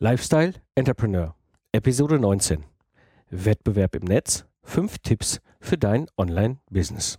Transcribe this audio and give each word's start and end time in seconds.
Lifestyle 0.00 0.54
Entrepreneur, 0.76 1.34
Episode 1.72 2.20
19. 2.20 2.62
Wettbewerb 3.30 3.96
im 3.96 4.04
Netz. 4.04 4.46
Fünf 4.62 5.00
Tipps 5.00 5.40
für 5.60 5.76
dein 5.76 6.06
Online-Business. 6.16 7.18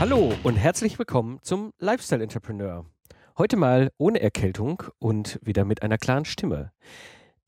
Hallo 0.00 0.32
und 0.42 0.56
herzlich 0.56 0.98
willkommen 0.98 1.40
zum 1.42 1.74
Lifestyle 1.78 2.22
Entrepreneur. 2.22 2.86
Heute 3.36 3.58
mal 3.58 3.90
ohne 3.98 4.22
Erkältung 4.22 4.82
und 4.98 5.38
wieder 5.42 5.66
mit 5.66 5.82
einer 5.82 5.98
klaren 5.98 6.24
Stimme. 6.24 6.72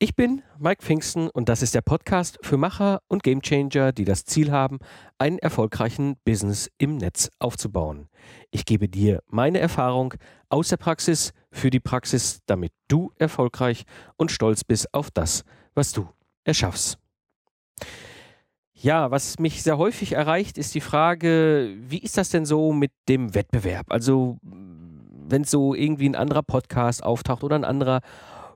Ich 0.02 0.16
bin 0.16 0.42
Mike 0.58 0.82
Pfingsten 0.82 1.28
und 1.28 1.50
das 1.50 1.60
ist 1.60 1.74
der 1.74 1.82
Podcast 1.82 2.38
für 2.40 2.56
Macher 2.56 3.02
und 3.08 3.22
Gamechanger, 3.22 3.92
die 3.92 4.06
das 4.06 4.24
Ziel 4.24 4.50
haben, 4.50 4.78
einen 5.18 5.38
erfolgreichen 5.38 6.16
Business 6.24 6.70
im 6.78 6.96
Netz 6.96 7.28
aufzubauen. 7.38 8.08
Ich 8.50 8.64
gebe 8.64 8.88
dir 8.88 9.22
meine 9.26 9.58
Erfahrung 9.58 10.14
aus 10.48 10.70
der 10.70 10.78
Praxis 10.78 11.34
für 11.52 11.68
die 11.68 11.80
Praxis, 11.80 12.40
damit 12.46 12.72
du 12.88 13.12
erfolgreich 13.16 13.84
und 14.16 14.30
stolz 14.32 14.64
bist 14.64 14.94
auf 14.94 15.10
das, 15.10 15.44
was 15.74 15.92
du 15.92 16.08
erschaffst. 16.44 16.98
Ja, 18.72 19.10
was 19.10 19.38
mich 19.38 19.62
sehr 19.62 19.76
häufig 19.76 20.12
erreicht, 20.12 20.56
ist 20.56 20.74
die 20.74 20.80
Frage, 20.80 21.76
wie 21.78 21.98
ist 21.98 22.16
das 22.16 22.30
denn 22.30 22.46
so 22.46 22.72
mit 22.72 22.92
dem 23.06 23.34
Wettbewerb? 23.34 23.92
Also, 23.92 24.38
wenn 24.42 25.44
so 25.44 25.74
irgendwie 25.74 26.08
ein 26.08 26.16
anderer 26.16 26.42
Podcast 26.42 27.04
auftaucht 27.04 27.44
oder 27.44 27.56
ein 27.56 27.64
anderer 27.64 28.00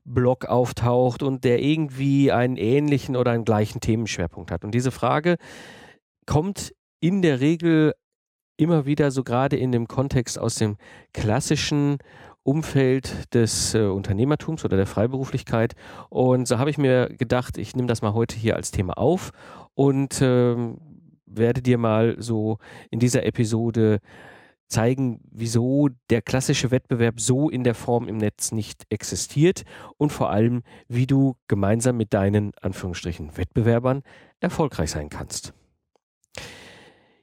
Blog 0.04 0.46
auftaucht 0.46 1.22
und 1.22 1.44
der 1.44 1.62
irgendwie 1.62 2.30
einen 2.30 2.56
ähnlichen 2.56 3.16
oder 3.16 3.32
einen 3.32 3.44
gleichen 3.44 3.80
Themenschwerpunkt 3.80 4.50
hat. 4.50 4.64
Und 4.64 4.72
diese 4.72 4.90
Frage 4.90 5.36
kommt 6.26 6.74
in 7.00 7.22
der 7.22 7.40
Regel 7.40 7.94
immer 8.56 8.86
wieder 8.86 9.10
so 9.10 9.24
gerade 9.24 9.56
in 9.56 9.72
dem 9.72 9.88
Kontext 9.88 10.38
aus 10.38 10.56
dem 10.56 10.76
klassischen 11.12 11.98
Umfeld 12.42 13.34
des 13.34 13.74
äh, 13.74 13.86
Unternehmertums 13.86 14.64
oder 14.64 14.76
der 14.76 14.86
Freiberuflichkeit. 14.86 15.74
Und 16.10 16.46
so 16.46 16.58
habe 16.58 16.70
ich 16.70 16.78
mir 16.78 17.08
gedacht, 17.08 17.56
ich 17.56 17.74
nehme 17.74 17.88
das 17.88 18.02
mal 18.02 18.12
heute 18.12 18.36
hier 18.36 18.56
als 18.56 18.70
Thema 18.70 18.98
auf 18.98 19.30
und 19.74 20.20
äh, 20.20 20.54
werde 21.26 21.62
dir 21.62 21.78
mal 21.78 22.16
so 22.18 22.58
in 22.90 23.00
dieser 23.00 23.24
Episode 23.24 24.00
zeigen, 24.68 25.20
wieso 25.30 25.88
der 26.10 26.22
klassische 26.22 26.70
Wettbewerb 26.70 27.20
so 27.20 27.48
in 27.48 27.64
der 27.64 27.74
Form 27.74 28.08
im 28.08 28.16
Netz 28.16 28.52
nicht 28.52 28.84
existiert 28.88 29.64
und 29.98 30.12
vor 30.12 30.30
allem, 30.30 30.62
wie 30.88 31.06
du 31.06 31.36
gemeinsam 31.48 31.96
mit 31.96 32.14
deinen 32.14 32.52
Anführungsstrichen 32.60 33.36
Wettbewerbern 33.36 34.02
erfolgreich 34.40 34.90
sein 34.90 35.08
kannst. 35.08 35.54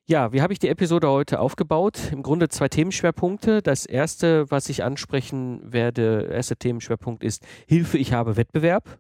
Ja, 0.06 0.34
wie 0.34 0.42
habe 0.42 0.52
ich 0.52 0.60
die 0.60 0.68
Episode 0.68 1.08
heute 1.08 1.40
aufgebaut? 1.40 2.12
Im 2.12 2.22
Grunde 2.22 2.50
zwei 2.50 2.68
Themenschwerpunkte. 2.68 3.62
Das 3.62 3.86
erste, 3.86 4.50
was 4.52 4.68
ich 4.68 4.84
ansprechen 4.84 5.62
werde, 5.64 6.24
der 6.24 6.36
erste 6.36 6.58
Themenschwerpunkt 6.58 7.24
ist 7.24 7.46
Hilfe, 7.66 7.98
ich 7.98 8.12
habe 8.12 8.36
Wettbewerb. 8.36 9.00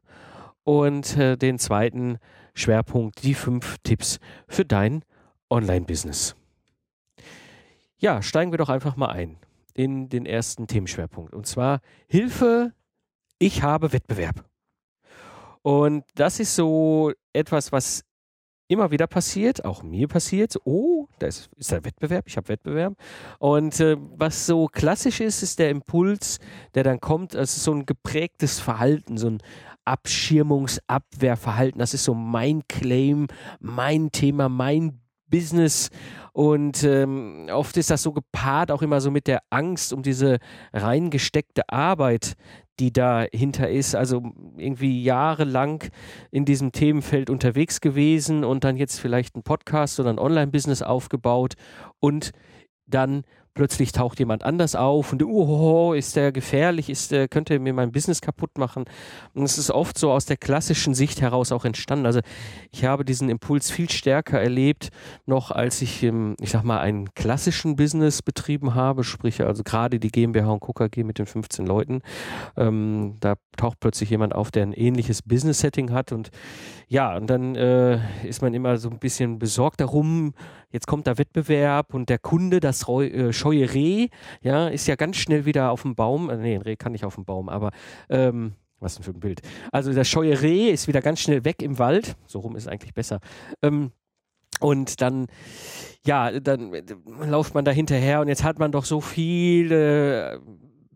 Und 0.63 1.17
äh, 1.17 1.37
den 1.37 1.59
zweiten 1.59 2.17
Schwerpunkt, 2.53 3.23
die 3.23 3.33
fünf 3.33 3.77
Tipps 3.83 4.19
für 4.47 4.63
dein 4.63 5.03
Online-Business. 5.49 6.35
Ja, 8.01 8.21
steigen 8.23 8.51
wir 8.51 8.57
doch 8.57 8.69
einfach 8.69 8.95
mal 8.95 9.11
ein 9.11 9.37
in 9.75 10.09
den 10.09 10.25
ersten 10.25 10.65
Themenschwerpunkt. 10.65 11.35
Und 11.35 11.45
zwar 11.45 11.81
Hilfe, 12.07 12.73
ich 13.37 13.61
habe 13.61 13.93
Wettbewerb. 13.93 14.43
Und 15.61 16.03
das 16.15 16.39
ist 16.39 16.55
so 16.55 17.13
etwas, 17.31 17.71
was 17.71 18.03
immer 18.67 18.89
wieder 18.89 19.05
passiert, 19.05 19.63
auch 19.65 19.83
mir 19.83 20.07
passiert. 20.07 20.55
Oh, 20.63 21.09
da 21.19 21.27
ist, 21.27 21.51
ist 21.57 21.71
der 21.71 21.85
Wettbewerb, 21.85 22.25
ich 22.27 22.37
habe 22.37 22.47
Wettbewerb. 22.47 22.95
Und 23.37 23.79
äh, 23.79 23.97
was 24.15 24.47
so 24.47 24.65
klassisch 24.65 25.19
ist, 25.19 25.43
ist 25.43 25.59
der 25.59 25.69
Impuls, 25.69 26.39
der 26.73 26.83
dann 26.83 26.99
kommt. 26.99 27.35
Es 27.35 27.55
ist 27.55 27.63
so 27.63 27.73
ein 27.73 27.85
geprägtes 27.85 28.59
Verhalten, 28.59 29.17
so 29.17 29.27
ein 29.27 29.43
Abschirmungsabwehrverhalten. 29.85 31.77
Das 31.77 31.93
ist 31.93 32.05
so 32.05 32.15
mein 32.15 32.63
Claim, 32.67 33.27
mein 33.59 34.11
Thema, 34.11 34.49
mein 34.49 35.01
Business 35.31 35.89
und 36.33 36.83
ähm, 36.83 37.47
oft 37.51 37.75
ist 37.77 37.89
das 37.89 38.03
so 38.03 38.13
gepaart 38.13 38.71
auch 38.71 38.81
immer 38.81 39.01
so 39.01 39.11
mit 39.11 39.27
der 39.27 39.41
Angst 39.49 39.91
um 39.91 40.03
diese 40.03 40.37
reingesteckte 40.71 41.67
Arbeit, 41.67 42.35
die 42.79 42.93
dahinter 42.93 43.69
ist. 43.69 43.95
Also 43.95 44.23
irgendwie 44.57 45.03
jahrelang 45.03 45.83
in 46.31 46.45
diesem 46.45 46.71
Themenfeld 46.71 47.29
unterwegs 47.29 47.81
gewesen 47.81 48.43
und 48.43 48.63
dann 48.63 48.77
jetzt 48.77 48.99
vielleicht 48.99 49.35
ein 49.35 49.43
Podcast 49.43 49.99
oder 49.99 50.09
ein 50.09 50.19
Online-Business 50.19 50.81
aufgebaut 50.81 51.55
und 51.99 52.31
dann 52.85 53.23
plötzlich 53.53 53.91
taucht 53.91 54.19
jemand 54.19 54.43
anders 54.43 54.75
auf 54.75 55.11
und 55.11 55.23
oh, 55.23 55.93
ist 55.93 56.15
der 56.15 56.31
gefährlich, 56.31 56.89
ist 56.89 57.11
der, 57.11 57.27
könnte 57.27 57.59
mir 57.59 57.73
mein 57.73 57.91
Business 57.91 58.21
kaputt 58.21 58.57
machen. 58.57 58.85
Und 59.33 59.43
es 59.43 59.57
ist 59.57 59.71
oft 59.71 59.97
so 59.97 60.11
aus 60.11 60.25
der 60.25 60.37
klassischen 60.37 60.93
Sicht 60.93 61.21
heraus 61.21 61.51
auch 61.51 61.65
entstanden. 61.65 62.05
Also 62.05 62.21
ich 62.71 62.85
habe 62.85 63.05
diesen 63.05 63.29
Impuls 63.29 63.69
viel 63.69 63.89
stärker 63.89 64.39
erlebt, 64.39 64.89
noch 65.25 65.51
als 65.51 65.81
ich, 65.81 66.03
ich 66.03 66.49
sag 66.49 66.63
mal, 66.63 66.79
einen 66.79 67.13
klassischen 67.13 67.75
Business 67.75 68.21
betrieben 68.21 68.75
habe, 68.75 69.03
sprich 69.03 69.41
also 69.41 69.63
gerade 69.63 69.99
die 69.99 70.11
GmbH 70.11 70.51
und 70.51 70.61
KKG 70.61 71.03
mit 71.03 71.19
den 71.19 71.25
15 71.25 71.65
Leuten. 71.65 72.01
Ähm, 72.57 73.17
da 73.19 73.35
taucht 73.57 73.79
plötzlich 73.79 74.09
jemand 74.09 74.33
auf, 74.33 74.51
der 74.51 74.63
ein 74.63 74.73
ähnliches 74.73 75.21
Business-Setting 75.21 75.91
hat 75.91 76.11
und 76.11 76.31
ja, 76.87 77.15
und 77.15 77.27
dann 77.27 77.55
äh, 77.55 77.99
ist 78.27 78.41
man 78.41 78.53
immer 78.53 78.77
so 78.77 78.89
ein 78.89 78.99
bisschen 78.99 79.39
besorgt 79.39 79.79
darum, 79.79 80.33
jetzt 80.71 80.87
kommt 80.87 81.07
der 81.07 81.17
Wettbewerb 81.17 81.93
und 81.93 82.09
der 82.09 82.19
Kunde, 82.19 82.59
das 82.59 82.87
äh, 82.87 83.31
scheue 83.41 83.73
Reh, 83.73 84.07
ja, 84.41 84.67
ist 84.67 84.87
ja 84.87 84.95
ganz 84.95 85.17
schnell 85.17 85.45
wieder 85.45 85.71
auf 85.71 85.81
dem 85.81 85.95
Baum. 85.95 86.29
Äh, 86.29 86.37
nee, 86.37 86.55
ein 86.55 86.61
Reh 86.61 86.75
kann 86.75 86.91
nicht 86.91 87.05
auf 87.05 87.15
dem 87.15 87.25
Baum, 87.25 87.49
aber 87.49 87.71
ähm, 88.09 88.53
was 88.79 88.95
denn 88.95 89.03
für 89.03 89.11
ein 89.11 89.19
Bild. 89.19 89.41
Also 89.71 89.93
das 89.93 90.07
scheue 90.07 90.41
Reh 90.41 90.69
ist 90.69 90.87
wieder 90.87 91.01
ganz 91.01 91.19
schnell 91.19 91.45
weg 91.45 91.61
im 91.61 91.79
Wald. 91.79 92.15
So 92.25 92.39
rum 92.39 92.55
ist 92.55 92.67
eigentlich 92.67 92.93
besser. 92.93 93.19
Ähm, 93.61 93.91
und 94.59 95.01
dann, 95.01 95.27
ja, 96.05 96.39
dann 96.39 96.73
äh, 96.73 96.83
läuft 97.25 97.55
man 97.55 97.65
da 97.65 97.71
hinterher 97.71 98.21
und 98.21 98.27
jetzt 98.27 98.43
hat 98.43 98.59
man 98.59 98.71
doch 98.71 98.85
so 98.85 99.01
viele 99.01 100.41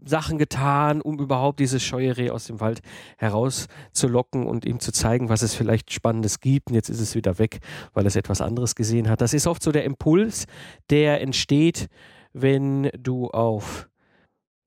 Sachen 0.06 0.38
getan, 0.38 1.02
um 1.02 1.20
überhaupt 1.20 1.60
dieses 1.60 1.84
scheue 1.84 2.16
Reh 2.16 2.30
aus 2.30 2.46
dem 2.46 2.60
Wald 2.60 2.82
herauszulocken 3.18 4.46
und 4.46 4.66
ihm 4.66 4.80
zu 4.80 4.92
zeigen, 4.92 5.30
was 5.30 5.42
es 5.42 5.56
vielleicht 5.56 5.92
Spannendes 5.92 6.40
gibt. 6.40 6.70
Und 6.70 6.76
jetzt 6.76 6.90
ist 6.90 7.00
es 7.00 7.16
wieder 7.16 7.40
weg, 7.40 7.60
weil 7.94 8.06
es 8.06 8.16
etwas 8.16 8.40
anderes 8.40 8.76
gesehen 8.76 9.10
hat. 9.10 9.22
Das 9.22 9.34
ist 9.34 9.48
oft 9.48 9.64
so 9.64 9.72
der 9.72 9.84
Impuls, 9.84 10.46
der 10.92 11.22
entsteht, 11.22 11.88
wenn 12.36 12.92
du 12.98 13.30
auf 13.30 13.90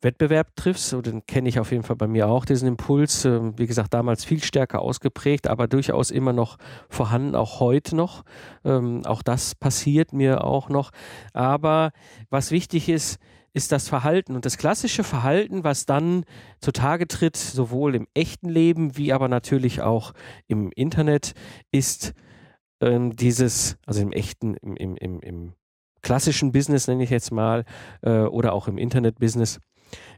Wettbewerb 0.00 0.54
triffst, 0.56 0.88
so 0.88 1.02
den 1.02 1.26
kenne 1.26 1.48
ich 1.48 1.58
auf 1.58 1.70
jeden 1.70 1.82
Fall 1.82 1.96
bei 1.96 2.06
mir 2.06 2.28
auch, 2.28 2.44
diesen 2.44 2.68
Impuls, 2.68 3.24
ähm, 3.24 3.58
wie 3.58 3.66
gesagt, 3.66 3.92
damals 3.92 4.24
viel 4.24 4.42
stärker 4.42 4.80
ausgeprägt, 4.80 5.48
aber 5.48 5.68
durchaus 5.68 6.10
immer 6.10 6.32
noch 6.32 6.56
vorhanden, 6.88 7.34
auch 7.34 7.60
heute 7.60 7.94
noch. 7.94 8.24
Ähm, 8.64 9.04
auch 9.04 9.22
das 9.22 9.54
passiert 9.54 10.12
mir 10.12 10.44
auch 10.44 10.68
noch. 10.68 10.92
Aber 11.34 11.90
was 12.30 12.52
wichtig 12.52 12.88
ist, 12.88 13.18
ist 13.52 13.72
das 13.72 13.88
Verhalten. 13.88 14.34
Und 14.34 14.46
das 14.46 14.56
klassische 14.56 15.04
Verhalten, 15.04 15.64
was 15.64 15.84
dann 15.84 16.24
zutage 16.60 17.08
tritt, 17.08 17.36
sowohl 17.36 17.94
im 17.94 18.06
echten 18.14 18.48
Leben 18.48 18.96
wie 18.96 19.12
aber 19.12 19.28
natürlich 19.28 19.82
auch 19.82 20.12
im 20.46 20.70
Internet, 20.72 21.34
ist 21.72 22.14
ähm, 22.80 23.16
dieses, 23.16 23.76
also 23.84 24.00
im 24.00 24.12
echten, 24.12 24.54
im, 24.54 24.76
im, 24.76 24.96
im, 24.96 25.20
im 25.20 25.52
klassischen 26.02 26.52
Business 26.52 26.88
nenne 26.88 27.04
ich 27.04 27.10
jetzt 27.10 27.32
mal, 27.32 27.64
äh, 28.02 28.20
oder 28.20 28.52
auch 28.52 28.68
im 28.68 28.78
Internet-Business, 28.78 29.60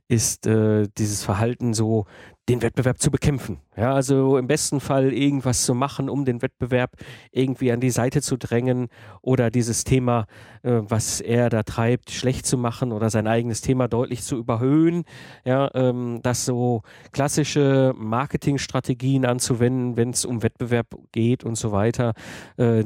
ist 0.09 0.47
äh, 0.47 0.89
dieses 0.99 1.23
Verhalten 1.23 1.73
so, 1.73 2.07
den 2.49 2.63
Wettbewerb 2.63 2.99
zu 2.99 3.13
bekämpfen. 3.13 3.61
Ja, 3.77 3.95
also 3.95 4.37
im 4.37 4.49
besten 4.49 4.81
Fall 4.81 5.13
irgendwas 5.13 5.65
zu 5.65 5.73
machen, 5.73 6.11
um 6.11 6.25
den 6.25 6.43
Wettbewerb 6.43 6.97
irgendwie 7.31 7.71
an 7.71 7.79
die 7.79 7.91
Seite 7.91 8.23
zu 8.23 8.37
drängen 8.37 8.89
oder 9.23 9.51
dieses 9.51 9.85
Thema, 9.85 10.27
äh, 10.65 10.81
was 10.83 11.21
er 11.21 11.49
da 11.49 11.63
treibt, 11.63 12.11
schlecht 12.11 12.47
zu 12.47 12.59
machen 12.59 12.91
oder 12.91 13.09
sein 13.09 13.29
eigenes 13.29 13.61
Thema 13.61 13.87
deutlich 13.87 14.23
zu 14.23 14.37
überhöhen. 14.37 15.05
Ja, 15.45 15.71
ähm, 15.75 16.19
das 16.25 16.45
so 16.45 16.83
klassische 17.13 17.95
Marketingstrategien 17.97 19.25
anzuwenden, 19.25 19.97
wenn 19.97 20.11
es 20.11 20.25
um 20.25 20.43
Wettbewerb 20.43 20.97
geht 21.13 21.45
und 21.45 21.55
so 21.55 21.71
weiter. 21.71 22.15
Äh, 22.57 22.83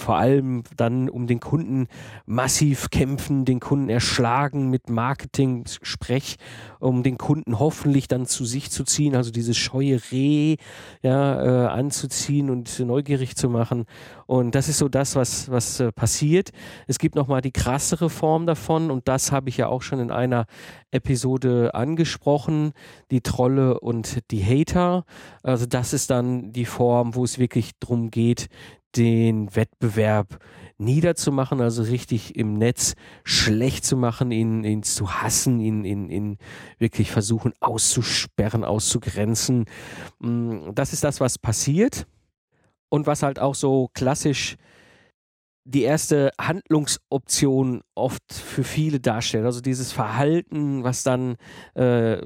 vor 0.00 0.16
allem 0.16 0.62
dann 0.76 1.08
um 1.08 1.26
den 1.26 1.40
Kunden 1.40 1.86
massiv 2.26 2.90
kämpfen, 2.90 3.44
den 3.44 3.60
Kunden 3.60 3.88
erschlagen 3.88 4.70
mit 4.70 4.88
Marketing-Sprech, 4.88 6.36
um 6.80 7.02
den 7.02 7.18
Kunden 7.18 7.58
hoffentlich 7.58 8.08
dann 8.08 8.26
zu 8.26 8.44
sich 8.44 8.70
zu 8.70 8.84
ziehen, 8.84 9.14
also 9.14 9.30
dieses 9.30 9.56
scheue 9.56 10.00
Reh 10.10 10.56
ja, 11.02 11.42
äh, 11.42 11.66
anzuziehen 11.68 12.50
und 12.50 12.78
neugierig 12.80 13.36
zu 13.36 13.48
machen. 13.48 13.84
Und 14.26 14.54
das 14.54 14.68
ist 14.68 14.78
so 14.78 14.88
das, 14.88 15.16
was, 15.16 15.50
was 15.50 15.80
äh, 15.80 15.92
passiert. 15.92 16.50
Es 16.86 16.98
gibt 16.98 17.14
nochmal 17.14 17.40
die 17.40 17.52
krassere 17.52 18.10
Form 18.10 18.46
davon 18.46 18.90
und 18.90 19.06
das 19.08 19.32
habe 19.32 19.48
ich 19.48 19.56
ja 19.56 19.68
auch 19.68 19.82
schon 19.82 20.00
in 20.00 20.10
einer 20.10 20.46
Episode 20.92 21.74
angesprochen, 21.74 22.72
die 23.10 23.20
Trolle 23.20 23.80
und 23.80 24.30
die 24.30 24.44
Hater. 24.44 25.04
Also 25.42 25.66
das 25.66 25.92
ist 25.92 26.10
dann 26.10 26.52
die 26.52 26.64
Form, 26.64 27.14
wo 27.14 27.24
es 27.24 27.38
wirklich 27.38 27.72
darum 27.78 28.10
geht, 28.10 28.48
den 28.96 29.54
Wettbewerb 29.54 30.38
niederzumachen, 30.78 31.60
also 31.60 31.82
richtig 31.82 32.36
im 32.36 32.54
Netz 32.54 32.94
schlecht 33.22 33.84
zu 33.84 33.96
machen, 33.96 34.30
ihn, 34.32 34.64
ihn 34.64 34.82
zu 34.82 35.22
hassen, 35.22 35.60
ihn, 35.60 35.84
ihn, 35.84 36.08
ihn 36.08 36.38
wirklich 36.78 37.10
versuchen 37.10 37.52
auszusperren, 37.60 38.64
auszugrenzen. 38.64 39.66
Mm, 40.18 40.70
das 40.74 40.92
ist 40.92 41.04
das, 41.04 41.20
was 41.20 41.38
passiert 41.38 42.06
und 42.88 43.06
was 43.06 43.22
halt 43.22 43.38
auch 43.38 43.54
so 43.54 43.88
klassisch 43.92 44.56
die 45.64 45.82
erste 45.82 46.32
Handlungsoption 46.40 47.82
oft 47.94 48.32
für 48.32 48.64
viele 48.64 48.98
darstellt. 48.98 49.44
Also 49.44 49.60
dieses 49.60 49.92
Verhalten, 49.92 50.82
was 50.82 51.02
dann 51.02 51.36
äh, 51.74 52.20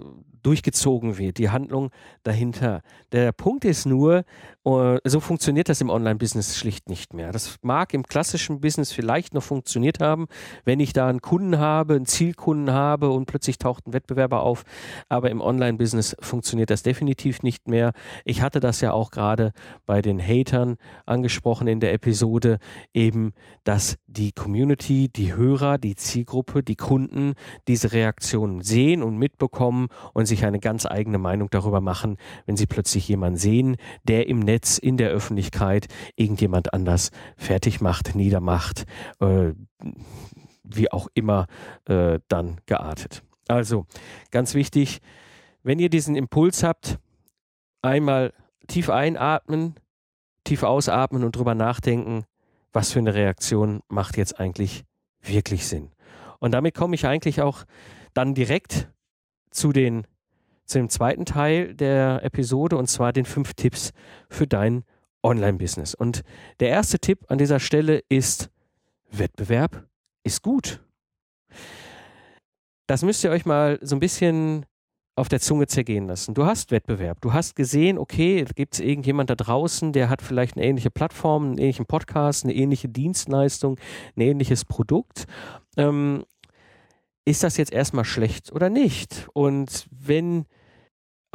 durchgezogen 0.45 1.19
wird, 1.19 1.39
die 1.39 1.51
Handlung 1.51 1.91
dahinter. 2.23 2.83
Der 3.13 3.33
Punkt 3.33 3.65
ist 3.65 3.87
nur, 3.87 4.25
uh, 4.65 4.99
so 5.05 5.21
funktioniert 5.21 5.69
das 5.69 5.81
im 5.81 5.91
Online-Business 5.91 6.57
schlicht 6.57 6.89
nicht 6.89 7.15
mehr. 7.15 7.33
Das 7.33 7.57
mag 7.63 7.95
im 7.95 8.05
klassischen 8.05 8.61
Business 8.61 8.93
vielleicht 8.93 9.35
noch 9.35 9.43
funktioniert 9.43 10.01
haben, 10.01 10.27
wenn 10.65 10.81
ich 10.81 10.93
da 10.93 11.09
einen 11.09 11.21
Kunden 11.21 11.59
habe, 11.59 11.95
einen 11.95 12.07
Zielkunden 12.07 12.73
habe 12.73 13.11
und 13.11 13.27
plötzlich 13.27 13.59
taucht 13.59 13.87
ein 13.87 13.93
Wettbewerber 13.93 14.43
auf. 14.43 14.65
Aber 15.09 15.31
im 15.31 15.41
Online-Business 15.41 16.17
funktioniert 16.21 16.71
das 16.71 16.83
definitiv 16.83 17.43
nicht 17.43 17.69
mehr. 17.69 17.93
Ich 18.25 18.43
hatte 18.43 18.61
das 18.61 18.81
ja 18.81 18.93
auch 18.93 19.11
gerade 19.11 19.53
bei 19.87 20.03
den 20.03 20.21
Hatern 20.21 20.77
angesprochen 21.07 21.67
in 21.67 21.81
der 21.81 21.93
Episode, 21.93 22.59
eben, 22.93 23.33
dass 23.65 23.97
die 24.07 24.33
Community, 24.33 25.09
die 25.09 25.35
Hörer, 25.35 25.79
die 25.79 25.97
Zielgruppe, 25.97 26.63
die 26.63 26.77
Kunden 26.77 27.35
diese 27.69 27.93
Reaktionen 27.93 28.63
sehen 28.63 29.03
und 29.03 29.19
mitbekommen 29.19 29.89
und 30.13 30.27
sich 30.35 30.45
eine 30.45 30.59
ganz 30.59 30.87
eigene 30.87 31.19
Meinung 31.19 31.49
darüber 31.51 31.81
machen, 31.81 32.17
wenn 32.47 32.57
sie 32.57 32.67
plötzlich 32.67 33.09
jemanden 33.09 33.39
sehen, 33.39 33.77
der 34.03 34.29
im 34.29 34.41
Netz, 34.41 34.79
in 34.79 34.97
der 34.97 35.11
Öffentlichkeit 35.11 35.87
irgendjemand 36.17 36.75
anders 36.75 37.11
fertig 37.37 37.81
macht, 37.81 38.15
niedermacht, 38.15 38.85
äh, 39.21 39.53
wie 40.65 40.91
auch 40.91 41.09
immer 41.15 41.47
äh, 41.87 42.19
dann 42.29 42.61
geartet. 42.67 43.23
Also 43.49 43.87
ganz 44.31 44.55
wichtig, 44.55 45.01
wenn 45.63 45.79
ihr 45.79 45.91
diesen 45.91 46.17
Impuls 46.17 46.63
habt, 46.63 46.99
einmal 47.83 48.33
tief 48.67 48.91
einatmen, 48.91 49.75
tief 50.43 50.63
ausatmen 50.63 51.23
und 51.23 51.37
drüber 51.37 51.55
nachdenken, 51.55 52.25
was 52.73 52.93
für 52.93 52.99
eine 52.99 53.15
Reaktion 53.15 53.81
macht 53.89 54.17
jetzt 54.17 54.41
eigentlich 54.41 54.85
wirklich 55.23 55.67
Sinn. 55.67 55.91
Und 56.41 56.53
damit 56.53 56.75
komme 56.75 56.95
ich 56.95 57.07
eigentlich 57.07 57.41
auch 57.41 57.65
dann 58.15 58.35
direkt 58.35 58.91
zu 59.51 59.73
den 59.73 60.07
zu 60.65 60.79
dem 60.79 60.89
zweiten 60.89 61.25
Teil 61.25 61.75
der 61.75 62.23
Episode 62.23 62.77
und 62.77 62.89
zwar 62.89 63.13
den 63.13 63.25
fünf 63.25 63.55
Tipps 63.55 63.93
für 64.29 64.47
dein 64.47 64.85
Online-Business. 65.23 65.95
Und 65.95 66.23
der 66.61 66.69
erste 66.69 66.99
Tipp 66.99 67.21
an 67.29 67.39
dieser 67.39 67.61
Stelle 67.61 68.03
ist, 68.09 68.51
Wettbewerb 69.11 69.87
ist 70.23 70.43
gut. 70.43 70.81
Das 72.87 73.03
müsst 73.03 73.25
ihr 73.25 73.31
euch 73.31 73.47
mal 73.47 73.79
so 73.81 73.97
ein 73.97 74.01
bisschen 74.01 74.67
auf 75.17 75.29
der 75.29 75.41
Zunge 75.41 75.67
zergehen 75.67 76.07
lassen. 76.07 76.35
Du 76.35 76.45
hast 76.45 76.73
Wettbewerb. 76.73 77.21
Du 77.21 77.33
hast 77.33 77.55
gesehen, 77.55 77.99
okay, 77.99 78.45
gibt 78.57 78.75
es 78.75 78.81
irgendjemand 78.81 79.31
da 79.31 79.37
draußen, 79.37 79.93
der 79.93 80.09
hat 80.09 80.23
vielleicht 80.23 80.57
eine 80.57 80.67
ähnliche 80.67 80.91
Plattform, 80.91 81.45
einen 81.45 81.59
ähnlichen 81.59 81.87
Podcast, 81.87 82.45
eine 82.45 82.55
ähnliche 82.55 82.89
Dienstleistung, 82.89 83.79
ein 84.17 84.21
ähnliches 84.21 84.65
Produkt. 84.65 85.27
Ähm, 85.77 86.25
ist 87.25 87.43
das 87.43 87.57
jetzt 87.57 87.73
erstmal 87.73 88.05
schlecht 88.05 88.53
oder 88.53 88.71
nicht? 88.71 89.29
Und 89.33 89.87
wenn 89.91 90.47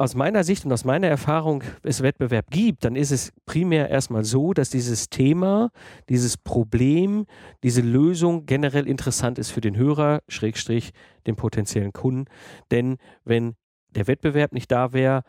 aus 0.00 0.14
meiner 0.14 0.44
Sicht 0.44 0.64
und 0.64 0.72
aus 0.72 0.84
meiner 0.84 1.08
Erfahrung 1.08 1.62
es 1.82 2.02
Wettbewerb 2.02 2.50
gibt, 2.50 2.86
dann 2.86 2.96
ist 2.96 3.10
es 3.10 3.32
primär 3.44 3.90
erstmal 3.90 4.24
so, 4.24 4.54
dass 4.54 4.70
dieses 4.70 5.10
Thema, 5.10 5.70
dieses 6.08 6.38
Problem, 6.38 7.26
diese 7.62 7.82
Lösung 7.82 8.46
generell 8.46 8.88
interessant 8.88 9.38
ist 9.38 9.50
für 9.50 9.60
den 9.60 9.76
Hörer, 9.76 10.22
Schrägstrich, 10.26 10.92
den 11.26 11.36
potenziellen 11.36 11.92
Kunden. 11.92 12.24
Denn 12.70 12.96
wenn 13.24 13.56
der 13.90 14.06
Wettbewerb 14.06 14.52
nicht 14.52 14.72
da 14.72 14.94
wäre, 14.94 15.22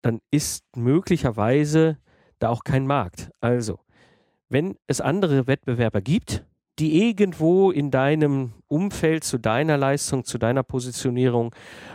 dann 0.00 0.20
ist 0.30 0.64
möglicherweise 0.74 1.98
da 2.38 2.48
auch 2.48 2.64
kein 2.64 2.86
Markt. 2.86 3.30
Also, 3.40 3.78
wenn 4.48 4.76
es 4.86 5.02
andere 5.02 5.46
Wettbewerber 5.46 6.00
gibt, 6.00 6.46
die 6.78 7.08
irgendwo 7.08 7.70
in 7.70 7.90
deinem 7.90 8.52
Umfeld 8.68 9.24
zu 9.24 9.38
deiner 9.38 9.76
Leistung, 9.76 10.24
zu 10.24 10.38
deiner 10.38 10.62
Positionierung, 10.62 11.54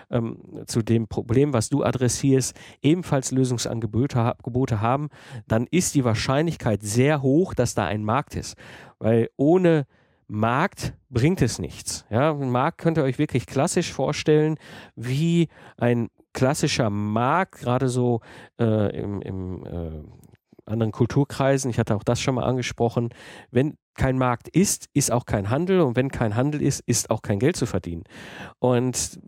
ähm, 0.10 0.38
zu 0.68 0.82
dem 0.82 1.08
Problem, 1.08 1.54
was 1.54 1.70
du 1.70 1.84
adressierst, 1.84 2.56
ebenfalls 2.82 3.32
Lösungsangebote 3.32 4.34
Gebote 4.44 4.82
haben, 4.82 5.10
dann 5.48 5.68
ist 5.70 5.96
die 5.96 6.06
Wahrscheinlichkeit 6.06 6.82
sehr 6.82 7.22
hoch, 7.22 7.54
dass 7.54 7.76
da 7.76 7.86
ein 7.86 8.04
Markt 8.04 8.36
ist. 8.36 8.56
Weil 9.00 9.30
ohne 9.36 9.86
Markt 10.28 10.94
bringt 11.10 11.42
es 11.42 11.60
nichts. 11.60 12.06
Ja, 12.10 12.32
ein 12.32 12.52
Markt 12.52 12.78
könnt 12.78 12.98
ihr 12.98 13.04
euch 13.04 13.18
wirklich 13.18 13.48
klassisch 13.48 13.92
vorstellen, 13.92 14.58
wie 14.96 15.50
ein 15.78 16.10
klassischer 16.34 16.90
Markt, 16.90 17.60
gerade 17.60 17.90
so 17.90 18.22
äh, 18.60 18.96
im, 18.96 19.22
im 19.22 19.66
äh, 19.66 20.04
anderen 20.70 20.92
Kulturkreisen, 20.92 21.70
ich 21.70 21.80
hatte 21.80 21.96
auch 21.96 22.04
das 22.04 22.22
schon 22.22 22.36
mal 22.36 22.44
angesprochen, 22.44 23.10
wenn 23.52 23.76
kein 23.96 24.18
Markt 24.18 24.48
ist, 24.48 24.88
ist 24.94 25.12
auch 25.12 25.26
kein 25.26 25.50
Handel 25.50 25.82
und 25.82 25.96
wenn 25.96 26.10
kein 26.10 26.36
Handel 26.36 26.62
ist, 26.62 26.82
ist 26.86 27.10
auch 27.10 27.22
kein 27.22 27.40
Geld 27.40 27.58
zu 27.58 27.66
verdienen. 27.66 28.04
Und 28.60 29.20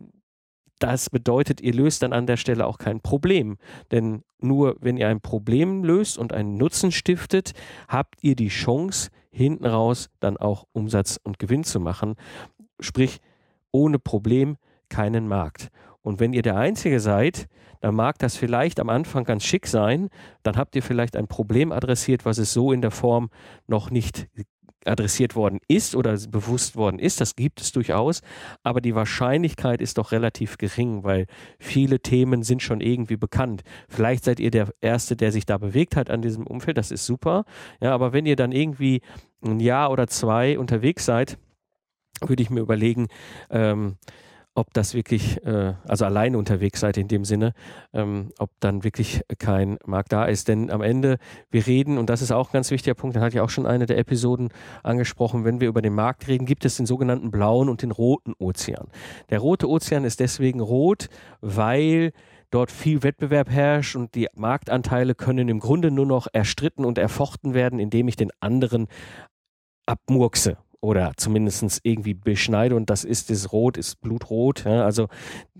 das 0.78 1.10
bedeutet, 1.10 1.60
ihr 1.60 1.74
löst 1.74 2.02
dann 2.02 2.12
an 2.12 2.26
der 2.26 2.36
Stelle 2.36 2.66
auch 2.66 2.78
kein 2.78 3.00
Problem. 3.00 3.56
Denn 3.92 4.22
nur 4.38 4.76
wenn 4.80 4.96
ihr 4.96 5.08
ein 5.08 5.20
Problem 5.20 5.84
löst 5.84 6.18
und 6.18 6.32
einen 6.32 6.56
Nutzen 6.56 6.90
stiftet, 6.90 7.52
habt 7.86 8.16
ihr 8.22 8.34
die 8.34 8.48
Chance, 8.48 9.10
hinten 9.30 9.66
raus 9.66 10.10
dann 10.20 10.36
auch 10.36 10.66
Umsatz 10.72 11.20
und 11.22 11.38
Gewinn 11.38 11.64
zu 11.64 11.78
machen. 11.78 12.16
Sprich, 12.80 13.20
ohne 13.70 13.98
Problem 13.98 14.56
keinen 14.88 15.28
Markt. 15.28 15.70
Und 16.02 16.20
wenn 16.20 16.32
ihr 16.32 16.42
der 16.42 16.56
Einzige 16.56 17.00
seid, 17.00 17.48
dann 17.80 17.94
mag 17.94 18.18
das 18.18 18.36
vielleicht 18.36 18.78
am 18.80 18.88
Anfang 18.88 19.24
ganz 19.24 19.44
schick 19.44 19.66
sein. 19.66 20.08
Dann 20.42 20.56
habt 20.56 20.76
ihr 20.76 20.82
vielleicht 20.82 21.16
ein 21.16 21.28
Problem 21.28 21.72
adressiert, 21.72 22.24
was 22.24 22.38
es 22.38 22.52
so 22.52 22.72
in 22.72 22.80
der 22.80 22.90
Form 22.90 23.30
noch 23.66 23.90
nicht 23.90 24.28
adressiert 24.84 25.36
worden 25.36 25.60
ist 25.68 25.94
oder 25.94 26.16
bewusst 26.28 26.76
worden 26.76 26.98
ist. 26.98 27.20
Das 27.20 27.36
gibt 27.36 27.60
es 27.60 27.72
durchaus. 27.72 28.22
Aber 28.62 28.80
die 28.80 28.94
Wahrscheinlichkeit 28.94 29.80
ist 29.80 29.98
doch 29.98 30.12
relativ 30.12 30.58
gering, 30.58 31.04
weil 31.04 31.26
viele 31.58 32.00
Themen 32.00 32.42
sind 32.42 32.62
schon 32.62 32.80
irgendwie 32.80 33.16
bekannt. 33.16 33.62
Vielleicht 33.88 34.24
seid 34.24 34.40
ihr 34.40 34.50
der 34.50 34.72
Erste, 34.80 35.16
der 35.16 35.32
sich 35.32 35.46
da 35.46 35.58
bewegt 35.58 35.96
hat 35.96 36.10
an 36.10 36.22
diesem 36.22 36.46
Umfeld. 36.46 36.78
Das 36.78 36.90
ist 36.90 37.06
super. 37.06 37.44
Ja, 37.80 37.94
aber 37.94 38.12
wenn 38.12 38.26
ihr 38.26 38.36
dann 38.36 38.52
irgendwie 38.52 39.02
ein 39.44 39.60
Jahr 39.60 39.90
oder 39.90 40.06
zwei 40.06 40.58
unterwegs 40.58 41.04
seid, 41.04 41.38
würde 42.20 42.42
ich 42.42 42.50
mir 42.50 42.60
überlegen, 42.60 43.08
ähm, 43.50 43.96
ob 44.54 44.72
das 44.74 44.94
wirklich, 44.94 45.44
äh, 45.46 45.74
also 45.88 46.04
alleine 46.04 46.36
unterwegs 46.36 46.80
seid 46.80 46.96
in 46.98 47.08
dem 47.08 47.24
Sinne, 47.24 47.54
ähm, 47.92 48.32
ob 48.38 48.50
dann 48.60 48.84
wirklich 48.84 49.22
kein 49.38 49.78
Markt 49.86 50.12
da 50.12 50.26
ist. 50.26 50.48
Denn 50.48 50.70
am 50.70 50.82
Ende, 50.82 51.18
wir 51.50 51.66
reden, 51.66 51.96
und 51.96 52.10
das 52.10 52.20
ist 52.20 52.32
auch 52.32 52.50
ein 52.50 52.52
ganz 52.52 52.70
wichtiger 52.70 52.94
Punkt, 52.94 53.16
den 53.16 53.22
hatte 53.22 53.36
ich 53.36 53.40
auch 53.40 53.50
schon 53.50 53.66
eine 53.66 53.86
der 53.86 53.98
Episoden 53.98 54.50
angesprochen, 54.82 55.44
wenn 55.44 55.60
wir 55.60 55.68
über 55.68 55.80
den 55.80 55.94
Markt 55.94 56.28
reden, 56.28 56.44
gibt 56.44 56.64
es 56.64 56.76
den 56.76 56.86
sogenannten 56.86 57.30
blauen 57.30 57.68
und 57.68 57.82
den 57.82 57.90
roten 57.90 58.34
Ozean. 58.38 58.88
Der 59.30 59.38
rote 59.38 59.68
Ozean 59.68 60.04
ist 60.04 60.20
deswegen 60.20 60.60
rot, 60.60 61.08
weil 61.40 62.12
dort 62.50 62.70
viel 62.70 63.02
Wettbewerb 63.02 63.48
herrscht 63.48 63.96
und 63.96 64.14
die 64.14 64.28
Marktanteile 64.34 65.14
können 65.14 65.48
im 65.48 65.60
Grunde 65.60 65.90
nur 65.90 66.06
noch 66.06 66.26
erstritten 66.30 66.84
und 66.84 66.98
erfochten 66.98 67.54
werden, 67.54 67.78
indem 67.78 68.08
ich 68.08 68.16
den 68.16 68.30
anderen 68.40 68.88
abmurkse 69.86 70.58
oder 70.82 71.12
zumindest 71.16 71.80
irgendwie 71.84 72.14
beschneide 72.14 72.74
und 72.76 72.90
das 72.90 73.04
ist 73.04 73.30
das 73.30 73.52
Rot, 73.52 73.76
ist 73.76 74.00
blutrot, 74.00 74.64
ja, 74.64 74.84
also 74.84 75.08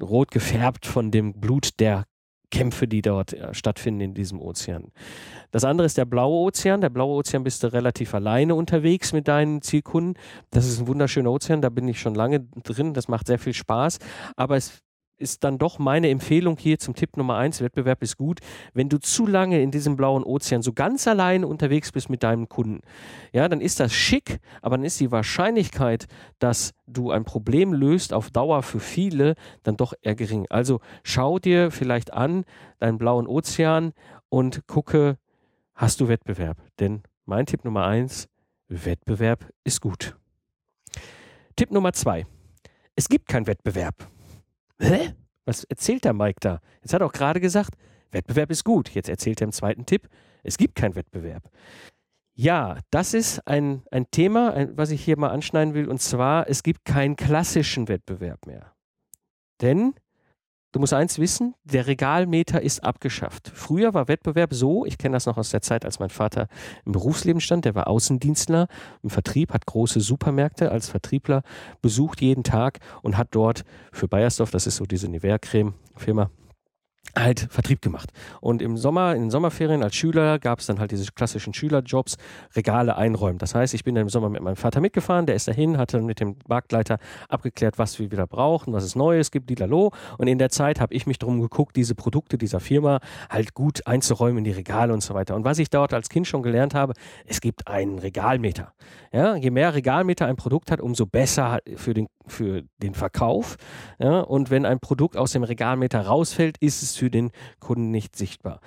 rot 0.03 0.31
gefärbt 0.31 0.85
von 0.85 1.11
dem 1.11 1.33
Blut 1.35 1.81
der 1.81 2.05
Kämpfe, 2.51 2.87
die 2.87 3.01
dort 3.01 3.33
ja, 3.33 3.55
stattfinden 3.55 4.03
in 4.03 4.15
diesem 4.15 4.39
Ozean. 4.41 4.93
Das 5.53 5.65
andere 5.65 5.87
ist 5.87 5.97
der 5.97 6.05
blaue 6.05 6.47
Ozean. 6.47 6.83
Der 6.83 6.91
blaue 6.91 7.17
Ozean 7.17 7.45
bist 7.45 7.63
du 7.63 7.73
relativ 7.73 8.15
alleine 8.15 8.55
unterwegs 8.55 9.15
mit 9.15 9.27
deinen 9.27 9.63
Zielkunden. 9.63 10.23
Das 10.51 10.67
ist 10.67 10.79
ein 10.79 10.87
wunderschöner 10.87 11.33
Ozean, 11.33 11.63
da 11.63 11.71
bin 11.71 11.89
ich 11.89 11.99
schon 11.99 12.15
lange 12.15 12.41
drin, 12.63 12.93
das 12.93 13.09
macht 13.09 13.27
sehr 13.27 13.39
viel 13.39 13.55
Spaß, 13.55 13.99
aber 14.37 14.57
es 14.57 14.83
ist 15.23 15.45
dann 15.45 15.57
doch 15.57 15.79
meine 15.79 16.11
Empfehlung 16.11 16.59
hier 16.59 16.79
zum 16.79 16.95
Tipp 16.95 17.17
Nummer 17.17 17.37
eins, 17.37 17.63
Wettbewerb 17.63 18.03
ist 18.03 18.19
gut, 18.19 18.41
wenn 18.75 18.89
du 18.89 18.99
zu 18.99 19.27
lange 19.27 19.63
in 19.63 19.71
diesem 19.71 19.97
blauen 19.97 20.25
Ozean 20.25 20.63
so 20.63 20.73
ganz 20.73 21.07
alleine 21.07 21.47
unterwegs 21.47 21.93
bist 21.93 22.11
mit 22.11 22.23
deinem 22.23 22.49
Kunden. 22.49 22.81
Ja, 23.33 23.49
dann 23.49 23.61
ist 23.61 23.81
das 23.81 23.93
schick, 23.93 24.41
aber 24.61 24.77
dann 24.77 24.85
ist 24.85 25.01
die 25.01 25.11
Wahrscheinlichkeit, 25.11 26.07
dass 26.39 26.73
du 26.87 27.11
ein 27.11 27.25
Problem 27.25 27.73
löst 27.73 28.13
auf 28.13 28.31
Dauer 28.31 28.63
für 28.63 28.81
viele, 28.81 29.35
dann 29.63 29.77
doch 29.77 29.95
eher 30.03 30.15
gering. 30.15 30.47
Also 30.51 30.81
schau 31.05 31.39
dir 31.39 31.71
vielleicht 31.71 32.13
an 32.13 32.45
deinen 32.81 32.99
blauen 32.99 33.27
Ozean 33.27 33.93
und 34.29 34.67
gucke, 34.67 35.17
hast 35.75 36.01
du 36.01 36.09
Wettbewerb? 36.09 36.59
Denn 36.81 37.03
mein 37.25 37.47
Tipp 37.47 37.65
Nummer 37.65 37.87
eins, 37.87 38.29
Wettbewerb 38.69 39.49
ist 39.65 39.81
gut. 39.81 40.17
Tipp 41.57 41.71
Nummer 41.71 41.93
zwei. 41.93 42.27
Es 42.97 43.09
gibt 43.09 43.29
keinen 43.29 43.47
Wettbewerb. 43.47 44.09
Hä? 44.83 45.15
Was 45.45 45.65
erzählt 45.65 46.05
der 46.05 46.13
Mike 46.13 46.39
da? 46.41 46.61
Jetzt 46.83 46.93
hat 46.93 47.01
er 47.01 47.07
auch 47.07 47.13
gerade 47.13 47.41
gesagt, 47.41 47.77
Wettbewerb 48.11 48.51
ist 48.51 48.65
gut. 48.65 48.91
Jetzt 48.91 49.09
erzählt 49.09 49.41
er 49.41 49.47
im 49.47 49.53
zweiten 49.53 49.87
Tipp, 49.87 50.09
es 50.43 50.59
gibt 50.59 50.75
keinen 50.75 50.95
Wettbewerb. 50.95 51.51
Ja, 52.35 52.79
das 52.91 53.15
ist 53.15 53.47
ein, 53.47 53.83
ein 53.91 54.11
Thema, 54.11 54.55
ein, 54.55 54.77
was 54.77 54.91
ich 54.91 55.05
hier 55.05 55.19
mal 55.19 55.31
anschneiden 55.31 55.75
will, 55.75 55.89
und 55.89 56.01
zwar, 56.01 56.49
es 56.49 56.63
gibt 56.63 56.85
keinen 56.85 57.17
klassischen 57.17 57.89
Wettbewerb 57.89 58.47
mehr. 58.47 58.73
Denn 59.61 59.95
Du 60.73 60.81
musst 60.81 60.95
eins 60.95 61.19
wissen, 61.19 61.55
der 61.65 61.87
Regalmeter 61.87 62.63
ist 62.63 62.83
abgeschafft. 62.83 63.53
Früher 63.55 63.93
war 63.93 64.09
Wettbewerb 64.09 64.55
so, 64.55 64.87
ich 64.87 64.97
kenne 64.97 65.13
das 65.13 65.27
noch 65.27 65.37
aus 65.37 65.51
der 65.51 65.61
Zeit, 65.61 65.85
als 65.85 65.99
mein 65.99 66.09
Vater 66.09 66.49
im 66.87 66.93
Berufsleben 66.93 67.43
stand, 67.43 67.67
der 67.67 67.75
war 67.75 67.89
Außendienstler 67.89 68.69
im 69.03 69.11
Vertrieb, 69.11 69.53
hat 69.53 69.67
große 69.67 70.01
Supermärkte 70.01 70.73
als 70.73 70.89
Vertriebler 70.89 71.43
besucht 71.83 72.23
jeden 72.23 72.43
Tag 72.43 72.81
und 73.03 73.19
hat 73.19 73.29
dort 73.33 73.65
für 73.93 74.09
Bayersdorf, 74.09 74.51
das 74.51 74.67
ist 74.67 74.77
so 74.77 74.87
diese 74.87 75.09
Nivea-Creme-Firma, 75.09 76.31
halt 77.17 77.49
Vertrieb 77.51 77.83
gemacht. 77.83 78.11
Und 78.41 78.63
im 78.63 78.77
Sommer, 78.77 79.15
in 79.15 79.23
den 79.23 79.31
Sommerferien 79.31 79.83
als 79.83 79.95
Schüler 79.95 80.39
gab 80.39 80.61
es 80.61 80.67
dann 80.67 80.79
halt 80.79 80.93
diese 80.93 81.13
klassischen 81.13 81.53
Schülerjobs, 81.53 82.17
Regale 82.57 82.97
einräumen. 82.97 83.39
Das 83.39 83.55
heißt, 83.55 83.75
ich 83.75 83.85
bin 83.85 83.95
dann 83.95 84.03
im 84.03 84.09
Sommer 84.09 84.29
mit 84.31 84.43
meinem 84.43 84.57
Vater 84.57 84.81
mitgefahren, 84.81 85.27
der 85.27 85.35
ist 85.35 85.47
dahin, 85.47 85.77
hatte 85.77 86.01
mit 86.01 86.21
dem 86.21 86.37
Marktleiter 86.49 86.99
abgeklärt, 87.29 87.79
was 87.79 87.99
wir 87.99 88.11
wieder 88.11 88.27
brauchen, 88.27 88.73
was 88.73 88.85
es 88.85 88.97
Neues 88.97 89.31
gibt, 89.31 89.51
Lilalo. 89.51 89.93
Und 90.17 90.27
in 90.27 90.39
der 90.39 90.49
Zeit 90.49 90.81
habe 90.81 90.95
ich 90.95 91.07
mich 91.07 91.19
darum 91.19 91.41
geguckt, 91.41 91.77
diese 91.77 91.95
Produkte 91.95 92.39
dieser 92.39 92.61
Firma 92.61 93.01
halt 93.29 93.53
gut 93.55 93.87
einzuräumen 93.87 94.39
in 94.39 94.45
die 94.45 94.53
Regale 94.53 94.93
und 94.93 95.03
so 95.03 95.15
weiter. 95.15 95.35
Und 95.35 95.45
was 95.45 95.59
ich 95.59 95.69
dort 95.69 95.93
als 95.93 96.09
Kind 96.09 96.27
schon 96.27 96.43
gelernt 96.43 96.75
habe, 96.75 96.95
es 97.27 97.41
gibt 97.41 97.69
einen 97.69 97.99
Regalmeter. 97.99 98.73
Ja, 99.13 99.37
je 99.37 99.51
mehr 99.51 99.75
Regalmeter 99.75 100.27
ein 100.27 100.37
Produkt 100.37 100.71
hat, 100.71 100.81
umso 100.81 101.05
besser 101.05 101.59
für 101.77 101.93
den, 101.93 102.09
für 102.27 102.63
den 102.79 102.95
Verkauf. 102.95 103.57
Ja, 103.99 104.21
und 104.21 104.51
wenn 104.51 104.67
ein 104.67 104.81
Produkt 104.81 105.17
aus 105.17 105.33
dem 105.33 105.45
Regalmeter 105.45 106.01
rausfällt, 106.07 106.59
ist 106.59 106.83
es 106.83 106.97
für 106.97 107.11
den 107.11 107.31
Kunden 107.61 107.91
nicht 107.91 108.17
sichtbar. 108.17 108.61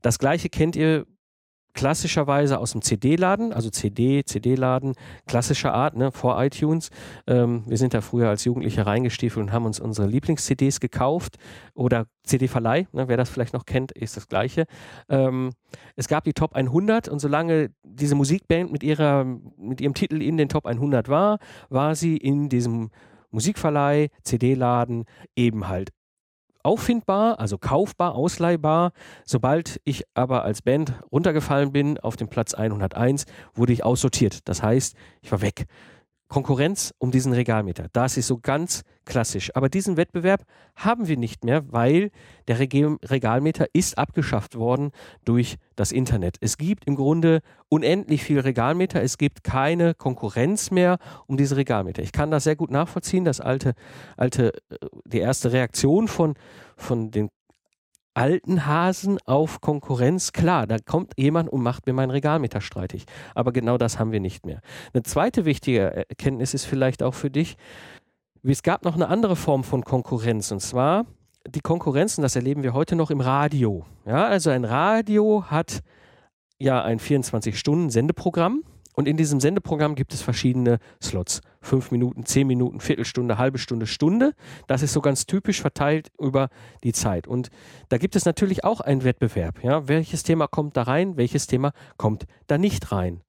Das 0.00 0.18
gleiche 0.18 0.48
kennt 0.48 0.76
ihr 0.76 1.06
klassischerweise 1.74 2.58
aus 2.58 2.72
dem 2.72 2.82
CD-Laden, 2.82 3.52
also 3.52 3.70
CD, 3.70 4.24
CD-Laden, 4.24 4.94
klassischer 5.26 5.72
Art, 5.72 5.96
ne, 5.96 6.12
vor 6.12 6.42
iTunes. 6.42 6.90
Ähm, 7.26 7.64
wir 7.66 7.78
sind 7.78 7.94
da 7.94 8.00
früher 8.00 8.28
als 8.28 8.44
Jugendliche 8.44 8.86
reingestiefelt 8.86 9.46
und 9.46 9.52
haben 9.52 9.64
uns 9.64 9.80
unsere 9.80 10.06
Lieblings-CDs 10.06 10.80
gekauft 10.80 11.36
oder 11.74 12.06
CD-Verleih, 12.24 12.86
ne, 12.92 13.08
wer 13.08 13.16
das 13.16 13.30
vielleicht 13.30 13.54
noch 13.54 13.66
kennt, 13.66 13.92
ist 13.92 14.16
das 14.16 14.28
Gleiche. 14.28 14.66
Ähm, 15.08 15.52
es 15.96 16.08
gab 16.08 16.24
die 16.24 16.34
Top 16.34 16.54
100 16.54 17.08
und 17.08 17.18
solange 17.18 17.70
diese 17.82 18.14
Musikband 18.14 18.70
mit, 18.70 18.82
ihrer, 18.82 19.24
mit 19.56 19.80
ihrem 19.80 19.94
Titel 19.94 20.22
in 20.22 20.36
den 20.36 20.48
Top 20.48 20.66
100 20.66 21.08
war, 21.08 21.38
war 21.68 21.94
sie 21.94 22.16
in 22.16 22.48
diesem 22.48 22.90
Musikverleih, 23.30 24.08
CD-Laden 24.22 25.04
eben 25.36 25.68
halt 25.68 25.90
auffindbar, 26.62 27.38
also 27.40 27.58
kaufbar, 27.58 28.14
ausleihbar. 28.14 28.92
Sobald 29.24 29.80
ich 29.84 30.04
aber 30.14 30.44
als 30.44 30.62
Band 30.62 30.94
runtergefallen 31.10 31.72
bin 31.72 31.98
auf 31.98 32.16
den 32.16 32.28
Platz 32.28 32.54
101, 32.54 33.26
wurde 33.54 33.72
ich 33.72 33.84
aussortiert. 33.84 34.48
Das 34.48 34.62
heißt, 34.62 34.96
ich 35.22 35.32
war 35.32 35.42
weg. 35.42 35.66
Konkurrenz 36.32 36.94
um 36.96 37.10
diesen 37.10 37.34
Regalmeter. 37.34 37.88
Das 37.92 38.16
ist 38.16 38.26
so 38.26 38.38
ganz 38.38 38.84
klassisch. 39.04 39.54
Aber 39.54 39.68
diesen 39.68 39.98
Wettbewerb 39.98 40.46
haben 40.76 41.06
wir 41.06 41.18
nicht 41.18 41.44
mehr, 41.44 41.70
weil 41.70 42.10
der 42.48 42.58
Regalmeter 42.58 43.66
ist 43.74 43.98
abgeschafft 43.98 44.56
worden 44.56 44.92
durch 45.26 45.58
das 45.76 45.92
Internet. 45.92 46.38
Es 46.40 46.56
gibt 46.56 46.86
im 46.86 46.96
Grunde 46.96 47.42
unendlich 47.68 48.24
viel 48.24 48.40
Regalmeter. 48.40 49.02
Es 49.02 49.18
gibt 49.18 49.44
keine 49.44 49.92
Konkurrenz 49.92 50.70
mehr 50.70 50.96
um 51.26 51.36
diese 51.36 51.58
Regalmeter. 51.58 52.02
Ich 52.02 52.12
kann 52.12 52.30
das 52.30 52.44
sehr 52.44 52.56
gut 52.56 52.70
nachvollziehen. 52.70 53.26
Das 53.26 53.42
alte, 53.42 53.74
alte, 54.16 54.54
äh, 54.70 54.76
die 55.04 55.18
erste 55.18 55.52
Reaktion 55.52 56.08
von, 56.08 56.32
von 56.78 57.10
den 57.10 57.28
alten 58.14 58.66
Hasen 58.66 59.18
auf 59.26 59.60
Konkurrenz, 59.60 60.32
klar, 60.32 60.66
da 60.66 60.76
kommt 60.78 61.12
jemand 61.16 61.48
und 61.50 61.62
macht 61.62 61.86
mir 61.86 61.92
meinen 61.92 62.10
Regalmeter 62.10 62.60
streitig. 62.60 63.06
Aber 63.34 63.52
genau 63.52 63.78
das 63.78 63.98
haben 63.98 64.12
wir 64.12 64.20
nicht 64.20 64.46
mehr. 64.46 64.60
Eine 64.92 65.02
zweite 65.02 65.44
wichtige 65.44 66.06
Erkenntnis 66.08 66.54
ist 66.54 66.64
vielleicht 66.64 67.02
auch 67.02 67.14
für 67.14 67.30
dich, 67.30 67.56
es 68.44 68.62
gab 68.62 68.84
noch 68.84 68.96
eine 68.96 69.08
andere 69.08 69.36
Form 69.36 69.62
von 69.62 69.84
Konkurrenz 69.84 70.50
und 70.50 70.60
zwar 70.60 71.06
die 71.46 71.60
Konkurrenz, 71.60 72.18
und 72.18 72.22
das 72.22 72.36
erleben 72.36 72.62
wir 72.62 72.72
heute 72.72 72.96
noch 72.96 73.10
im 73.10 73.20
Radio. 73.20 73.84
Ja, 74.06 74.26
also 74.26 74.50
ein 74.50 74.64
Radio 74.64 75.44
hat 75.46 75.82
ja 76.58 76.82
ein 76.82 77.00
24-Stunden-Sendeprogramm 77.00 78.62
und 78.92 79.08
in 79.08 79.16
diesem 79.16 79.40
Sendeprogramm 79.40 79.94
gibt 79.94 80.12
es 80.12 80.22
verschiedene 80.22 80.78
Slots. 81.02 81.40
Fünf 81.60 81.90
Minuten, 81.90 82.26
zehn 82.26 82.46
Minuten, 82.46 82.80
Viertelstunde, 82.80 83.38
halbe 83.38 83.58
Stunde, 83.58 83.86
Stunde. 83.86 84.34
Das 84.66 84.82
ist 84.82 84.92
so 84.92 85.00
ganz 85.00 85.26
typisch 85.26 85.60
verteilt 85.60 86.10
über 86.18 86.48
die 86.84 86.92
Zeit. 86.92 87.26
Und 87.26 87.48
da 87.88 87.98
gibt 87.98 88.16
es 88.16 88.24
natürlich 88.24 88.64
auch 88.64 88.80
einen 88.80 89.04
Wettbewerb. 89.04 89.62
Ja? 89.62 89.88
Welches 89.88 90.22
Thema 90.22 90.46
kommt 90.46 90.76
da 90.76 90.82
rein? 90.82 91.16
Welches 91.16 91.46
Thema 91.46 91.72
kommt 91.96 92.26
da 92.46 92.58
nicht 92.58 92.92
rein? 92.92 93.22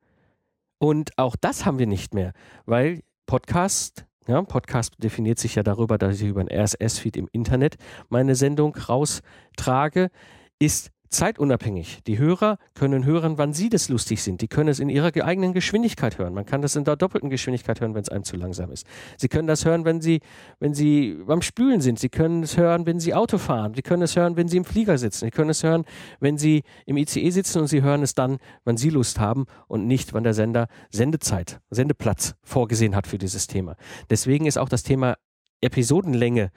Und 0.79 1.17
auch 1.17 1.35
das 1.39 1.65
haben 1.65 1.79
wir 1.79 1.87
nicht 1.87 2.13
mehr, 2.13 2.33
weil 2.65 3.01
Podcast 3.25 4.05
ja, 4.27 4.41
Podcast 4.41 4.95
definiert 4.99 5.37
sich 5.37 5.55
ja 5.55 5.63
darüber, 5.63 5.97
dass 5.97 6.21
ich 6.21 6.29
über 6.29 6.39
ein 6.39 6.47
RSS-Feed 6.49 7.17
im 7.17 7.27
Internet 7.33 7.75
meine 8.07 8.35
Sendung 8.35 8.73
raustrage, 8.73 10.11
ist 10.59 10.92
zeitunabhängig. 11.13 11.99
Die 12.07 12.17
Hörer 12.17 12.57
können 12.73 13.05
hören, 13.05 13.37
wann 13.37 13.53
sie 13.53 13.69
das 13.69 13.89
lustig 13.89 14.21
sind. 14.21 14.41
Die 14.41 14.47
können 14.47 14.69
es 14.69 14.79
in 14.79 14.89
ihrer 14.89 15.11
eigenen 15.23 15.53
Geschwindigkeit 15.53 16.17
hören. 16.17 16.33
Man 16.33 16.45
kann 16.45 16.61
das 16.61 16.75
in 16.75 16.83
der 16.83 16.95
doppelten 16.95 17.29
Geschwindigkeit 17.29 17.79
hören, 17.79 17.93
wenn 17.93 18.01
es 18.01 18.09
einem 18.09 18.23
zu 18.23 18.35
langsam 18.35 18.71
ist. 18.71 18.85
Sie 19.17 19.27
können 19.27 19.47
das 19.47 19.63
hören, 19.65 19.85
wenn 19.85 20.01
sie, 20.01 20.21
wenn 20.59 20.73
sie 20.73 21.17
beim 21.25 21.41
Spülen 21.41 21.81
sind. 21.81 21.99
Sie 21.99 22.09
können 22.09 22.43
es 22.43 22.57
hören, 22.57 22.85
wenn 22.85 22.99
sie 22.99 23.13
Auto 23.13 23.37
fahren. 23.37 23.73
Sie 23.75 23.81
können 23.81 24.01
es 24.01 24.15
hören, 24.15 24.35
wenn 24.35 24.47
sie 24.47 24.57
im 24.57 24.65
Flieger 24.65 24.97
sitzen. 24.97 25.25
Sie 25.25 25.31
können 25.31 25.51
es 25.51 25.63
hören, 25.63 25.85
wenn 26.19 26.37
sie 26.37 26.63
im 26.85 26.97
ICE 26.97 27.29
sitzen 27.29 27.59
und 27.59 27.67
sie 27.67 27.81
hören 27.81 28.01
es 28.01 28.15
dann, 28.15 28.37
wann 28.65 28.77
sie 28.77 28.89
Lust 28.89 29.19
haben 29.19 29.45
und 29.67 29.87
nicht, 29.87 30.13
wann 30.13 30.23
der 30.23 30.33
Sender 30.33 30.67
Sendezeit, 30.89 31.59
Sendeplatz 31.69 32.35
vorgesehen 32.43 32.95
hat 32.95 33.07
für 33.07 33.17
dieses 33.17 33.47
Thema. 33.47 33.75
Deswegen 34.09 34.45
ist 34.45 34.57
auch 34.57 34.69
das 34.69 34.83
Thema 34.83 35.15
Episodenlänge 35.61 36.51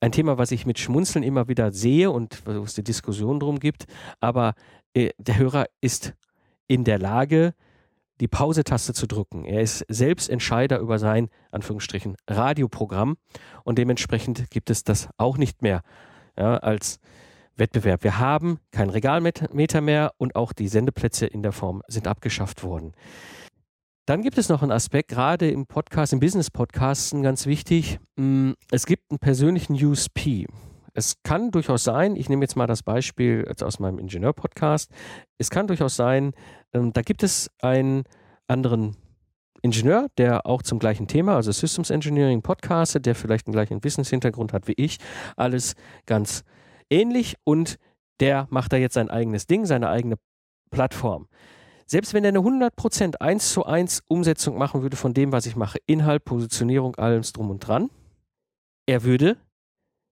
ein 0.00 0.12
Thema, 0.12 0.38
was 0.38 0.50
ich 0.50 0.66
mit 0.66 0.78
Schmunzeln 0.78 1.22
immer 1.22 1.48
wieder 1.48 1.72
sehe 1.72 2.10
und 2.10 2.42
wo 2.46 2.62
es 2.62 2.74
die 2.74 2.84
Diskussion 2.84 3.40
drum 3.40 3.58
gibt. 3.58 3.86
Aber 4.20 4.54
äh, 4.94 5.10
der 5.18 5.38
Hörer 5.38 5.66
ist 5.80 6.14
in 6.66 6.84
der 6.84 6.98
Lage, 6.98 7.54
die 8.20 8.28
Pause-Taste 8.28 8.94
zu 8.94 9.06
drücken. 9.06 9.44
Er 9.44 9.60
ist 9.60 9.84
selbst 9.88 10.28
Entscheider 10.28 10.78
über 10.80 10.98
sein, 10.98 11.28
Anführungsstrichen, 11.50 12.16
Radioprogramm 12.28 13.16
und 13.64 13.78
dementsprechend 13.78 14.50
gibt 14.50 14.70
es 14.70 14.84
das 14.84 15.08
auch 15.16 15.38
nicht 15.38 15.62
mehr 15.62 15.82
ja, 16.36 16.56
als 16.56 16.98
Wettbewerb. 17.56 18.04
Wir 18.04 18.18
haben 18.18 18.58
kein 18.70 18.90
Regalmeter 18.90 19.80
mehr 19.80 20.12
und 20.16 20.36
auch 20.36 20.52
die 20.52 20.68
Sendeplätze 20.68 21.26
in 21.26 21.42
der 21.42 21.52
Form 21.52 21.82
sind 21.88 22.06
abgeschafft 22.06 22.62
worden. 22.62 22.92
Dann 24.08 24.22
gibt 24.22 24.38
es 24.38 24.48
noch 24.48 24.62
einen 24.62 24.72
Aspekt, 24.72 25.10
gerade 25.10 25.50
im 25.50 25.66
Podcast, 25.66 26.14
im 26.14 26.20
Business-Podcasten 26.20 27.22
ganz 27.22 27.44
wichtig. 27.44 27.98
Mm, 28.16 28.52
es 28.70 28.86
gibt 28.86 29.10
einen 29.10 29.18
persönlichen 29.18 29.74
USP. 29.74 30.46
Es 30.94 31.16
kann 31.22 31.50
durchaus 31.50 31.84
sein, 31.84 32.16
ich 32.16 32.30
nehme 32.30 32.42
jetzt 32.42 32.56
mal 32.56 32.66
das 32.66 32.82
Beispiel 32.82 33.46
aus 33.60 33.80
meinem 33.80 33.98
Ingenieur-Podcast, 33.98 34.90
es 35.36 35.50
kann 35.50 35.66
durchaus 35.66 35.94
sein, 35.94 36.32
ähm, 36.72 36.94
da 36.94 37.02
gibt 37.02 37.22
es 37.22 37.50
einen 37.60 38.04
anderen 38.46 38.96
Ingenieur, 39.60 40.06
der 40.16 40.46
auch 40.46 40.62
zum 40.62 40.78
gleichen 40.78 41.06
Thema, 41.06 41.36
also 41.36 41.52
Systems 41.52 41.90
Engineering 41.90 42.40
podcastet, 42.40 43.04
der 43.04 43.14
vielleicht 43.14 43.46
einen 43.46 43.52
gleichen 43.52 43.84
Wissenshintergrund 43.84 44.54
hat 44.54 44.68
wie 44.68 44.74
ich, 44.78 44.96
alles 45.36 45.74
ganz 46.06 46.44
ähnlich 46.88 47.36
und 47.44 47.76
der 48.20 48.46
macht 48.48 48.72
da 48.72 48.78
jetzt 48.78 48.94
sein 48.94 49.10
eigenes 49.10 49.46
Ding, 49.46 49.66
seine 49.66 49.90
eigene 49.90 50.16
Plattform. 50.70 51.28
Selbst 51.90 52.12
wenn 52.12 52.22
er 52.22 52.28
eine 52.28 52.40
100% 52.40 53.16
1 53.16 53.52
zu 53.52 53.64
1 53.64 54.02
Umsetzung 54.08 54.58
machen 54.58 54.82
würde 54.82 54.96
von 54.96 55.14
dem, 55.14 55.32
was 55.32 55.46
ich 55.46 55.56
mache, 55.56 55.78
Inhalt, 55.86 56.24
Positionierung, 56.26 56.94
alles 56.96 57.32
drum 57.32 57.48
und 57.48 57.60
dran, 57.60 57.88
er 58.86 59.04
würde 59.04 59.38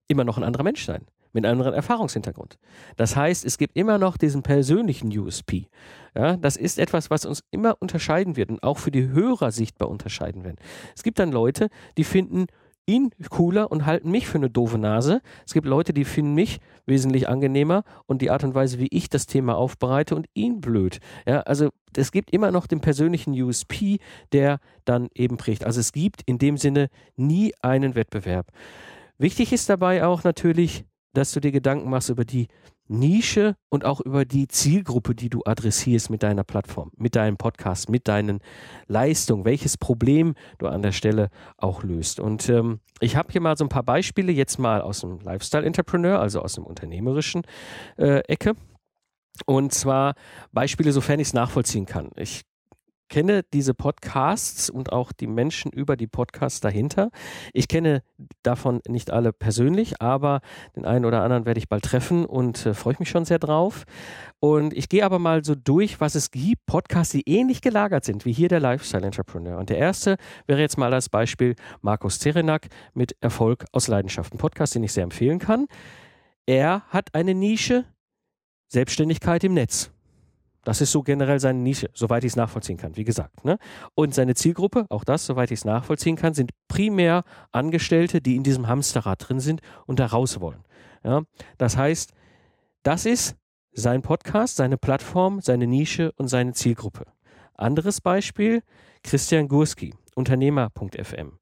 immer 0.07 0.23
noch 0.23 0.37
ein 0.37 0.43
anderer 0.43 0.63
Mensch 0.63 0.83
sein, 0.83 1.05
mit 1.33 1.45
einem 1.45 1.59
anderen 1.59 1.75
Erfahrungshintergrund. 1.75 2.57
Das 2.95 3.15
heißt, 3.15 3.45
es 3.45 3.59
gibt 3.59 3.77
immer 3.77 3.99
noch 3.99 4.17
diesen 4.17 4.41
persönlichen 4.41 5.15
USP. 5.15 5.67
Ja, 6.15 6.35
das 6.35 6.57
ist 6.57 6.79
etwas, 6.79 7.11
was 7.11 7.25
uns 7.25 7.43
immer 7.51 7.77
unterscheiden 7.79 8.37
wird 8.37 8.49
und 8.49 8.63
auch 8.63 8.79
für 8.79 8.91
die 8.91 9.09
Hörer 9.09 9.51
sichtbar 9.51 9.89
unterscheiden 9.89 10.43
werden. 10.43 10.57
Es 10.95 11.03
gibt 11.03 11.19
dann 11.19 11.31
Leute, 11.31 11.69
die 11.95 12.03
finden 12.03 12.47
ihn 12.87 13.11
cooler 13.29 13.69
und 13.69 13.85
halten 13.85 14.09
mich 14.09 14.27
für 14.27 14.37
eine 14.37 14.49
doofe 14.49 14.77
Nase. 14.77 15.21
Es 15.45 15.53
gibt 15.53 15.67
Leute, 15.67 15.93
die 15.93 16.05
finden 16.05 16.33
mich 16.33 16.59
wesentlich 16.85 17.27
angenehmer 17.27 17.83
und 18.05 18.21
die 18.21 18.31
Art 18.31 18.43
und 18.43 18.55
Weise, 18.55 18.79
wie 18.79 18.87
ich 18.87 19.09
das 19.09 19.27
Thema 19.27 19.55
aufbereite 19.57 20.15
und 20.15 20.27
ihn 20.33 20.61
blöd. 20.61 20.99
Ja, 21.27 21.41
also 21.41 21.69
es 21.95 22.11
gibt 22.11 22.31
immer 22.31 22.51
noch 22.51 22.65
den 22.65 22.79
persönlichen 22.79 23.39
USP, 23.39 23.97
der 24.31 24.59
dann 24.85 25.09
eben 25.13 25.37
prägt. 25.37 25.65
Also 25.65 25.81
es 25.81 25.91
gibt 25.91 26.21
in 26.25 26.37
dem 26.37 26.57
Sinne 26.57 26.89
nie 27.15 27.53
einen 27.61 27.93
Wettbewerb. 27.95 28.47
Wichtig 29.17 29.51
ist 29.51 29.69
dabei 29.69 30.05
auch 30.05 30.23
natürlich, 30.23 30.85
dass 31.13 31.31
du 31.31 31.39
dir 31.39 31.51
Gedanken 31.51 31.89
machst 31.89 32.09
über 32.09 32.23
die 32.23 32.47
Nische 32.87 33.55
und 33.69 33.85
auch 33.85 34.01
über 34.01 34.25
die 34.25 34.47
Zielgruppe, 34.47 35.15
die 35.15 35.29
du 35.29 35.41
adressierst 35.45 36.09
mit 36.09 36.23
deiner 36.23 36.43
Plattform, 36.43 36.91
mit 36.95 37.15
deinem 37.15 37.37
Podcast, 37.37 37.89
mit 37.89 38.07
deinen 38.07 38.39
Leistungen, 38.87 39.45
welches 39.45 39.77
Problem 39.77 40.35
du 40.57 40.67
an 40.67 40.81
der 40.81 40.91
Stelle 40.91 41.29
auch 41.57 41.83
löst. 41.83 42.19
Und 42.19 42.49
ähm, 42.49 42.79
ich 42.99 43.15
habe 43.15 43.31
hier 43.31 43.41
mal 43.41 43.57
so 43.57 43.65
ein 43.65 43.69
paar 43.69 43.83
Beispiele, 43.83 44.31
jetzt 44.31 44.57
mal 44.57 44.81
aus 44.81 45.01
dem 45.01 45.19
Lifestyle-Entrepreneur, 45.19 46.19
also 46.19 46.41
aus 46.41 46.53
dem 46.53 46.65
unternehmerischen 46.65 47.43
äh, 47.97 48.19
Ecke. 48.27 48.55
Und 49.45 49.73
zwar 49.73 50.15
Beispiele, 50.51 50.91
sofern 50.91 51.19
ich 51.19 51.27
es 51.27 51.33
nachvollziehen 51.33 51.85
kann. 51.85 52.09
Ich 52.15 52.43
kenne 53.09 53.43
diese 53.53 53.73
Podcasts 53.73 54.69
und 54.69 54.91
auch 54.91 55.11
die 55.11 55.27
Menschen 55.27 55.71
über 55.71 55.95
die 55.97 56.07
Podcasts 56.07 56.59
dahinter. 56.59 57.09
Ich 57.53 57.67
kenne 57.67 58.03
davon 58.43 58.81
nicht 58.87 59.11
alle 59.11 59.33
persönlich, 59.33 60.01
aber 60.01 60.41
den 60.75 60.85
einen 60.85 61.05
oder 61.05 61.23
anderen 61.23 61.45
werde 61.45 61.59
ich 61.59 61.69
bald 61.69 61.83
treffen 61.83 62.25
und 62.25 62.65
äh, 62.65 62.73
freue 62.73 62.95
mich 62.99 63.09
schon 63.09 63.25
sehr 63.25 63.39
drauf. 63.39 63.85
Und 64.39 64.73
ich 64.73 64.89
gehe 64.89 65.05
aber 65.05 65.19
mal 65.19 65.43
so 65.43 65.55
durch, 65.55 65.99
was 65.99 66.15
es 66.15 66.31
gibt, 66.31 66.65
Podcasts, 66.65 67.11
die 67.11 67.27
ähnlich 67.27 67.61
gelagert 67.61 68.05
sind 68.05 68.25
wie 68.25 68.33
hier 68.33 68.49
der 68.49 68.59
Lifestyle 68.59 69.05
Entrepreneur. 69.05 69.57
Und 69.57 69.69
der 69.69 69.77
erste 69.77 70.17
wäre 70.45 70.61
jetzt 70.61 70.77
mal 70.77 70.93
als 70.93 71.09
Beispiel 71.09 71.55
Markus 71.81 72.19
Zerenak 72.19 72.67
mit 72.93 73.15
Erfolg 73.21 73.65
aus 73.71 73.87
Leidenschaft. 73.87 74.33
Ein 74.33 74.37
Podcast, 74.37 74.75
den 74.75 74.83
ich 74.83 74.93
sehr 74.93 75.03
empfehlen 75.03 75.39
kann. 75.39 75.67
Er 76.45 76.83
hat 76.89 77.13
eine 77.13 77.33
Nische, 77.33 77.85
Selbstständigkeit 78.67 79.43
im 79.43 79.53
Netz. 79.53 79.91
Das 80.67 80.81
ist 80.81 80.91
so 80.91 81.01
generell 81.01 81.39
seine 81.39 81.59
Nische, 81.59 81.89
soweit 81.93 82.25
ich 82.25 82.33
es 82.33 82.35
nachvollziehen 82.35 82.75
kann, 82.75 82.97
wie 82.97 83.05
gesagt. 83.05 83.45
Ne? 83.45 83.57
Und 83.95 84.13
seine 84.13 84.35
Zielgruppe, 84.35 84.85
auch 84.89 85.05
das, 85.05 85.25
soweit 85.25 85.49
ich 85.49 85.59
es 85.59 85.65
nachvollziehen 85.65 86.17
kann, 86.17 86.33
sind 86.33 86.51
primär 86.67 87.23
Angestellte, 87.53 88.19
die 88.19 88.35
in 88.35 88.43
diesem 88.43 88.67
Hamsterrad 88.67 89.29
drin 89.29 89.39
sind 89.39 89.61
und 89.85 89.99
da 89.99 90.07
raus 90.07 90.41
wollen. 90.41 90.65
Ja? 91.05 91.21
Das 91.57 91.77
heißt, 91.77 92.11
das 92.83 93.05
ist 93.05 93.37
sein 93.71 94.01
Podcast, 94.01 94.57
seine 94.57 94.77
Plattform, 94.77 95.39
seine 95.39 95.67
Nische 95.67 96.11
und 96.17 96.27
seine 96.27 96.51
Zielgruppe. 96.51 97.05
Anderes 97.53 98.01
Beispiel, 98.01 98.61
Christian 99.03 99.47
Gurski, 99.47 99.93
Unternehmer.fm. 100.15 101.39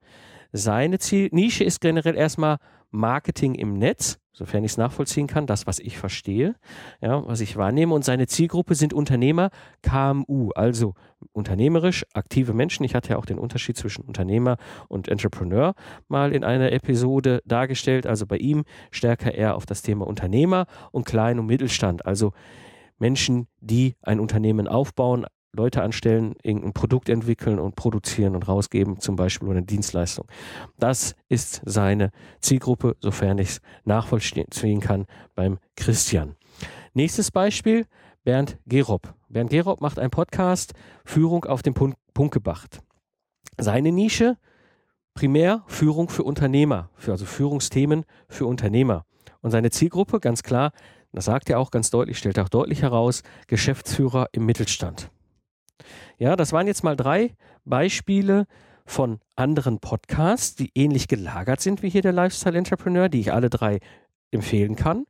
Seine 0.57 0.99
Ziel 0.99 1.29
Nische 1.31 1.63
ist 1.63 1.81
generell 1.81 2.15
erstmal 2.15 2.57
Marketing 2.91 3.55
im 3.55 3.73
Netz 3.77 4.19
sofern 4.35 4.65
ich 4.65 4.73
es 4.73 4.77
nachvollziehen 4.77 5.27
kann, 5.27 5.47
das, 5.47 5.65
was 5.65 5.79
ich 5.79 5.97
verstehe, 5.97 6.55
ja, 7.01 7.25
was 7.25 7.39
ich 7.39 7.55
wahrnehme. 7.55 7.93
Und 7.93 8.03
seine 8.03 8.27
Zielgruppe 8.27 8.75
sind 8.75 8.93
Unternehmer, 8.93 9.49
KMU, 9.81 10.51
also 10.55 10.93
unternehmerisch 11.31 12.05
aktive 12.13 12.53
Menschen. 12.53 12.83
Ich 12.83 12.95
hatte 12.95 13.11
ja 13.11 13.17
auch 13.17 13.25
den 13.25 13.39
Unterschied 13.39 13.77
zwischen 13.77 14.03
Unternehmer 14.03 14.57
und 14.89 15.07
Entrepreneur 15.07 15.73
mal 16.09 16.33
in 16.33 16.43
einer 16.43 16.73
Episode 16.73 17.41
dargestellt. 17.45 18.05
Also 18.05 18.27
bei 18.27 18.37
ihm 18.37 18.65
stärker 18.91 19.33
eher 19.33 19.55
auf 19.55 19.65
das 19.65 19.81
Thema 19.81 20.05
Unternehmer 20.05 20.65
und 20.91 21.05
Klein- 21.05 21.39
und 21.39 21.45
Mittelstand, 21.45 22.05
also 22.05 22.33
Menschen, 22.97 23.47
die 23.59 23.95
ein 24.01 24.19
Unternehmen 24.19 24.67
aufbauen, 24.67 25.25
Leute 25.55 25.81
anstellen, 25.81 26.35
irgendein 26.43 26.73
Produkt 26.73 27.09
entwickeln 27.09 27.59
und 27.59 27.75
produzieren 27.75 28.35
und 28.35 28.47
rausgeben, 28.47 28.99
zum 28.99 29.15
Beispiel 29.15 29.49
eine 29.49 29.63
Dienstleistung. 29.63 30.27
Das 30.77 31.15
ist 31.29 31.61
seine 31.65 32.11
Zielgruppe, 32.41 32.95
sofern 32.99 33.37
ich 33.37 33.49
es 33.49 33.61
nachvollziehen 33.83 34.79
kann, 34.79 35.05
beim 35.35 35.57
Christian. 35.75 36.35
Nächstes 36.93 37.31
Beispiel, 37.31 37.85
Bernd 38.23 38.57
Gerob. 38.65 39.13
Bernd 39.29 39.49
Gerob 39.49 39.81
macht 39.81 39.99
einen 39.99 40.11
Podcast, 40.11 40.73
Führung 41.03 41.45
auf 41.45 41.61
dem 41.61 41.73
Punkt, 41.73 41.97
gebracht. 42.31 42.81
Seine 43.57 43.91
Nische, 43.91 44.37
primär 45.13 45.63
Führung 45.67 46.09
für 46.09 46.23
Unternehmer, 46.23 46.89
für, 46.95 47.11
also 47.11 47.25
Führungsthemen 47.25 48.05
für 48.29 48.45
Unternehmer. 48.45 49.05
Und 49.41 49.51
seine 49.51 49.69
Zielgruppe, 49.69 50.19
ganz 50.19 50.43
klar, 50.43 50.71
das 51.11 51.25
sagt 51.25 51.49
er 51.49 51.59
auch 51.59 51.71
ganz 51.71 51.91
deutlich, 51.91 52.17
stellt 52.17 52.37
er 52.37 52.43
auch 52.43 52.49
deutlich 52.49 52.81
heraus, 52.81 53.23
Geschäftsführer 53.47 54.27
im 54.33 54.45
Mittelstand. 54.45 55.09
Ja, 56.17 56.35
das 56.35 56.53
waren 56.53 56.67
jetzt 56.67 56.83
mal 56.83 56.95
drei 56.95 57.35
Beispiele 57.63 58.45
von 58.85 59.19
anderen 59.35 59.79
Podcasts, 59.79 60.55
die 60.55 60.71
ähnlich 60.75 61.07
gelagert 61.07 61.61
sind 61.61 61.81
wie 61.81 61.89
hier 61.89 62.01
der 62.01 62.13
Lifestyle 62.13 62.57
Entrepreneur, 62.57 63.09
die 63.09 63.19
ich 63.19 63.33
alle 63.33 63.49
drei 63.49 63.79
empfehlen 64.31 64.75
kann. 64.75 65.05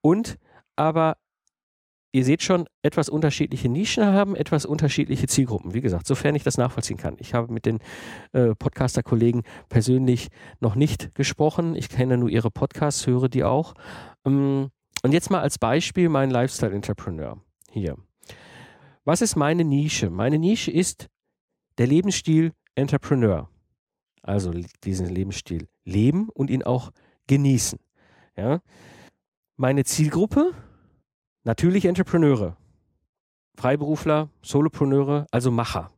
Und 0.00 0.38
aber 0.76 1.16
ihr 2.12 2.24
seht 2.24 2.42
schon, 2.42 2.66
etwas 2.82 3.08
unterschiedliche 3.08 3.68
Nischen 3.68 4.04
haben, 4.04 4.34
etwas 4.34 4.66
unterschiedliche 4.66 5.26
Zielgruppen. 5.26 5.74
Wie 5.74 5.80
gesagt, 5.80 6.06
sofern 6.06 6.34
ich 6.34 6.42
das 6.42 6.58
nachvollziehen 6.58 6.96
kann. 6.96 7.16
Ich 7.18 7.34
habe 7.34 7.52
mit 7.52 7.66
den 7.66 7.78
äh, 8.32 8.54
Podcaster-Kollegen 8.54 9.42
persönlich 9.68 10.28
noch 10.60 10.74
nicht 10.74 11.14
gesprochen. 11.14 11.74
Ich 11.74 11.88
kenne 11.88 12.16
nur 12.16 12.28
ihre 12.28 12.50
Podcasts, 12.50 13.06
höre 13.06 13.28
die 13.28 13.44
auch. 13.44 13.74
Ähm, 14.26 14.70
und 15.02 15.12
jetzt 15.12 15.30
mal 15.30 15.40
als 15.40 15.58
Beispiel 15.58 16.08
mein 16.08 16.30
Lifestyle-Entrepreneur 16.30 17.38
hier. 17.70 17.96
Was 19.10 19.22
ist 19.22 19.34
meine 19.34 19.64
Nische? 19.64 20.08
Meine 20.08 20.38
Nische 20.38 20.70
ist 20.70 21.08
der 21.78 21.88
Lebensstil 21.88 22.52
Entrepreneur. 22.76 23.50
Also 24.22 24.52
diesen 24.84 25.08
Lebensstil 25.08 25.66
leben 25.84 26.28
und 26.28 26.48
ihn 26.48 26.62
auch 26.62 26.92
genießen. 27.26 27.80
Ja? 28.36 28.60
Meine 29.56 29.82
Zielgruppe? 29.82 30.52
Natürlich 31.42 31.86
Entrepreneure. 31.86 32.56
Freiberufler, 33.56 34.30
Solopreneure, 34.42 35.26
also 35.32 35.50
Macher. 35.50 35.90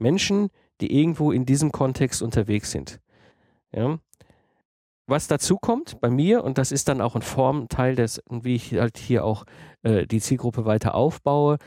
Menschen, 0.00 0.48
die 0.80 0.92
irgendwo 0.92 1.30
in 1.30 1.46
diesem 1.46 1.70
Kontext 1.70 2.22
unterwegs 2.22 2.72
sind. 2.72 2.98
Ja? 3.70 4.00
Was 5.06 5.28
dazu 5.28 5.58
kommt 5.58 6.00
bei 6.00 6.10
mir, 6.10 6.42
und 6.42 6.58
das 6.58 6.72
ist 6.72 6.88
dann 6.88 7.02
auch 7.02 7.14
ein 7.14 7.22
Formteil 7.22 7.94
des, 7.94 8.20
wie 8.28 8.56
ich 8.56 8.74
halt 8.74 8.98
hier 8.98 9.24
auch 9.24 9.44
äh, 9.84 10.08
die 10.08 10.20
Zielgruppe 10.20 10.64
weiter 10.64 10.96
aufbaue, 10.96 11.58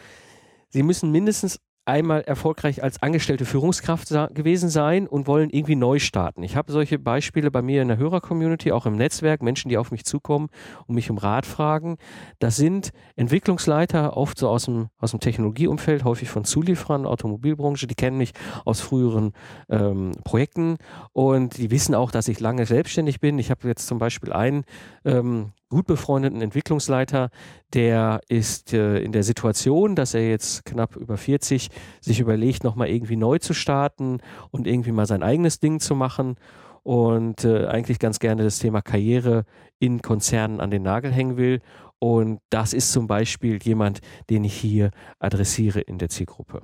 sie 0.71 0.83
müssen 0.83 1.11
mindestens 1.11 1.59
einmal 1.85 2.21
erfolgreich 2.21 2.83
als 2.83 3.01
angestellte 3.01 3.45
Führungskraft 3.45 4.09
gewesen 4.33 4.69
sein 4.69 5.07
und 5.07 5.27
wollen 5.27 5.49
irgendwie 5.49 5.75
neu 5.75 5.99
starten. 5.99 6.43
Ich 6.43 6.55
habe 6.55 6.71
solche 6.71 6.99
Beispiele 6.99 7.49
bei 7.49 7.61
mir 7.61 7.81
in 7.81 7.87
der 7.87 7.97
Hörer-Community, 7.97 8.71
auch 8.71 8.85
im 8.85 8.95
Netzwerk, 8.95 9.41
Menschen, 9.41 9.69
die 9.69 9.77
auf 9.77 9.91
mich 9.91 10.05
zukommen 10.05 10.49
und 10.85 10.95
mich 10.95 11.09
um 11.09 11.17
Rat 11.17 11.45
fragen. 11.45 11.97
Das 12.39 12.55
sind 12.55 12.91
Entwicklungsleiter, 13.15 14.15
oft 14.15 14.37
so 14.37 14.47
aus 14.47 14.65
dem, 14.65 14.89
aus 14.99 15.11
dem 15.11 15.19
Technologieumfeld, 15.19 16.03
häufig 16.03 16.29
von 16.29 16.45
Zulieferern, 16.45 17.05
Automobilbranche, 17.05 17.87
die 17.87 17.95
kennen 17.95 18.17
mich 18.17 18.33
aus 18.63 18.79
früheren 18.79 19.33
ähm, 19.69 20.11
Projekten 20.23 20.77
und 21.13 21.57
die 21.57 21.71
wissen 21.71 21.95
auch, 21.95 22.11
dass 22.11 22.27
ich 22.27 22.39
lange 22.39 22.65
selbstständig 22.65 23.19
bin. 23.19 23.39
Ich 23.39 23.49
habe 23.49 23.67
jetzt 23.67 23.87
zum 23.87 23.97
Beispiel 23.97 24.31
einen 24.33 24.65
ähm, 25.03 25.51
gut 25.71 25.87
befreundeten 25.87 26.41
Entwicklungsleiter, 26.41 27.29
der 27.73 28.21
ist 28.27 28.73
äh, 28.73 28.99
in 28.99 29.13
der 29.13 29.23
Situation, 29.23 29.95
dass 29.95 30.13
er 30.13 30.29
jetzt 30.29 30.65
knapp 30.65 30.95
über 30.97 31.17
40 31.17 31.69
sich 31.99 32.19
überlegt, 32.19 32.63
nochmal 32.63 32.89
irgendwie 32.89 33.15
neu 33.15 33.37
zu 33.39 33.53
starten 33.53 34.19
und 34.51 34.67
irgendwie 34.67 34.91
mal 34.91 35.05
sein 35.05 35.23
eigenes 35.23 35.59
Ding 35.59 35.79
zu 35.79 35.95
machen 35.95 36.35
und 36.83 37.45
äh, 37.45 37.67
eigentlich 37.67 37.99
ganz 37.99 38.19
gerne 38.19 38.43
das 38.43 38.59
Thema 38.59 38.81
Karriere 38.81 39.45
in 39.79 40.01
Konzernen 40.01 40.59
an 40.59 40.71
den 40.71 40.83
Nagel 40.83 41.11
hängen 41.11 41.37
will. 41.37 41.61
Und 41.99 42.39
das 42.49 42.73
ist 42.73 42.91
zum 42.91 43.05
Beispiel 43.05 43.59
jemand, 43.61 44.01
den 44.29 44.43
ich 44.43 44.55
hier 44.55 44.89
adressiere 45.19 45.81
in 45.81 45.99
der 45.99 46.09
Zielgruppe. 46.09 46.63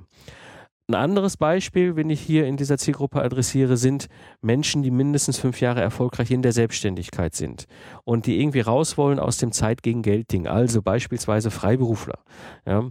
Ein 0.90 0.94
anderes 0.94 1.36
Beispiel, 1.36 1.96
wenn 1.96 2.08
ich 2.08 2.20
hier 2.20 2.46
in 2.46 2.56
dieser 2.56 2.78
Zielgruppe 2.78 3.20
adressiere, 3.20 3.76
sind 3.76 4.08
Menschen, 4.40 4.82
die 4.82 4.90
mindestens 4.90 5.38
fünf 5.38 5.60
Jahre 5.60 5.82
erfolgreich 5.82 6.30
in 6.30 6.40
der 6.40 6.52
Selbstständigkeit 6.52 7.34
sind 7.34 7.66
und 8.04 8.24
die 8.24 8.40
irgendwie 8.40 8.60
raus 8.60 8.96
wollen 8.96 9.18
aus 9.18 9.36
dem 9.36 9.52
Zeit 9.52 9.82
gegen 9.82 10.00
Geld 10.00 10.32
Ding. 10.32 10.46
Also 10.46 10.80
beispielsweise 10.80 11.50
Freiberufler, 11.50 12.20
ja, 12.64 12.88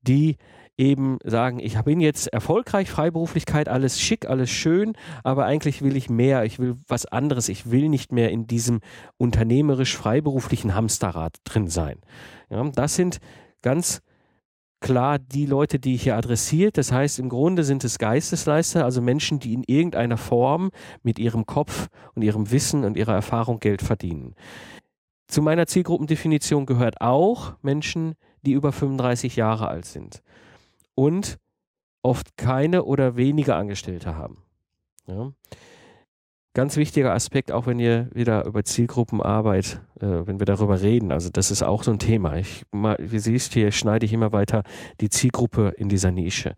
die 0.00 0.38
eben 0.76 1.18
sagen, 1.24 1.60
ich 1.60 1.80
bin 1.82 2.00
jetzt 2.00 2.26
erfolgreich, 2.28 2.90
Freiberuflichkeit, 2.90 3.68
alles 3.68 4.00
schick, 4.00 4.28
alles 4.28 4.50
schön, 4.50 4.94
aber 5.22 5.44
eigentlich 5.44 5.82
will 5.82 5.96
ich 5.96 6.10
mehr, 6.10 6.44
ich 6.44 6.58
will 6.58 6.76
was 6.88 7.06
anderes, 7.06 7.48
ich 7.48 7.70
will 7.70 7.88
nicht 7.88 8.12
mehr 8.12 8.30
in 8.30 8.46
diesem 8.46 8.80
unternehmerisch 9.16 9.96
freiberuflichen 9.96 10.74
Hamsterrad 10.74 11.36
drin 11.44 11.68
sein. 11.68 12.00
Ja, 12.50 12.62
das 12.70 12.96
sind 12.96 13.18
ganz 13.62 14.02
klar 14.80 15.18
die 15.18 15.46
Leute, 15.46 15.78
die 15.78 15.94
ich 15.94 16.02
hier 16.02 16.16
adressiert. 16.16 16.76
Das 16.76 16.92
heißt, 16.92 17.18
im 17.18 17.28
Grunde 17.28 17.64
sind 17.64 17.84
es 17.84 17.98
Geistesleister, 17.98 18.84
also 18.84 19.00
Menschen, 19.00 19.38
die 19.38 19.54
in 19.54 19.64
irgendeiner 19.64 20.18
Form 20.18 20.70
mit 21.02 21.18
ihrem 21.18 21.46
Kopf 21.46 21.88
und 22.14 22.22
ihrem 22.22 22.50
Wissen 22.50 22.84
und 22.84 22.96
ihrer 22.96 23.14
Erfahrung 23.14 23.60
Geld 23.60 23.80
verdienen. 23.80 24.34
Zu 25.26 25.40
meiner 25.40 25.66
Zielgruppendefinition 25.66 26.66
gehört 26.66 27.00
auch 27.00 27.54
Menschen, 27.62 28.14
die 28.42 28.52
über 28.52 28.72
35 28.72 29.36
Jahre 29.36 29.68
alt 29.68 29.86
sind 29.86 30.22
und 30.94 31.38
oft 32.02 32.36
keine 32.36 32.84
oder 32.84 33.16
wenige 33.16 33.54
Angestellte 33.54 34.16
haben. 34.16 34.42
Ja. 35.06 35.32
ganz 36.54 36.76
wichtiger 36.76 37.12
Aspekt, 37.12 37.52
auch 37.52 37.66
wenn 37.66 37.78
ihr 37.78 38.08
wieder 38.14 38.46
über 38.46 38.64
Zielgruppenarbeit, 38.64 39.82
äh, 40.00 40.06
wenn 40.26 40.38
wir 40.38 40.46
darüber 40.46 40.80
reden. 40.80 41.12
Also 41.12 41.28
das 41.30 41.50
ist 41.50 41.62
auch 41.62 41.82
so 41.82 41.90
ein 41.90 41.98
Thema. 41.98 42.36
Ich, 42.36 42.64
mal, 42.70 42.96
wie 43.00 43.18
siehst 43.18 43.52
hier 43.52 43.70
schneide 43.72 44.06
ich 44.06 44.12
immer 44.12 44.32
weiter 44.32 44.62
die 45.00 45.10
Zielgruppe 45.10 45.74
in 45.76 45.88
dieser 45.88 46.10
Nische. 46.10 46.54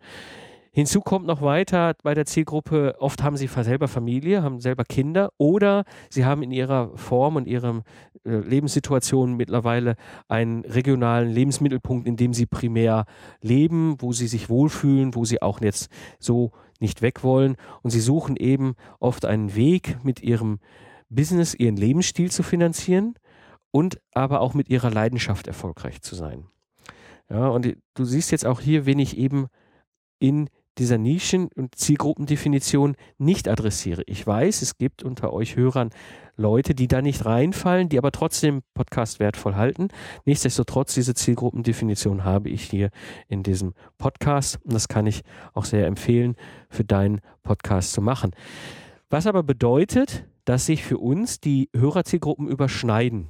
Hinzu 0.77 1.01
kommt 1.01 1.25
noch 1.25 1.41
weiter 1.41 1.95
bei 2.03 2.13
der 2.13 2.27
Zielgruppe, 2.27 2.97
oft 2.99 3.23
haben 3.23 3.35
sie 3.35 3.47
selber 3.47 3.87
Familie, 3.87 4.43
haben 4.43 4.59
selber 4.59 4.83
Kinder 4.83 5.31
oder 5.39 5.85
sie 6.11 6.23
haben 6.23 6.43
in 6.43 6.51
ihrer 6.51 6.95
Form 6.95 7.35
und 7.35 7.47
ihrer 7.47 7.81
äh, 8.23 8.37
Lebenssituation 8.37 9.33
mittlerweile 9.33 9.95
einen 10.27 10.63
regionalen 10.65 11.31
Lebensmittelpunkt, 11.31 12.07
in 12.07 12.15
dem 12.15 12.31
sie 12.31 12.45
primär 12.45 13.05
leben, 13.41 13.95
wo 14.01 14.13
sie 14.13 14.27
sich 14.27 14.49
wohlfühlen, 14.49 15.15
wo 15.15 15.25
sie 15.25 15.41
auch 15.41 15.61
jetzt 15.61 15.89
so 16.19 16.51
nicht 16.79 17.01
weg 17.01 17.23
wollen. 17.23 17.55
Und 17.81 17.89
sie 17.89 17.99
suchen 17.99 18.35
eben 18.35 18.75
oft 18.99 19.25
einen 19.25 19.55
Weg, 19.55 19.97
mit 20.03 20.21
ihrem 20.21 20.59
Business 21.09 21.55
ihren 21.55 21.75
Lebensstil 21.75 22.29
zu 22.29 22.43
finanzieren 22.43 23.15
und 23.71 23.99
aber 24.13 24.41
auch 24.41 24.53
mit 24.53 24.69
ihrer 24.69 24.91
Leidenschaft 24.91 25.47
erfolgreich 25.47 26.03
zu 26.03 26.13
sein. 26.13 26.45
Ja, 27.31 27.47
und 27.47 27.65
du 27.95 28.05
siehst 28.05 28.31
jetzt 28.31 28.45
auch 28.45 28.61
hier, 28.61 28.85
wen 28.85 28.99
ich 28.99 29.17
eben 29.17 29.47
in 30.19 30.51
dieser 30.77 30.97
Nischen- 30.97 31.49
und 31.55 31.75
Zielgruppendefinition 31.75 32.95
nicht 33.17 33.47
adressiere. 33.47 34.03
Ich 34.05 34.25
weiß, 34.25 34.61
es 34.61 34.77
gibt 34.77 35.03
unter 35.03 35.33
euch 35.33 35.55
Hörern 35.55 35.89
Leute, 36.35 36.75
die 36.75 36.87
da 36.87 37.01
nicht 37.01 37.25
reinfallen, 37.25 37.89
die 37.89 37.97
aber 37.97 38.11
trotzdem 38.11 38.61
Podcast 38.75 39.19
wertvoll 39.19 39.55
halten. 39.55 39.87
Nichtsdestotrotz, 40.25 40.93
diese 40.93 41.15
Zielgruppendefinition 41.15 42.23
habe 42.23 42.49
ich 42.49 42.63
hier 42.63 42.91
in 43.27 43.41
diesem 43.41 43.73
Podcast 43.97 44.59
und 44.63 44.73
das 44.73 44.87
kann 44.87 45.07
ich 45.07 45.23
auch 45.53 45.65
sehr 45.65 45.87
empfehlen, 45.87 46.35
für 46.69 46.83
deinen 46.83 47.21
Podcast 47.41 47.93
zu 47.93 48.01
machen. 48.01 48.31
Was 49.09 49.25
aber 49.25 49.41
bedeutet, 49.41 50.25
dass 50.45 50.65
sich 50.65 50.83
für 50.83 50.97
uns 50.97 51.39
die 51.39 51.69
Hörerzielgruppen 51.75 52.47
überschneiden. 52.47 53.29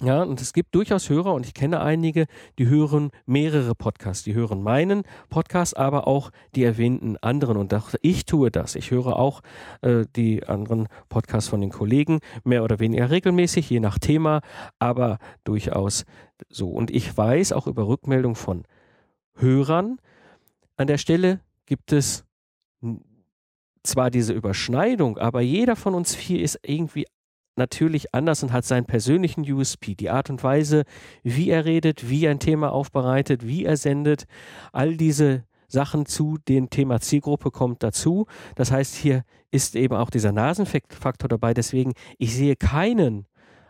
Ja, 0.00 0.22
und 0.22 0.40
es 0.40 0.54
gibt 0.54 0.74
durchaus 0.74 1.10
Hörer, 1.10 1.34
und 1.34 1.44
ich 1.44 1.52
kenne 1.52 1.80
einige, 1.80 2.26
die 2.58 2.66
hören 2.66 3.10
mehrere 3.26 3.74
Podcasts. 3.74 4.24
Die 4.24 4.34
hören 4.34 4.62
meinen 4.62 5.02
Podcast, 5.28 5.76
aber 5.76 6.06
auch 6.06 6.30
die 6.54 6.64
erwähnten 6.64 7.18
anderen. 7.18 7.58
Und 7.58 7.74
ich 8.00 8.24
tue 8.24 8.50
das. 8.50 8.74
Ich 8.74 8.90
höre 8.90 9.18
auch 9.18 9.42
äh, 9.82 10.06
die 10.16 10.46
anderen 10.46 10.88
Podcasts 11.10 11.50
von 11.50 11.60
den 11.60 11.70
Kollegen, 11.70 12.20
mehr 12.42 12.64
oder 12.64 12.80
weniger 12.80 13.10
regelmäßig, 13.10 13.68
je 13.68 13.80
nach 13.80 13.98
Thema, 13.98 14.40
aber 14.78 15.18
durchaus 15.44 16.06
so. 16.48 16.70
Und 16.70 16.90
ich 16.90 17.14
weiß 17.14 17.52
auch 17.52 17.66
über 17.66 17.86
Rückmeldung 17.86 18.34
von 18.34 18.64
Hörern, 19.34 19.98
an 20.76 20.86
der 20.86 20.98
Stelle 20.98 21.40
gibt 21.66 21.92
es 21.92 22.24
zwar 23.82 24.10
diese 24.10 24.32
Überschneidung, 24.32 25.18
aber 25.18 25.40
jeder 25.40 25.76
von 25.76 25.94
uns 25.94 26.14
vier 26.14 26.42
ist 26.42 26.58
irgendwie 26.62 27.06
natürlich 27.56 28.14
anders 28.14 28.42
und 28.42 28.52
hat 28.52 28.64
seinen 28.64 28.86
persönlichen 28.86 29.50
USP. 29.50 29.94
Die 29.94 30.10
Art 30.10 30.30
und 30.30 30.42
Weise, 30.42 30.84
wie 31.22 31.50
er 31.50 31.64
redet, 31.64 32.08
wie 32.08 32.24
er 32.24 32.30
ein 32.30 32.38
Thema 32.38 32.72
aufbereitet, 32.72 33.46
wie 33.46 33.64
er 33.64 33.76
sendet, 33.76 34.24
all 34.72 34.96
diese 34.96 35.44
Sachen 35.68 36.06
zu 36.06 36.38
dem 36.48 36.70
Thema 36.70 37.00
Zielgruppe 37.00 37.50
kommt 37.50 37.82
dazu. 37.82 38.26
Das 38.54 38.70
heißt, 38.70 38.94
hier 38.94 39.24
ist 39.50 39.74
eben 39.74 39.94
auch 39.94 40.10
dieser 40.10 40.32
Nasenfaktor 40.32 41.28
dabei. 41.28 41.54
Deswegen, 41.54 41.92
ich 42.18 42.34
sehe 42.34 42.56
keinen 42.56 43.26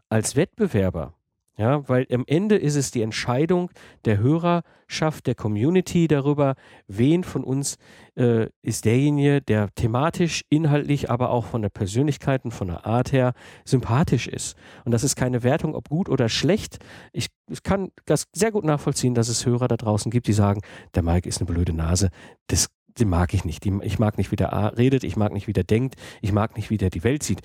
als 0.08 0.36
Wettbewerber. 0.36 1.14
Ja, 1.58 1.86
weil 1.86 2.06
am 2.10 2.24
Ende 2.26 2.56
ist 2.56 2.76
es 2.76 2.92
die 2.92 3.02
Entscheidung 3.02 3.70
der 4.06 4.18
Hörerschaft, 4.18 5.26
der 5.26 5.34
Community 5.34 6.08
darüber, 6.08 6.54
wen 6.88 7.24
von 7.24 7.44
uns 7.44 7.76
äh, 8.16 8.46
ist 8.62 8.86
derjenige, 8.86 9.42
der 9.42 9.68
thematisch, 9.74 10.44
inhaltlich, 10.48 11.10
aber 11.10 11.28
auch 11.28 11.44
von 11.44 11.60
der 11.60 11.68
Persönlichkeit 11.68 12.46
und 12.46 12.52
von 12.52 12.68
der 12.68 12.86
Art 12.86 13.12
her 13.12 13.34
sympathisch 13.66 14.28
ist. 14.28 14.56
Und 14.86 14.92
das 14.92 15.04
ist 15.04 15.14
keine 15.14 15.42
Wertung, 15.42 15.74
ob 15.74 15.90
gut 15.90 16.08
oder 16.08 16.30
schlecht. 16.30 16.78
Ich, 17.12 17.26
ich 17.50 17.62
kann 17.62 17.90
das 18.06 18.28
sehr 18.32 18.50
gut 18.50 18.64
nachvollziehen, 18.64 19.14
dass 19.14 19.28
es 19.28 19.44
Hörer 19.44 19.68
da 19.68 19.76
draußen 19.76 20.10
gibt, 20.10 20.28
die 20.28 20.32
sagen, 20.32 20.62
der 20.94 21.02
Mike 21.02 21.28
ist 21.28 21.40
eine 21.42 21.52
blöde 21.52 21.74
Nase. 21.74 22.08
Das 22.46 22.68
den 22.98 23.08
mag 23.08 23.32
ich 23.32 23.44
nicht. 23.44 23.64
ich 23.64 23.98
mag 23.98 24.18
nicht, 24.18 24.32
wie 24.32 24.36
der 24.36 24.76
redet, 24.76 25.04
ich 25.04 25.16
mag 25.16 25.32
nicht, 25.32 25.46
wie 25.46 25.52
der 25.52 25.64
denkt, 25.64 25.96
ich 26.20 26.32
mag 26.32 26.56
nicht, 26.56 26.68
wie 26.70 26.76
der 26.76 26.90
die 26.90 27.04
Welt 27.04 27.22
sieht. 27.22 27.40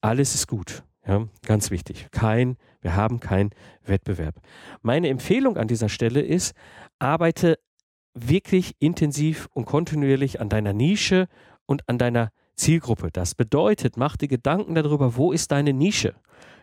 Alles 0.00 0.34
ist 0.34 0.46
gut. 0.46 0.84
Ja, 1.06 1.26
ganz 1.44 1.70
wichtig. 1.70 2.08
Kein, 2.10 2.56
wir 2.80 2.96
haben 2.96 3.20
keinen 3.20 3.50
Wettbewerb. 3.84 4.40
Meine 4.82 5.08
Empfehlung 5.08 5.56
an 5.56 5.68
dieser 5.68 5.88
Stelle 5.88 6.20
ist, 6.20 6.54
arbeite 6.98 7.58
wirklich 8.14 8.74
intensiv 8.78 9.48
und 9.52 9.66
kontinuierlich 9.66 10.40
an 10.40 10.48
deiner 10.48 10.72
Nische 10.72 11.28
und 11.66 11.88
an 11.88 11.98
deiner 11.98 12.32
Zielgruppe. 12.56 13.10
Das 13.12 13.34
bedeutet, 13.34 13.96
mach 13.96 14.16
dir 14.16 14.28
Gedanken 14.28 14.74
darüber, 14.74 15.16
wo 15.16 15.32
ist 15.32 15.52
deine 15.52 15.72
Nische? 15.72 16.14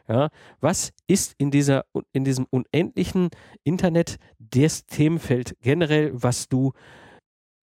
Ja, 0.10 0.30
was 0.60 0.92
ist 1.08 1.34
in, 1.38 1.50
dieser, 1.50 1.86
in 2.12 2.26
diesem 2.26 2.46
unendlichen 2.50 3.30
Internet 3.64 4.18
das 4.40 4.86
Themenfeld 4.86 5.56
generell, 5.62 6.12
was 6.14 6.50
du 6.50 6.74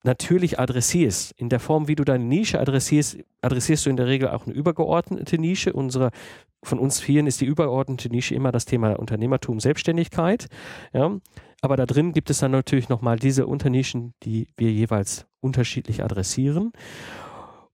natürlich 0.02 0.58
adressierst. 0.58 1.32
In 1.32 1.48
der 1.48 1.60
Form, 1.60 1.88
wie 1.88 1.94
du 1.94 2.04
deine 2.04 2.24
Nische 2.24 2.60
adressierst, 2.60 3.18
adressierst 3.42 3.86
du 3.86 3.90
in 3.90 3.96
der 3.96 4.06
Regel 4.06 4.28
auch 4.28 4.46
eine 4.46 4.54
übergeordnete 4.54 5.38
Nische. 5.38 5.72
Unsere, 5.72 6.10
von 6.62 6.78
uns 6.78 7.00
vielen 7.00 7.26
ist 7.26 7.40
die 7.40 7.46
übergeordnete 7.46 8.08
Nische 8.08 8.34
immer 8.34 8.52
das 8.52 8.64
Thema 8.64 8.98
Unternehmertum, 8.98 9.60
Selbstständigkeit. 9.60 10.46
Ja. 10.92 11.18
Aber 11.62 11.76
da 11.76 11.84
drin 11.84 12.12
gibt 12.12 12.30
es 12.30 12.38
dann 12.38 12.52
natürlich 12.52 12.88
nochmal 12.88 13.18
diese 13.18 13.46
Unternischen, 13.46 14.14
die 14.22 14.48
wir 14.56 14.72
jeweils 14.72 15.26
unterschiedlich 15.40 16.02
adressieren. 16.02 16.72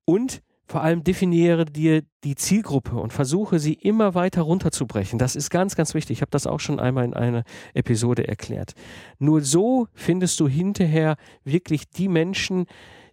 Und 0.05 0.43
vor 0.67 0.83
allem 0.83 1.05
definiere 1.05 1.65
dir 1.65 2.03
die 2.25 2.35
Zielgruppe 2.35 2.97
und 2.97 3.13
versuche 3.13 3.59
sie 3.59 3.75
immer 3.75 4.15
weiter 4.15 4.43
runterzubrechen. 4.43 5.19
Das 5.19 5.37
ist 5.37 5.51
ganz, 5.51 5.77
ganz 5.77 5.95
wichtig. 5.95 6.19
Ich 6.19 6.23
habe 6.23 6.31
das 6.31 6.47
auch 6.47 6.61
schon 6.61 6.81
einmal 6.81 7.05
in 7.05 7.15
einer 7.15 7.45
Episode 7.75 8.27
erklärt. 8.27 8.73
Nur 9.19 9.43
so 9.43 9.87
findest 9.95 10.41
du 10.41 10.49
hinterher 10.49 11.17
wirklich 11.45 11.89
die 11.89 12.09
Menschen, 12.09 12.67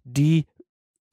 die 0.04 0.46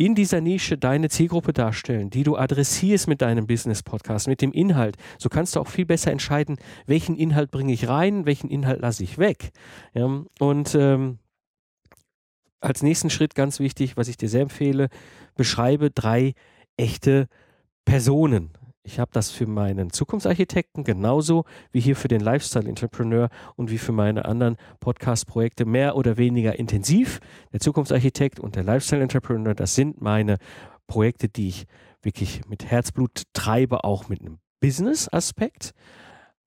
in 0.00 0.14
dieser 0.14 0.40
Nische 0.40 0.79
deine 0.79 1.11
Zielgruppe 1.11 1.53
darstellen, 1.53 2.09
die 2.09 2.22
du 2.22 2.35
adressierst 2.35 3.07
mit 3.07 3.20
deinem 3.20 3.46
Business-Podcast, 3.46 4.29
mit 4.29 4.40
dem 4.40 4.50
Inhalt. 4.50 4.96
So 5.18 5.29
kannst 5.29 5.55
du 5.55 5.61
auch 5.61 5.68
viel 5.68 5.85
besser 5.85 6.11
entscheiden, 6.11 6.57
welchen 6.87 7.16
Inhalt 7.16 7.50
bringe 7.50 7.74
ich 7.74 7.87
rein, 7.87 8.24
welchen 8.24 8.48
Inhalt 8.48 8.81
lasse 8.81 9.05
ich 9.05 9.18
weg. 9.18 9.50
Ja, 9.92 10.22
und 10.38 10.74
ähm, 10.74 11.18
als 12.61 12.83
nächsten 12.83 13.11
Schritt 13.11 13.35
ganz 13.35 13.61
wichtig, 13.61 13.96
was 13.96 14.09
ich 14.09 14.16
dir 14.16 14.29
sehr 14.29 14.42
empfehle, 14.42 14.88
beschreibe 15.35 15.90
drei 15.90 16.35
echte 16.77 17.27
Personen. 17.85 18.51
Ich 18.83 18.99
habe 18.99 19.11
das 19.12 19.31
für 19.31 19.46
meinen 19.46 19.90
Zukunftsarchitekten 19.92 20.85
genauso 20.85 21.44
wie 21.70 21.81
hier 21.81 21.96
für 21.96 22.09
den 22.09 22.20
Lifestyle 22.20 22.68
Entrepreneur 22.68 23.29
und 23.57 23.70
wie 23.70 23.79
für 23.79 23.92
meine 23.92 24.25
anderen 24.25 24.57
Podcast-Projekte 24.81 25.66
mehr 25.66 25.96
oder 25.96 26.16
weniger 26.16 26.59
intensiv. 26.59 27.20
Der 27.53 27.61
Zukunftsarchitekt 27.61 28.40
und 28.40 28.57
der 28.57 28.64
Lifestyle 28.64 29.03
Entrepreneur, 29.03 29.55
das 29.55 29.75
sind 29.75 30.01
meine 30.01 30.38
Projekte, 30.87 31.29
die 31.29 31.49
ich 31.49 31.66
wirklich 32.03 32.42
mit 32.49 32.70
Herzblut 32.70 33.25
treibe, 33.35 33.85
auch 33.85 34.09
mit 34.09 34.20
einem 34.20 34.38
Business-Aspekt. 34.61 35.73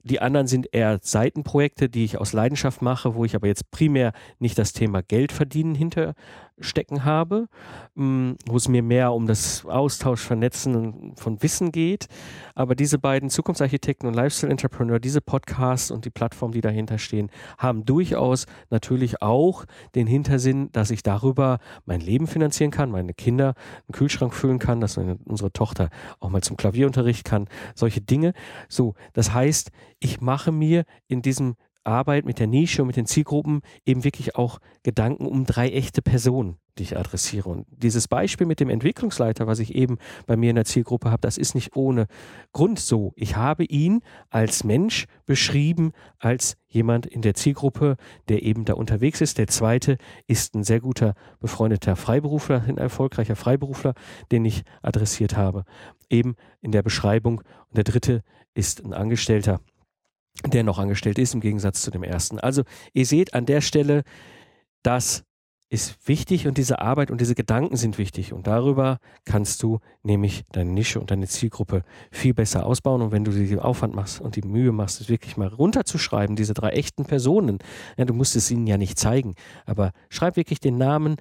Die 0.03 0.19
anderen 0.19 0.47
sind 0.47 0.67
eher 0.73 0.99
Seitenprojekte, 1.01 1.87
die 1.87 2.03
ich 2.03 2.17
aus 2.17 2.33
Leidenschaft 2.33 2.81
mache, 2.81 3.15
wo 3.15 3.23
ich 3.23 3.35
aber 3.35 3.47
jetzt 3.47 3.71
primär 3.71 4.11
nicht 4.37 4.57
das 4.57 4.73
Thema 4.73 5.01
Geld 5.01 5.31
verdienen 5.31 5.75
hinterstecken 6.63 7.03
habe, 7.03 7.47
mm, 7.95 8.31
wo 8.47 8.55
es 8.55 8.67
mir 8.67 8.81
mehr 8.81 9.13
um 9.13 9.27
das 9.27 9.65
Austausch, 9.65 10.21
Vernetzen 10.21 11.13
von 11.15 11.41
Wissen 11.43 11.71
geht. 11.71 12.07
Aber 12.55 12.75
diese 12.75 12.97
beiden 12.97 13.29
Zukunftsarchitekten 13.29 14.07
und 14.07 14.15
Lifestyle 14.15 14.51
Entrepreneur, 14.51 14.99
diese 14.99 15.21
Podcasts 15.21 15.91
und 15.91 16.05
die 16.05 16.09
Plattformen, 16.09 16.53
die 16.53 16.61
dahinter 16.61 16.97
stehen, 16.97 17.29
haben 17.57 17.85
durchaus 17.85 18.45
natürlich 18.69 19.21
auch 19.21 19.65
den 19.95 20.07
Hintersinn, 20.07 20.69
dass 20.71 20.89
ich 20.89 21.03
darüber 21.03 21.59
mein 21.85 21.99
Leben 21.99 22.27
finanzieren 22.27 22.71
kann, 22.71 22.91
meine 22.91 23.13
Kinder 23.13 23.53
einen 23.87 23.93
Kühlschrank 23.93 24.33
füllen 24.33 24.59
kann, 24.59 24.79
dass 24.79 24.97
unsere 24.97 25.51
Tochter 25.51 25.89
auch 26.19 26.29
mal 26.29 26.41
zum 26.41 26.57
Klavierunterricht 26.57 27.25
kann, 27.25 27.47
solche 27.75 28.01
Dinge. 28.01 28.33
So, 28.69 28.95
das 29.13 29.33
heißt, 29.33 29.71
ich 29.99 30.21
mache 30.21 30.51
mir 30.51 30.85
in 31.07 31.21
diesem 31.21 31.55
Arbeit 31.83 32.25
mit 32.25 32.39
der 32.39 32.47
Nische 32.47 32.81
und 32.81 32.87
mit 32.87 32.95
den 32.95 33.05
Zielgruppen 33.05 33.61
eben 33.85 34.03
wirklich 34.03 34.35
auch 34.35 34.59
Gedanken 34.83 35.25
um 35.25 35.45
drei 35.45 35.69
echte 35.69 36.01
Personen, 36.01 36.57
die 36.77 36.83
ich 36.83 36.97
adressiere. 36.97 37.49
Und 37.49 37.65
dieses 37.69 38.07
Beispiel 38.07 38.47
mit 38.47 38.59
dem 38.59 38.69
Entwicklungsleiter, 38.69 39.47
was 39.47 39.59
ich 39.59 39.75
eben 39.75 39.97
bei 40.25 40.35
mir 40.35 40.49
in 40.49 40.55
der 40.55 40.65
Zielgruppe 40.65 41.11
habe, 41.11 41.21
das 41.21 41.37
ist 41.37 41.55
nicht 41.55 41.75
ohne 41.75 42.07
Grund 42.51 42.79
so. 42.79 43.13
Ich 43.15 43.35
habe 43.35 43.63
ihn 43.65 44.01
als 44.29 44.63
Mensch 44.63 45.05
beschrieben, 45.25 45.91
als 46.19 46.57
jemand 46.67 47.05
in 47.05 47.21
der 47.21 47.33
Zielgruppe, 47.33 47.97
der 48.29 48.43
eben 48.43 48.65
da 48.65 48.73
unterwegs 48.73 49.21
ist. 49.21 49.37
Der 49.37 49.47
zweite 49.47 49.97
ist 50.27 50.55
ein 50.55 50.63
sehr 50.63 50.79
guter 50.79 51.13
befreundeter 51.39 51.95
Freiberufler, 51.95 52.63
ein 52.67 52.77
erfolgreicher 52.77 53.35
Freiberufler, 53.35 53.93
den 54.31 54.45
ich 54.45 54.63
adressiert 54.81 55.37
habe, 55.37 55.65
eben 56.09 56.35
in 56.61 56.71
der 56.71 56.81
Beschreibung. 56.81 57.39
Und 57.39 57.77
der 57.77 57.83
dritte 57.83 58.23
ist 58.55 58.83
ein 58.83 58.93
Angestellter, 58.93 59.59
der 60.45 60.63
noch 60.63 60.79
angestellt 60.79 61.19
ist, 61.19 61.33
im 61.33 61.41
Gegensatz 61.41 61.81
zu 61.81 61.91
dem 61.91 62.03
ersten. 62.03 62.39
Also 62.39 62.63
ihr 62.93 63.05
seht 63.05 63.33
an 63.33 63.45
der 63.45 63.61
Stelle, 63.61 64.03
dass 64.81 65.23
ist 65.73 66.07
wichtig 66.07 66.45
und 66.47 66.59
diese 66.59 66.79
Arbeit 66.79 67.09
und 67.09 67.19
diese 67.19 67.33
Gedanken 67.33 67.77
sind 67.77 67.97
wichtig. 67.97 68.31
Und 68.31 68.45
darüber 68.45 68.99
kannst 69.25 69.63
du 69.63 69.79
nämlich 70.03 70.43
deine 70.51 70.71
Nische 70.71 70.99
und 70.99 71.09
deine 71.09 71.27
Zielgruppe 71.27 71.81
viel 72.11 72.35
besser 72.35 72.67
ausbauen. 72.67 73.01
Und 73.01 73.11
wenn 73.11 73.23
du 73.23 73.31
dir 73.31 73.47
den 73.47 73.59
Aufwand 73.59 73.95
machst 73.95 74.21
und 74.21 74.35
die 74.35 74.43
Mühe 74.43 74.71
machst, 74.71 75.01
es 75.01 75.09
wirklich 75.09 75.35
mal 75.35 75.47
runterzuschreiben, 75.47 76.35
diese 76.35 76.53
drei 76.53 76.69
echten 76.69 77.05
Personen, 77.05 77.57
ja, 77.97 78.05
du 78.05 78.13
musst 78.13 78.35
es 78.35 78.51
ihnen 78.51 78.67
ja 78.67 78.77
nicht 78.77 78.99
zeigen, 78.99 79.33
aber 79.65 79.93
schreib 80.09 80.35
wirklich 80.35 80.59
den 80.59 80.77
Namen, 80.77 81.15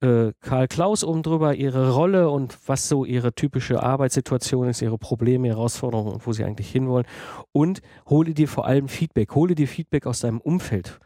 äh, 0.00 0.32
Karl 0.40 0.68
Klaus 0.68 1.04
oben 1.04 1.22
drüber, 1.22 1.54
ihre 1.54 1.92
Rolle 1.92 2.30
und 2.30 2.56
was 2.66 2.88
so 2.88 3.04
ihre 3.04 3.34
typische 3.34 3.82
Arbeitssituation 3.82 4.68
ist, 4.68 4.82
ihre 4.82 4.98
Probleme, 4.98 5.48
Herausforderungen 5.48 6.12
und 6.12 6.26
wo 6.26 6.32
sie 6.32 6.44
eigentlich 6.44 6.70
hinwollen. 6.70 7.06
Und 7.52 7.82
hole 8.08 8.34
dir 8.34 8.48
vor 8.48 8.66
allem 8.66 8.88
Feedback. 8.88 9.34
Hole 9.34 9.54
dir 9.54 9.68
Feedback 9.68 10.06
aus 10.06 10.20
deinem 10.20 10.40
Umfeld. 10.40 10.98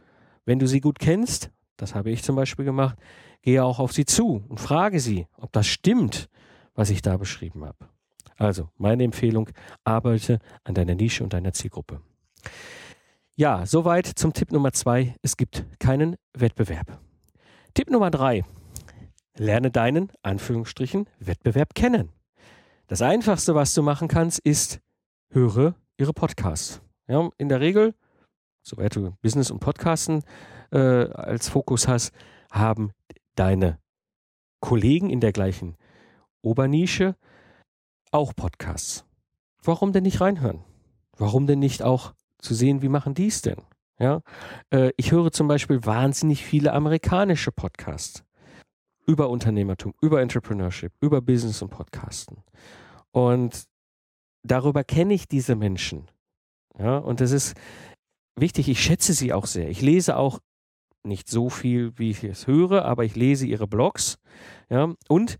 Wenn 0.44 0.58
du 0.58 0.66
sie 0.66 0.80
gut 0.80 0.98
kennst, 0.98 1.50
das 1.76 1.94
habe 1.94 2.10
ich 2.10 2.22
zum 2.22 2.36
Beispiel 2.36 2.64
gemacht, 2.64 2.96
gehe 3.42 3.64
auch 3.64 3.78
auf 3.78 3.92
sie 3.92 4.04
zu 4.04 4.44
und 4.48 4.60
frage 4.60 5.00
sie, 5.00 5.26
ob 5.36 5.52
das 5.52 5.66
stimmt, 5.66 6.28
was 6.74 6.90
ich 6.90 7.02
da 7.02 7.16
beschrieben 7.16 7.64
habe. 7.64 7.88
Also, 8.36 8.68
meine 8.78 9.04
Empfehlung, 9.04 9.48
arbeite 9.84 10.38
an 10.64 10.74
deiner 10.74 10.94
Nische 10.94 11.22
und 11.22 11.32
deiner 11.32 11.52
Zielgruppe. 11.52 12.00
Ja, 13.36 13.66
soweit 13.66 14.06
zum 14.06 14.32
Tipp 14.32 14.52
Nummer 14.52 14.72
zwei. 14.72 15.14
Es 15.22 15.36
gibt 15.36 15.64
keinen 15.78 16.16
Wettbewerb. 16.34 16.98
Tipp 17.74 17.90
Nummer 17.90 18.10
drei. 18.10 18.44
Lerne 19.36 19.70
deinen, 19.70 20.12
Anführungsstrichen, 20.22 21.08
Wettbewerb 21.18 21.74
kennen. 21.74 22.10
Das 22.86 23.02
Einfachste, 23.02 23.54
was 23.54 23.74
du 23.74 23.82
machen 23.82 24.08
kannst, 24.08 24.38
ist, 24.40 24.80
höre 25.30 25.74
ihre 25.96 26.12
Podcasts. 26.12 26.80
Ja, 27.08 27.28
in 27.38 27.48
der 27.48 27.60
Regel, 27.60 27.94
soweit 28.62 28.94
du 28.94 29.16
Business 29.22 29.50
und 29.50 29.60
Podcasten 29.60 30.22
äh, 30.70 30.78
als 30.78 31.48
Fokus 31.48 31.88
hast, 31.88 32.12
haben 32.50 32.92
deine 33.34 33.78
Kollegen 34.60 35.10
in 35.10 35.20
der 35.20 35.32
gleichen 35.32 35.76
Obernische 36.42 37.16
auch 38.10 38.34
Podcasts. 38.34 39.04
Warum 39.62 39.92
denn 39.92 40.04
nicht 40.04 40.20
reinhören? 40.20 40.62
Warum 41.16 41.46
denn 41.46 41.58
nicht 41.58 41.82
auch 41.82 42.14
zu 42.38 42.54
sehen, 42.54 42.82
wie 42.82 42.88
machen 42.88 43.14
die 43.14 43.26
es 43.26 43.42
denn? 43.42 43.62
Ja, 43.98 44.22
äh, 44.70 44.90
ich 44.96 45.12
höre 45.12 45.30
zum 45.32 45.48
Beispiel 45.48 45.84
wahnsinnig 45.84 46.44
viele 46.44 46.72
amerikanische 46.72 47.52
Podcasts 47.52 48.23
über 49.06 49.28
Unternehmertum, 49.28 49.94
über 50.00 50.20
Entrepreneurship, 50.20 50.92
über 51.00 51.20
Business 51.20 51.62
und 51.62 51.70
Podcasten. 51.70 52.38
Und 53.12 53.64
darüber 54.42 54.84
kenne 54.84 55.14
ich 55.14 55.28
diese 55.28 55.56
Menschen. 55.56 56.10
Ja, 56.78 56.98
und 56.98 57.20
das 57.20 57.30
ist 57.30 57.54
wichtig. 58.36 58.68
Ich 58.68 58.82
schätze 58.82 59.12
sie 59.12 59.32
auch 59.32 59.46
sehr. 59.46 59.68
Ich 59.68 59.80
lese 59.80 60.16
auch 60.16 60.40
nicht 61.04 61.28
so 61.28 61.50
viel, 61.50 61.92
wie 61.96 62.10
ich 62.10 62.24
es 62.24 62.46
höre, 62.46 62.84
aber 62.84 63.04
ich 63.04 63.14
lese 63.14 63.46
ihre 63.46 63.66
Blogs. 63.66 64.18
Ja, 64.70 64.94
und 65.08 65.38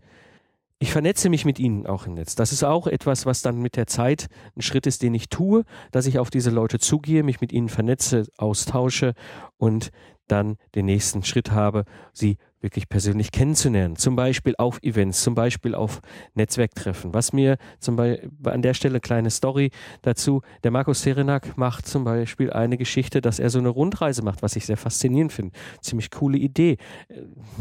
ich 0.77 0.91
vernetze 0.91 1.29
mich 1.29 1.45
mit 1.45 1.57
ihnen 1.57 1.87
auch 1.87 2.05
im 2.05 2.13
Netz. 2.13 2.35
Das 2.35 2.51
ist 2.51 2.63
auch 2.63 2.85
etwas, 2.85 3.25
was 3.25 3.41
dann 3.41 3.61
mit 3.61 3.75
der 3.75 3.87
Zeit 3.87 4.27
ein 4.55 4.61
Schritt 4.61 4.85
ist, 4.87 5.01
den 5.01 5.13
ich 5.13 5.29
tue, 5.29 5.63
dass 5.91 6.05
ich 6.05 6.19
auf 6.19 6.29
diese 6.29 6.49
Leute 6.49 6.79
zugehe, 6.79 7.23
mich 7.23 7.41
mit 7.41 7.53
ihnen 7.53 7.69
vernetze, 7.69 8.27
austausche 8.37 9.13
und 9.57 9.91
dann 10.27 10.57
den 10.75 10.85
nächsten 10.85 11.23
Schritt 11.23 11.51
habe, 11.51 11.85
sie 12.11 12.37
wirklich 12.65 12.89
persönlich 12.89 13.31
kennenzulernen. 13.31 13.95
Zum 13.95 14.15
Beispiel 14.15 14.55
auf 14.57 14.81
Events, 14.81 15.21
zum 15.21 15.35
Beispiel 15.35 15.75
auf 15.75 16.01
Netzwerktreffen. 16.33 17.13
Was 17.13 17.31
mir 17.31 17.57
zum 17.79 17.95
Beispiel 17.95 18.29
an 18.43 18.63
der 18.63 18.73
Stelle 18.73 18.99
kleine 18.99 19.29
Story 19.29 19.69
dazu, 20.01 20.41
der 20.63 20.71
Markus 20.71 21.03
Serenak 21.03 21.57
macht 21.57 21.87
zum 21.87 22.03
Beispiel 22.03 22.51
eine 22.51 22.77
Geschichte, 22.77 23.21
dass 23.21 23.37
er 23.37 23.51
so 23.51 23.59
eine 23.59 23.69
Rundreise 23.69 24.23
macht, 24.23 24.41
was 24.41 24.55
ich 24.55 24.65
sehr 24.65 24.77
faszinierend 24.77 25.31
finde. 25.31 25.55
Ziemlich 25.81 26.09
coole 26.09 26.39
Idee. 26.39 26.77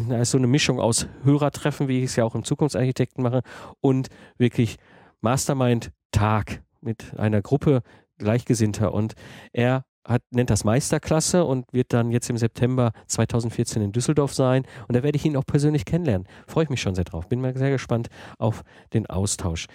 Da 0.08 0.20
ist 0.20 0.30
so 0.30 0.38
eine 0.38 0.46
Mischung 0.46 0.80
aus 0.80 1.06
Hörertreffen, 1.22 1.86
wie 1.86 1.98
ich 1.98 2.06
es 2.06 2.16
ja 2.16 2.24
auch 2.24 2.34
im 2.34 2.42
Zukunftsarchitekten 2.42 3.22
mache, 3.22 3.42
und 3.80 4.08
wirklich 4.38 4.78
Mastermind-Tag 5.20 6.62
mit 6.80 7.16
einer 7.18 7.42
Gruppe 7.42 7.82
Gleichgesinnter. 8.16 8.94
Und 8.94 9.14
er 9.52 9.84
hat, 10.06 10.22
nennt 10.30 10.50
das 10.50 10.64
Meisterklasse 10.64 11.44
und 11.44 11.72
wird 11.72 11.92
dann 11.92 12.10
jetzt 12.10 12.28
im 12.30 12.36
September 12.36 12.92
2014 13.06 13.82
in 13.82 13.92
Düsseldorf 13.92 14.34
sein. 14.34 14.64
Und 14.88 14.96
da 14.96 15.02
werde 15.02 15.16
ich 15.16 15.24
ihn 15.24 15.36
auch 15.36 15.46
persönlich 15.46 15.84
kennenlernen. 15.84 16.28
Freue 16.46 16.64
ich 16.64 16.70
mich 16.70 16.80
schon 16.80 16.94
sehr 16.94 17.04
drauf. 17.04 17.28
Bin 17.28 17.40
mal 17.40 17.56
sehr 17.56 17.70
gespannt 17.70 18.08
auf 18.38 18.62
den 18.92 19.06
Austausch. 19.06 19.66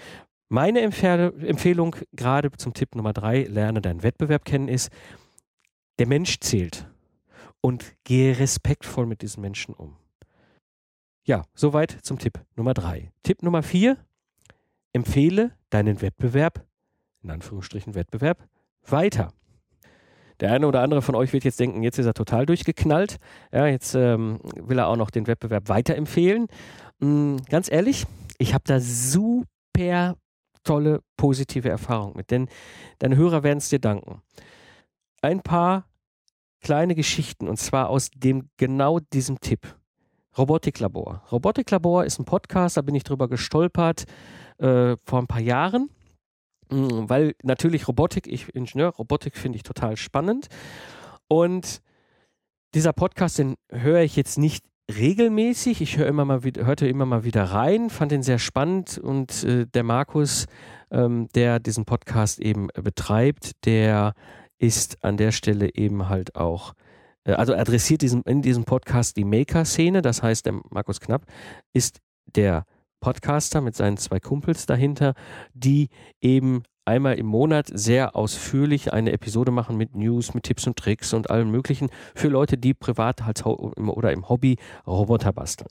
Meine 0.50 0.82
Empfehlung 0.82 1.96
gerade 2.14 2.52
zum 2.54 2.74
Tipp 2.74 2.96
Nummer 2.96 3.14
drei, 3.14 3.44
lerne 3.44 3.82
deinen 3.82 4.02
Wettbewerb 4.02 4.46
kennen, 4.46 4.68
ist, 4.68 4.90
der 6.00 6.08
Mensch 6.08 6.40
zählt 6.40 6.88
und 7.62 7.94
gehe 8.04 8.40
respektvoll 8.40 9.06
mit 9.06 9.22
diesen 9.22 9.42
Menschen 9.42 9.76
um. 9.76 9.96
Ja, 11.24 11.44
soweit 11.54 11.92
zum 12.02 12.18
Tipp 12.18 12.40
Nummer 12.56 12.74
drei. 12.74 13.12
Tipp 13.22 13.44
Nummer 13.44 13.62
vier, 13.62 13.98
empfehle 14.92 15.52
deinen 15.70 16.02
Wettbewerb, 16.02 16.66
in 17.22 17.30
Anführungsstrichen 17.30 17.94
Wettbewerb, 17.94 18.48
weiter. 18.88 19.34
Der 20.40 20.52
eine 20.54 20.68
oder 20.68 20.82
andere 20.82 21.02
von 21.02 21.16
euch 21.16 21.34
wird 21.34 21.44
jetzt 21.44 21.60
denken, 21.60 21.84
jetzt 21.84 22.00
ist 22.00 22.06
er 22.06 22.14
total 22.14 22.46
durchgeknallt. 22.46 23.18
Ja, 23.52 23.68
jetzt 23.68 23.94
ähm, 23.96 24.40
will 24.56 24.80
er 24.80 24.88
auch 24.88 24.96
noch 24.96 25.10
den 25.10 25.28
Wettbewerb 25.28 25.68
weiterempfehlen. 25.68 26.48
Mhm, 27.00 27.38
ganz 27.50 27.72
ehrlich, 27.72 28.06
ich 28.38 28.54
habe 28.54 28.64
da 28.66 28.80
super 28.80 30.16
tolle 30.64 31.02
positive 31.18 31.70
Erfahrungen 31.70 32.16
mit, 32.16 32.32
denn 32.32 32.48
deine 33.00 33.16
Hörer 33.16 33.44
werden 33.44 33.60
es 33.60 33.70
dir 33.70 33.80
danken. 33.80 34.22
Ein 35.22 35.42
paar 35.42 35.86
kleine 36.62 36.96
Geschichten 36.96 37.48
und 37.48 37.58
zwar 37.58 37.90
aus 37.90 38.10
dem 38.12 38.50
genau 38.58 39.00
diesem 39.00 39.40
Tipp. 39.40 39.76
Robotiklabor. 40.38 41.24
Robotiklabor 41.32 42.06
ist 42.06 42.20
ein 42.20 42.26
Podcast, 42.26 42.78
da 42.78 42.82
bin 42.82 42.96
ich 42.96 43.04
drüber 43.04 43.28
gestolpert 43.28 44.06
äh, 44.58 44.96
vor 45.06 45.20
ein 45.20 45.28
paar 45.28 45.42
Jahren. 45.42 45.90
Mm, 46.70 47.10
weil 47.10 47.36
natürlich 47.44 47.88
Robotik, 47.88 48.28
ich 48.28 48.54
Ingenieur, 48.56 48.90
Robotik 48.90 49.38
finde 49.38 49.58
ich 49.58 49.64
total 49.64 49.98
spannend. 49.98 50.48
Und 51.28 51.82
dieser 52.74 52.94
Podcast, 52.94 53.40
den 53.40 53.56
höre 53.72 54.02
ich 54.02 54.16
jetzt 54.16 54.38
nicht 54.38 54.64
regelmäßig. 54.90 55.82
Ich 55.82 55.98
höre 55.98 56.08
immer 56.08 56.26
mal 56.26 56.44
wieder, 56.44 56.66
hörte 56.66 56.88
immer 56.88 57.06
mal 57.06 57.24
wieder 57.24 57.44
rein, 57.44 57.90
fand 57.90 58.12
ihn 58.12 58.24
sehr 58.24 58.40
spannend 58.40 58.98
und 58.98 59.44
äh, 59.44 59.66
der 59.68 59.84
Markus, 59.84 60.46
ähm, 60.92 61.28
der 61.36 61.60
diesen 61.60 61.86
Podcast 61.86 62.40
eben 62.40 62.70
äh, 62.74 62.82
betreibt, 62.82 63.52
der 63.66 64.14
ist 64.58 65.04
an 65.04 65.18
der 65.18 65.32
Stelle 65.32 65.74
eben 65.76 66.10
halt 66.10 66.36
auch, 66.36 66.74
äh, 67.24 67.34
also 67.34 67.54
adressiert 67.54 68.02
diesen, 68.02 68.24
in 68.24 68.42
diesem 68.42 68.66
Podcast 68.66 69.18
die 69.18 69.26
Maker-Szene. 69.26 70.02
Das 70.02 70.24
heißt, 70.24 70.46
der 70.46 70.60
Markus 70.70 71.00
Knapp 71.00 71.26
ist 71.74 72.00
der 72.26 72.66
Podcaster 73.00 73.62
mit 73.62 73.76
seinen 73.76 73.98
zwei 73.98 74.20
Kumpels 74.20 74.66
dahinter, 74.66 75.14
die 75.54 75.90
eben 76.22 76.64
einmal 76.86 77.20
im 77.20 77.28
Monat 77.28 77.68
sehr 77.72 78.16
ausführlich 78.16 78.92
eine 78.94 79.12
Episode 79.12 79.52
machen 79.52 79.78
mit 79.78 79.96
News, 79.96 80.34
mit 80.34 80.44
Tipps 80.44 80.66
und 80.66 80.78
Tricks 80.78 81.14
und 81.14 81.30
allem 81.30 81.52
Möglichen 81.52 81.90
für 82.16 82.30
Leute, 82.30 82.58
die 82.58 82.74
privat 82.74 83.26
halt 83.26 83.46
oder 83.46 84.12
im 84.12 84.28
Hobby 84.28 84.58
Roboter 84.88 85.32
basteln. 85.32 85.70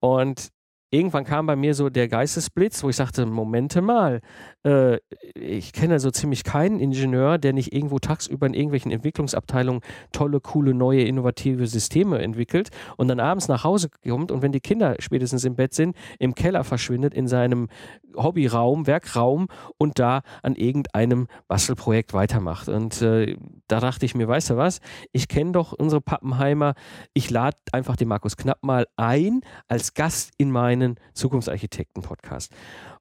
Und 0.00 0.50
irgendwann 0.90 1.24
kam 1.24 1.46
bei 1.46 1.56
mir 1.56 1.74
so 1.74 1.88
der 1.88 2.08
Geistesblitz, 2.08 2.82
wo 2.82 2.88
ich 2.88 2.96
sagte, 2.96 3.24
Momente 3.26 3.80
mal, 3.80 4.20
äh, 4.64 4.98
ich 5.34 5.72
kenne 5.72 6.00
so 6.00 6.10
ziemlich 6.10 6.44
keinen 6.44 6.80
Ingenieur, 6.80 7.38
der 7.38 7.52
nicht 7.52 7.72
irgendwo 7.72 7.98
tagsüber 7.98 8.46
in 8.46 8.54
irgendwelchen 8.54 8.90
Entwicklungsabteilungen 8.90 9.82
tolle, 10.12 10.40
coole, 10.40 10.74
neue, 10.74 11.02
innovative 11.02 11.66
Systeme 11.66 12.20
entwickelt 12.20 12.70
und 12.96 13.08
dann 13.08 13.20
abends 13.20 13.48
nach 13.48 13.64
Hause 13.64 13.88
kommt 14.02 14.32
und 14.32 14.42
wenn 14.42 14.52
die 14.52 14.60
Kinder 14.60 14.96
spätestens 14.98 15.44
im 15.44 15.54
Bett 15.54 15.74
sind, 15.74 15.96
im 16.18 16.34
Keller 16.34 16.64
verschwindet, 16.64 17.14
in 17.14 17.28
seinem 17.28 17.68
Hobbyraum, 18.16 18.86
Werkraum 18.86 19.46
und 19.78 19.98
da 19.98 20.22
an 20.42 20.56
irgendeinem 20.56 21.28
Bastelprojekt 21.48 22.12
weitermacht. 22.12 22.68
Und 22.68 23.00
äh, 23.02 23.36
da 23.68 23.80
dachte 23.80 24.04
ich 24.04 24.14
mir, 24.14 24.26
weißt 24.26 24.50
du 24.50 24.56
was, 24.56 24.80
ich 25.12 25.28
kenne 25.28 25.52
doch 25.52 25.72
unsere 25.72 26.00
Pappenheimer, 26.00 26.74
ich 27.14 27.30
lade 27.30 27.56
einfach 27.72 27.96
den 27.96 28.08
Markus 28.08 28.36
Knapp 28.36 28.62
mal 28.62 28.86
ein 28.96 29.40
als 29.68 29.94
Gast 29.94 30.32
in 30.36 30.50
meinen 30.80 30.96
Zukunftsarchitekten-Podcast. 31.14 32.52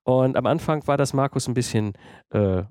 Und 0.04 0.38
am 0.38 0.46
Anfang 0.46 0.86
war 0.88 0.98
das 0.98 1.14
Markus 1.14 1.48
ein 1.48 1.54
bisschen 1.54 1.94
äh, 2.32 2.64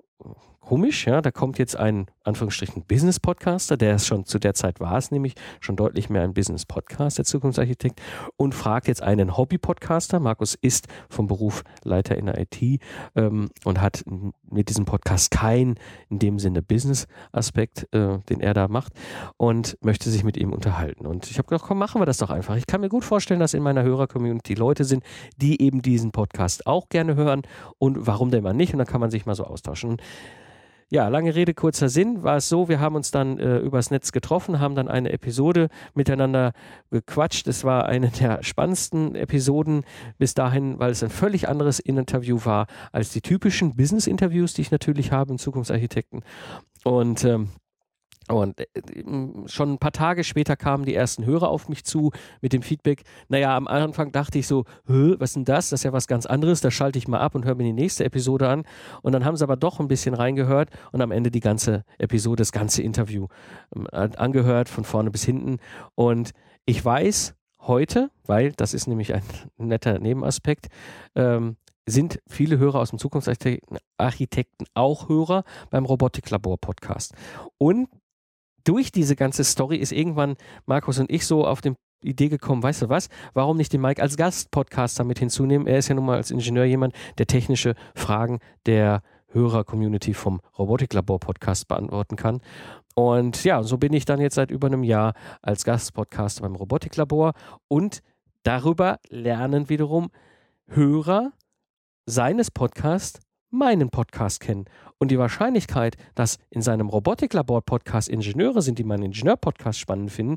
komisch. 0.68 1.06
Ja, 1.06 1.22
da 1.22 1.30
kommt 1.30 1.58
jetzt 1.58 1.76
ein 1.76 2.06
Anführungsstrichen 2.24 2.84
Business-Podcaster, 2.84 3.78
der 3.78 3.94
es 3.94 4.06
schon 4.06 4.26
zu 4.26 4.38
der 4.38 4.52
Zeit 4.52 4.80
war, 4.80 4.98
es 4.98 5.10
nämlich 5.10 5.34
schon 5.60 5.76
deutlich 5.76 6.10
mehr 6.10 6.20
ein 6.20 6.34
Business-Podcast, 6.34 7.16
der 7.16 7.24
Zukunftsarchitekt, 7.24 8.02
und 8.36 8.54
fragt 8.54 8.86
jetzt 8.86 9.02
einen 9.02 9.38
Hobby-Podcaster. 9.38 10.20
Markus 10.20 10.54
ist 10.54 10.86
vom 11.08 11.26
Beruf 11.26 11.64
Leiter 11.84 12.18
in 12.18 12.26
der 12.26 12.38
IT 12.38 12.82
ähm, 13.16 13.48
und 13.64 13.80
hat 13.80 14.04
mit 14.50 14.68
diesem 14.68 14.84
Podcast 14.84 15.30
keinen 15.30 15.76
in 16.10 16.18
dem 16.18 16.38
Sinne 16.38 16.60
Business-Aspekt, 16.60 17.88
äh, 17.94 18.18
den 18.28 18.40
er 18.40 18.52
da 18.52 18.68
macht, 18.68 18.92
und 19.38 19.78
möchte 19.80 20.10
sich 20.10 20.22
mit 20.22 20.36
ihm 20.36 20.52
unterhalten. 20.52 21.06
Und 21.06 21.30
ich 21.30 21.38
habe 21.38 21.48
gedacht, 21.48 21.64
komm, 21.66 21.78
machen 21.78 21.98
wir 21.98 22.06
das 22.06 22.18
doch 22.18 22.30
einfach. 22.30 22.56
Ich 22.56 22.66
kann 22.66 22.82
mir 22.82 22.90
gut 22.90 23.04
vorstellen, 23.04 23.40
dass 23.40 23.54
in 23.54 23.62
meiner 23.62 23.84
Hörer-Community 23.84 24.52
Leute 24.52 24.84
sind, 24.84 25.02
die 25.38 25.62
eben 25.62 25.80
diesen 25.80 26.12
Podcast 26.12 26.66
auch 26.66 26.90
gerne 26.90 27.16
hören 27.18 27.42
und 27.76 28.06
warum 28.06 28.30
denn 28.30 28.42
mal 28.42 28.54
nicht? 28.54 28.72
Und 28.72 28.78
dann 28.78 28.86
kann 28.86 29.00
man 29.00 29.10
sich 29.10 29.26
mal 29.26 29.34
so 29.34 29.44
austauschen. 29.44 29.98
ja, 30.90 31.08
lange 31.08 31.34
Rede, 31.34 31.52
kurzer 31.52 31.90
Sinn, 31.90 32.22
war 32.22 32.38
es 32.38 32.48
so, 32.48 32.70
wir 32.70 32.80
haben 32.80 32.96
uns 32.96 33.10
dann 33.10 33.38
äh, 33.38 33.58
übers 33.58 33.90
Netz 33.90 34.10
getroffen, 34.10 34.58
haben 34.58 34.74
dann 34.74 34.88
eine 34.88 35.12
Episode 35.12 35.68
miteinander 35.94 36.52
gequatscht. 36.90 37.46
Es 37.46 37.62
war 37.62 37.84
eine 37.84 38.08
der 38.08 38.42
spannendsten 38.42 39.14
Episoden 39.14 39.84
bis 40.16 40.32
dahin, 40.32 40.78
weil 40.78 40.92
es 40.92 41.02
ein 41.02 41.10
völlig 41.10 41.46
anderes 41.46 41.78
Interview 41.78 42.40
war 42.44 42.68
als 42.90 43.10
die 43.10 43.20
typischen 43.20 43.76
Business-Interviews, 43.76 44.54
die 44.54 44.62
ich 44.62 44.70
natürlich 44.70 45.12
habe 45.12 45.32
in 45.32 45.38
Zukunftsarchitekten. 45.38 46.22
Und 46.84 47.22
ähm, 47.24 47.50
und 48.28 48.60
äh, 48.60 48.66
schon 49.46 49.74
ein 49.74 49.78
paar 49.78 49.92
Tage 49.92 50.24
später 50.24 50.56
kamen 50.56 50.84
die 50.84 50.94
ersten 50.94 51.24
Hörer 51.24 51.48
auf 51.48 51.68
mich 51.68 51.84
zu 51.84 52.12
mit 52.40 52.52
dem 52.52 52.62
Feedback. 52.62 53.02
Naja, 53.28 53.56
am 53.56 53.66
Anfang 53.66 54.12
dachte 54.12 54.38
ich 54.38 54.46
so, 54.46 54.64
was 54.86 55.30
ist 55.30 55.36
denn 55.36 55.44
das? 55.44 55.70
Das 55.70 55.80
ist 55.80 55.84
ja 55.84 55.92
was 55.92 56.06
ganz 56.06 56.26
anderes. 56.26 56.60
Da 56.60 56.70
schalte 56.70 56.98
ich 56.98 57.08
mal 57.08 57.20
ab 57.20 57.34
und 57.34 57.44
höre 57.44 57.54
mir 57.54 57.64
die 57.64 57.72
nächste 57.72 58.04
Episode 58.04 58.48
an. 58.48 58.64
Und 59.02 59.12
dann 59.12 59.24
haben 59.24 59.36
sie 59.36 59.44
aber 59.44 59.56
doch 59.56 59.80
ein 59.80 59.88
bisschen 59.88 60.14
reingehört 60.14 60.70
und 60.92 61.00
am 61.00 61.10
Ende 61.10 61.30
die 61.30 61.40
ganze 61.40 61.84
Episode, 61.98 62.42
das 62.42 62.52
ganze 62.52 62.82
Interview 62.82 63.28
ähm, 63.74 63.86
angehört, 63.92 64.68
von 64.68 64.84
vorne 64.84 65.10
bis 65.10 65.24
hinten. 65.24 65.58
Und 65.94 66.32
ich 66.66 66.84
weiß 66.84 67.34
heute, 67.60 68.10
weil 68.26 68.52
das 68.52 68.74
ist 68.74 68.86
nämlich 68.86 69.14
ein 69.14 69.22
netter 69.56 69.98
Nebenaspekt, 69.98 70.68
ähm, 71.14 71.56
sind 71.86 72.20
viele 72.28 72.58
Hörer 72.58 72.80
aus 72.80 72.90
dem 72.90 72.98
Zukunftsarchitekten 72.98 74.66
auch 74.74 75.08
Hörer 75.08 75.44
beim 75.70 75.84
Robotiklabor-Podcast. 75.86 77.14
Und 77.56 77.88
durch 78.68 78.92
diese 78.92 79.16
ganze 79.16 79.44
Story 79.44 79.76
ist 79.76 79.92
irgendwann 79.92 80.36
Markus 80.66 80.98
und 80.98 81.10
ich 81.10 81.26
so 81.26 81.46
auf 81.46 81.62
die 81.62 81.72
Idee 82.02 82.28
gekommen, 82.28 82.62
weißt 82.62 82.82
du 82.82 82.88
was, 82.90 83.08
warum 83.32 83.56
nicht 83.56 83.72
den 83.72 83.80
Mike 83.80 84.02
als 84.02 84.18
Gastpodcaster 84.18 85.04
mit 85.04 85.18
hinzunehmen? 85.18 85.66
Er 85.66 85.78
ist 85.78 85.88
ja 85.88 85.94
nun 85.94 86.04
mal 86.04 86.18
als 86.18 86.30
Ingenieur 86.30 86.64
jemand, 86.64 86.94
der 87.16 87.26
technische 87.26 87.74
Fragen 87.94 88.40
der 88.66 89.02
Hörer-Community 89.28 90.12
vom 90.12 90.40
Robotiklabor-Podcast 90.58 91.66
beantworten 91.66 92.16
kann. 92.16 92.40
Und 92.94 93.42
ja, 93.44 93.62
so 93.62 93.78
bin 93.78 93.94
ich 93.94 94.04
dann 94.04 94.20
jetzt 94.20 94.34
seit 94.34 94.50
über 94.50 94.66
einem 94.66 94.84
Jahr 94.84 95.14
als 95.40 95.64
Gastpodcaster 95.64 96.42
beim 96.42 96.54
Robotiklabor 96.54 97.32
und 97.68 98.02
darüber 98.42 98.98
lernen 99.08 99.68
wiederum 99.70 100.10
Hörer 100.66 101.32
seines 102.06 102.50
Podcasts 102.50 103.20
meinen 103.50 103.90
Podcast 103.90 104.40
kennen. 104.40 104.66
Und 104.98 105.10
die 105.10 105.18
Wahrscheinlichkeit, 105.18 105.96
dass 106.14 106.38
in 106.50 106.62
seinem 106.62 106.88
Robotiklabor-Podcast 106.88 108.08
Ingenieure 108.08 108.62
sind, 108.62 108.78
die 108.78 108.84
meinen 108.84 109.04
Ingenieur-Podcast 109.04 109.78
spannend 109.78 110.10
finden, 110.10 110.36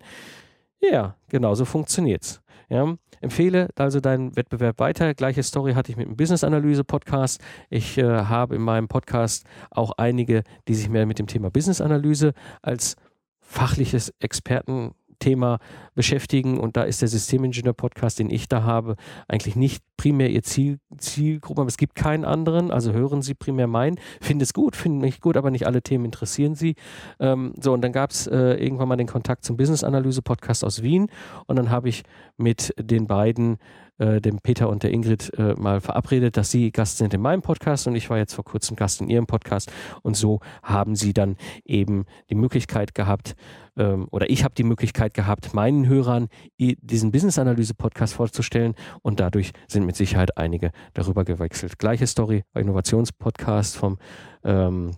ja, 0.79 1.15
genauso 1.29 1.65
funktioniert's. 1.65 2.41
Ja, 2.69 2.95
empfehle 3.19 3.67
also 3.75 3.99
deinen 3.99 4.35
Wettbewerb 4.35 4.79
weiter. 4.79 5.13
Gleiche 5.13 5.43
Story 5.43 5.73
hatte 5.73 5.91
ich 5.91 5.97
mit 5.97 6.07
dem 6.07 6.15
Business-Analyse-Podcast. 6.15 7.41
Ich 7.69 7.97
äh, 7.97 8.03
habe 8.03 8.55
in 8.55 8.61
meinem 8.61 8.87
Podcast 8.87 9.45
auch 9.69 9.91
einige, 9.97 10.43
die 10.67 10.73
sich 10.73 10.89
mehr 10.89 11.05
mit 11.05 11.19
dem 11.19 11.27
Thema 11.27 11.51
Business-Analyse 11.51 12.33
als 12.61 12.95
fachliches 13.41 14.13
Experten 14.19 14.93
Thema 15.21 15.59
beschäftigen. 15.95 16.59
Und 16.59 16.75
da 16.75 16.83
ist 16.83 17.01
der 17.01 17.07
Systemingenieur-Podcast, 17.07 18.19
den 18.19 18.29
ich 18.29 18.49
da 18.49 18.63
habe, 18.63 18.95
eigentlich 19.29 19.55
nicht 19.55 19.81
primär 19.95 20.29
ihr 20.29 20.43
Ziel, 20.43 20.79
Zielgruppe, 20.97 21.61
aber 21.61 21.67
es 21.69 21.77
gibt 21.77 21.95
keinen 21.95 22.25
anderen. 22.25 22.71
Also 22.71 22.91
hören 22.91 23.21
Sie 23.21 23.33
primär 23.33 23.67
meinen. 23.67 23.97
Finde 24.19 24.43
es 24.43 24.53
gut, 24.53 24.75
finde 24.75 25.05
mich 25.05 25.21
gut, 25.21 25.37
aber 25.37 25.51
nicht 25.51 25.65
alle 25.65 25.81
Themen 25.81 26.05
interessieren 26.05 26.55
Sie. 26.55 26.75
Ähm, 27.19 27.53
so, 27.61 27.71
und 27.71 27.81
dann 27.81 27.93
gab 27.93 28.11
es 28.11 28.27
äh, 28.27 28.55
irgendwann 28.55 28.89
mal 28.89 28.97
den 28.97 29.07
Kontakt 29.07 29.45
zum 29.45 29.55
Business-Analyse-Podcast 29.55 30.65
aus 30.65 30.81
Wien. 30.81 31.07
Und 31.45 31.55
dann 31.55 31.69
habe 31.69 31.87
ich 31.87 32.03
mit 32.37 32.73
den 32.77 33.07
beiden 33.07 33.57
äh, 34.01 34.19
dem 34.19 34.39
Peter 34.39 34.67
und 34.67 34.81
der 34.81 34.91
Ingrid 34.91 35.31
äh, 35.37 35.53
mal 35.53 35.79
verabredet, 35.79 36.35
dass 36.35 36.49
sie 36.49 36.71
Gast 36.71 36.97
sind 36.97 37.13
in 37.13 37.21
meinem 37.21 37.43
Podcast 37.43 37.85
und 37.85 37.95
ich 37.95 38.09
war 38.09 38.17
jetzt 38.17 38.33
vor 38.33 38.43
kurzem 38.43 38.75
Gast 38.75 38.99
in 38.99 39.09
ihrem 39.09 39.27
Podcast 39.27 39.71
und 40.01 40.17
so 40.17 40.39
haben 40.63 40.95
sie 40.95 41.13
dann 41.13 41.37
eben 41.65 42.05
die 42.31 42.35
Möglichkeit 42.35 42.95
gehabt 42.95 43.35
ähm, 43.77 44.07
oder 44.11 44.29
ich 44.29 44.43
habe 44.43 44.55
die 44.55 44.63
Möglichkeit 44.63 45.13
gehabt, 45.13 45.53
meinen 45.53 45.87
Hörern 45.87 46.27
diesen 46.59 47.11
Business 47.11 47.39
Analyse 47.39 47.73
Podcast 47.73 48.13
vorzustellen 48.13 48.75
und 49.01 49.19
dadurch 49.19 49.51
sind 49.67 49.85
mit 49.85 49.95
Sicherheit 49.95 50.37
einige 50.37 50.71
darüber 50.93 51.23
gewechselt. 51.23 51.79
Gleiche 51.79 52.07
Story, 52.07 52.43
Innovationspodcast 52.53 53.77
vom 53.77 53.97
ähm, 54.43 54.91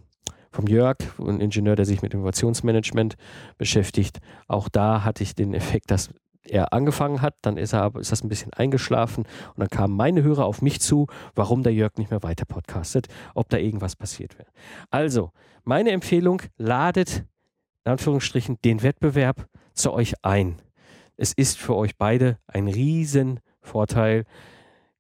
vom 0.52 0.68
Jörg, 0.68 0.98
ein 1.18 1.40
Ingenieur, 1.40 1.76
der 1.76 1.86
sich 1.86 2.04
mit 2.04 2.14
Innovationsmanagement 2.14 3.16
beschäftigt. 3.58 4.20
Auch 4.48 4.70
da 4.70 5.04
hatte 5.04 5.24
ich 5.24 5.34
den 5.34 5.56
Effekt, 5.56 5.90
dass 5.90 6.12
er 6.44 6.74
angefangen 6.74 7.22
hat, 7.22 7.36
dann 7.42 7.58
ist 7.58 7.74
er 7.74 7.96
ist 7.96 8.12
das 8.12 8.24
ein 8.24 8.30
bisschen 8.30 8.54
eingeschlafen 8.54 9.24
und 9.24 9.60
dann 9.60 9.70
kamen 9.70 9.96
meine 9.96 10.24
Hörer 10.24 10.46
auf 10.46 10.62
mich 10.62 10.82
zu, 10.82 11.08
warum 11.36 11.64
der 11.64 11.74
Jörg 11.74 11.98
nicht 11.98 12.12
mehr 12.12 12.24
weiter 12.24 12.46
podcastet, 12.46 13.08
ob 13.34 13.50
da 13.50 13.58
irgendwas 13.58 13.96
passiert 13.96 14.38
wäre. 14.38 14.50
Also, 14.90 15.32
meine 15.64 15.92
Empfehlung, 15.92 16.42
ladet 16.58 17.26
in 17.86 17.92
Anführungsstrichen 17.92 18.60
den 18.64 18.84
Wettbewerb 18.84 19.48
zu 19.74 19.94
euch 19.94 20.14
ein. 20.22 20.62
Es 21.18 21.34
ist 21.34 21.58
für 21.58 21.76
euch 21.76 21.98
beide 21.98 22.38
ein 22.48 22.68
Riesenvorteil. 22.68 24.26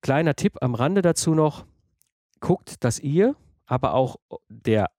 Kleiner 0.01 0.35
Tipp 0.35 0.57
am 0.61 0.75
Rande 0.75 1.01
dazu 1.01 1.33
noch, 1.33 1.65
guckt, 2.39 2.83
dass 2.83 2.99
ihr, 2.99 3.35
aber 3.65 3.93
auch 3.93 4.17
der 4.49 4.89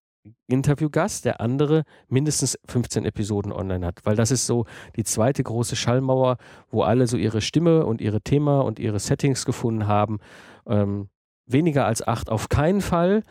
Interviewgast, 0.46 1.26
der 1.26 1.40
andere 1.40 1.84
mindestens 2.08 2.58
15 2.66 3.04
Episoden 3.04 3.52
online 3.52 3.86
hat, 3.86 4.00
weil 4.04 4.16
das 4.16 4.30
ist 4.30 4.46
so 4.46 4.64
die 4.96 5.04
zweite 5.04 5.42
große 5.42 5.76
Schallmauer, 5.76 6.38
wo 6.70 6.82
alle 6.82 7.06
so 7.06 7.18
ihre 7.18 7.42
Stimme 7.42 7.84
und 7.84 8.00
ihre 8.00 8.22
Thema 8.22 8.60
und 8.60 8.78
ihre 8.78 8.98
Settings 8.98 9.44
gefunden 9.44 9.86
haben. 9.86 10.20
Ähm, 10.66 11.08
weniger 11.46 11.84
als 11.86 12.06
acht 12.06 12.30
auf 12.30 12.48
keinen 12.48 12.80
Fall. 12.80 13.22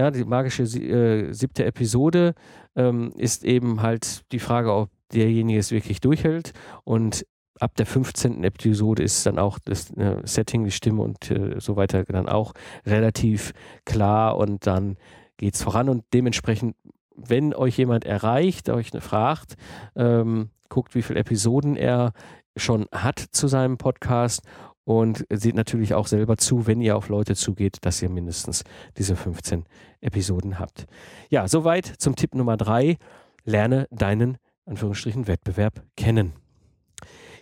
Ja, 0.00 0.10
die 0.10 0.24
magische 0.24 0.62
äh, 0.62 1.30
siebte 1.34 1.66
Episode 1.66 2.32
ähm, 2.74 3.12
ist 3.18 3.44
eben 3.44 3.82
halt 3.82 4.22
die 4.32 4.38
Frage, 4.38 4.72
ob 4.72 4.88
derjenige 5.12 5.58
es 5.58 5.72
wirklich 5.72 6.00
durchhält 6.00 6.54
und 6.84 7.26
ab 7.58 7.74
der 7.74 7.84
15. 7.84 8.42
Episode 8.42 9.02
ist 9.02 9.26
dann 9.26 9.38
auch 9.38 9.58
das 9.58 9.90
äh, 9.90 10.16
Setting, 10.24 10.64
die 10.64 10.70
Stimme 10.70 11.02
und 11.02 11.30
äh, 11.30 11.60
so 11.60 11.76
weiter 11.76 12.04
dann 12.04 12.30
auch 12.30 12.54
relativ 12.86 13.52
klar 13.84 14.38
und 14.38 14.66
dann 14.66 14.96
geht 15.36 15.56
es 15.56 15.62
voran 15.62 15.90
und 15.90 16.02
dementsprechend, 16.14 16.76
wenn 17.14 17.52
euch 17.52 17.76
jemand 17.76 18.06
erreicht, 18.06 18.70
euch 18.70 18.92
fragt, 19.00 19.56
ähm, 19.96 20.48
guckt, 20.70 20.94
wie 20.94 21.02
viele 21.02 21.20
Episoden 21.20 21.76
er 21.76 22.14
schon 22.56 22.86
hat 22.90 23.18
zu 23.18 23.48
seinem 23.48 23.76
Podcast 23.76 24.40
und 24.90 25.24
seht 25.30 25.54
natürlich 25.54 25.94
auch 25.94 26.08
selber 26.08 26.36
zu, 26.36 26.66
wenn 26.66 26.80
ihr 26.80 26.96
auf 26.96 27.10
Leute 27.10 27.36
zugeht, 27.36 27.76
dass 27.82 28.02
ihr 28.02 28.08
mindestens 28.10 28.64
diese 28.98 29.14
15 29.14 29.64
Episoden 30.00 30.58
habt. 30.58 30.88
Ja, 31.28 31.46
soweit 31.46 31.86
zum 31.86 32.16
Tipp 32.16 32.34
Nummer 32.34 32.56
drei. 32.56 32.96
Lerne 33.44 33.86
deinen 33.92 34.38
Anführungsstrichen 34.66 35.28
Wettbewerb 35.28 35.84
kennen. 35.96 36.32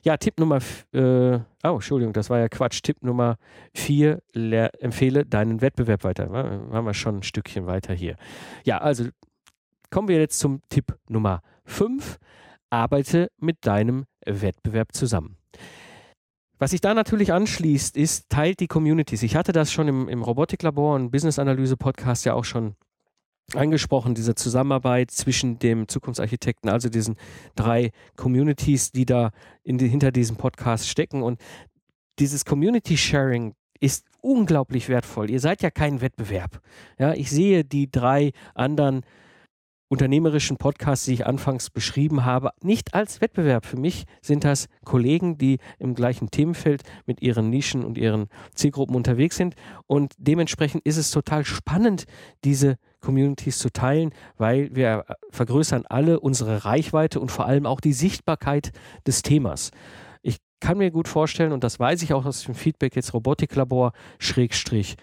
Ja, 0.03 0.19
Tipp 0.19 0.39
Nummer, 0.39 0.59
äh, 0.93 1.39
oh, 1.65 1.75
Entschuldigung, 1.77 2.13
das 2.13 2.29
war 2.29 2.39
ja 2.39 2.51
Quatsch. 2.51 2.83
Tipp 2.83 3.03
Nummer 3.03 3.39
vier, 3.75 4.21
empfehle 4.35 5.25
deinen 5.25 5.63
Wettbewerb 5.63 6.05
weiter. 6.05 6.31
Waren 6.31 6.85
wir 6.85 6.93
schon 6.93 7.21
ein 7.21 7.23
Stückchen 7.23 7.67
weiter 7.67 7.95
hier. 7.95 8.17
Ja, 8.65 8.77
also 8.77 9.07
kommen 9.91 10.09
wir 10.09 10.19
jetzt 10.19 10.39
zum 10.39 10.61
Tipp 10.69 10.99
Nummer 11.09 11.41
fünf. 11.65 12.19
Arbeite 12.69 13.31
mit 13.39 13.65
deinem 13.65 14.05
Wettbewerb 14.27 14.93
zusammen. 14.93 15.39
Was 16.59 16.73
sich 16.73 16.81
da 16.81 16.95
natürlich 16.95 17.33
anschließt, 17.33 17.97
ist, 17.97 18.29
teilt 18.29 18.61
die 18.61 18.67
Communities. 18.67 19.23
Ich 19.23 19.37
hatte 19.37 19.53
das 19.53 19.73
schon 19.73 19.89
im, 19.89 20.09
im 20.09 20.23
Robotiklabor 20.23 20.97
und 20.97 21.11
Business 21.11 21.39
Analyse 21.39 21.77
Podcast 21.77 22.25
ja 22.25 22.35
auch 22.35 22.45
schon 22.45 22.75
angesprochen, 23.55 24.15
diese 24.15 24.35
Zusammenarbeit 24.35 25.11
zwischen 25.11 25.59
dem 25.59 25.89
Zukunftsarchitekten, 25.89 26.69
also 26.69 26.89
diesen 26.89 27.17
drei 27.55 27.93
Communities, 28.17 28.93
die 28.93 29.07
da 29.07 29.31
die, 29.65 29.89
hinter 29.89 30.13
diesem 30.13 30.37
Podcast 30.37 30.89
stecken. 30.89 31.23
Und 31.23 31.41
dieses 32.19 32.45
Community 32.45 32.97
Sharing 32.97 33.55
ist 33.81 34.05
unglaublich 34.21 34.89
wertvoll. 34.89 35.31
Ihr 35.31 35.41
seid 35.41 35.63
ja 35.63 35.71
kein 35.71 36.01
Wettbewerb. 36.01 36.61
Ja, 36.99 37.15
ich 37.15 37.31
sehe 37.31 37.65
die 37.65 37.91
drei 37.91 38.33
anderen 38.55 39.03
unternehmerischen 39.89 40.59
Podcasts, 40.59 41.07
die 41.07 41.15
ich 41.15 41.27
anfangs 41.27 41.71
beschrieben 41.71 42.25
habe, 42.25 42.51
nicht 42.63 42.95
als 42.95 43.21
Wettbewerb. 43.21 43.65
Für 43.65 43.79
mich 43.79 44.05
sind 44.21 44.45
das 44.45 44.69
Kollegen, 44.85 45.39
die 45.39 45.59
im 45.79 45.95
gleichen 45.95 46.31
Themenfeld 46.31 46.83
mit 47.07 47.23
ihren 47.23 47.51
Nischen 47.51 47.85
und 47.85 47.97
ihren 47.99 48.29
Zielgruppen 48.55 48.95
unterwegs 48.95 49.37
sind. 49.37 49.55
Und 49.87 50.13
dementsprechend 50.19 50.85
ist 50.85 50.99
es 50.99 51.11
total 51.11 51.45
spannend, 51.45 52.05
diese 52.45 52.77
Communities 53.01 53.59
zu 53.59 53.71
teilen, 53.71 54.11
weil 54.37 54.75
wir 54.75 55.05
vergrößern 55.31 55.87
alle 55.87 56.21
unsere 56.21 56.65
Reichweite 56.65 57.21
und 57.21 57.31
vor 57.31 57.47
allem 57.47 57.65
auch 57.65 57.81
die 57.81 57.93
Sichtbarkeit 57.93 58.73
des 59.07 59.23
Themas. 59.23 59.71
Ich 60.23 60.39
kann 60.61 60.79
mir 60.79 60.91
gut 60.91 61.09
vorstellen, 61.09 61.53
und 61.53 61.65
das 61.65 61.79
weiß 61.79 62.03
ich 62.03 62.13
auch 62.13 62.27
aus 62.27 62.43
dem 62.43 62.55
Feedback 62.55 62.97
jetzt 62.97 63.15
Robotiklabor, 63.15 63.93
Schrägstrich 64.19 64.97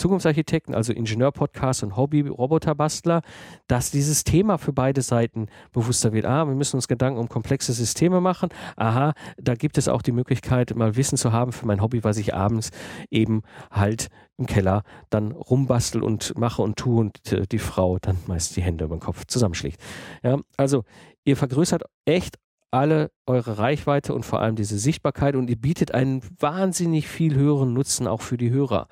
Zukunftsarchitekten, 0.00 0.74
also 0.74 0.92
Ingenieur-Podcast 0.92 1.82
und 1.82 1.96
Hobby-Roboterbastler, 1.96 3.20
dass 3.68 3.90
dieses 3.90 4.24
Thema 4.24 4.58
für 4.58 4.72
beide 4.72 5.02
Seiten 5.02 5.46
bewusster 5.72 6.12
wird. 6.12 6.24
Ah, 6.24 6.46
wir 6.46 6.54
müssen 6.54 6.76
uns 6.76 6.88
Gedanken 6.88 7.20
um 7.20 7.28
komplexe 7.28 7.72
Systeme 7.72 8.20
machen. 8.20 8.48
Aha, 8.76 9.12
da 9.36 9.54
gibt 9.54 9.78
es 9.78 9.88
auch 9.88 10.02
die 10.02 10.12
Möglichkeit, 10.12 10.74
mal 10.74 10.96
Wissen 10.96 11.18
zu 11.18 11.32
haben 11.32 11.52
für 11.52 11.66
mein 11.66 11.82
Hobby, 11.82 12.02
was 12.02 12.16
ich 12.16 12.34
abends 12.34 12.70
eben 13.10 13.42
halt 13.70 14.08
im 14.38 14.46
Keller 14.46 14.82
dann 15.10 15.32
rumbastel 15.32 16.02
und 16.02 16.36
mache 16.38 16.62
und 16.62 16.76
tue 16.76 16.98
und 16.98 17.32
äh, 17.32 17.46
die 17.46 17.58
Frau 17.58 17.98
dann 18.00 18.16
meist 18.26 18.56
die 18.56 18.62
Hände 18.62 18.86
über 18.86 18.96
den 18.96 19.00
Kopf 19.00 19.26
zusammenschlägt. 19.26 19.80
Ja, 20.22 20.38
also 20.56 20.84
ihr 21.24 21.36
vergrößert 21.36 21.82
echt 22.06 22.38
alle 22.70 23.10
eure 23.26 23.58
Reichweite 23.58 24.14
und 24.14 24.24
vor 24.24 24.40
allem 24.40 24.56
diese 24.56 24.78
Sichtbarkeit 24.78 25.36
und 25.36 25.50
ihr 25.50 25.60
bietet 25.60 25.92
einen 25.92 26.22
wahnsinnig 26.38 27.08
viel 27.08 27.34
höheren 27.34 27.72
Nutzen 27.72 28.06
auch 28.06 28.22
für 28.22 28.38
die 28.38 28.50
Hörer. 28.50 28.88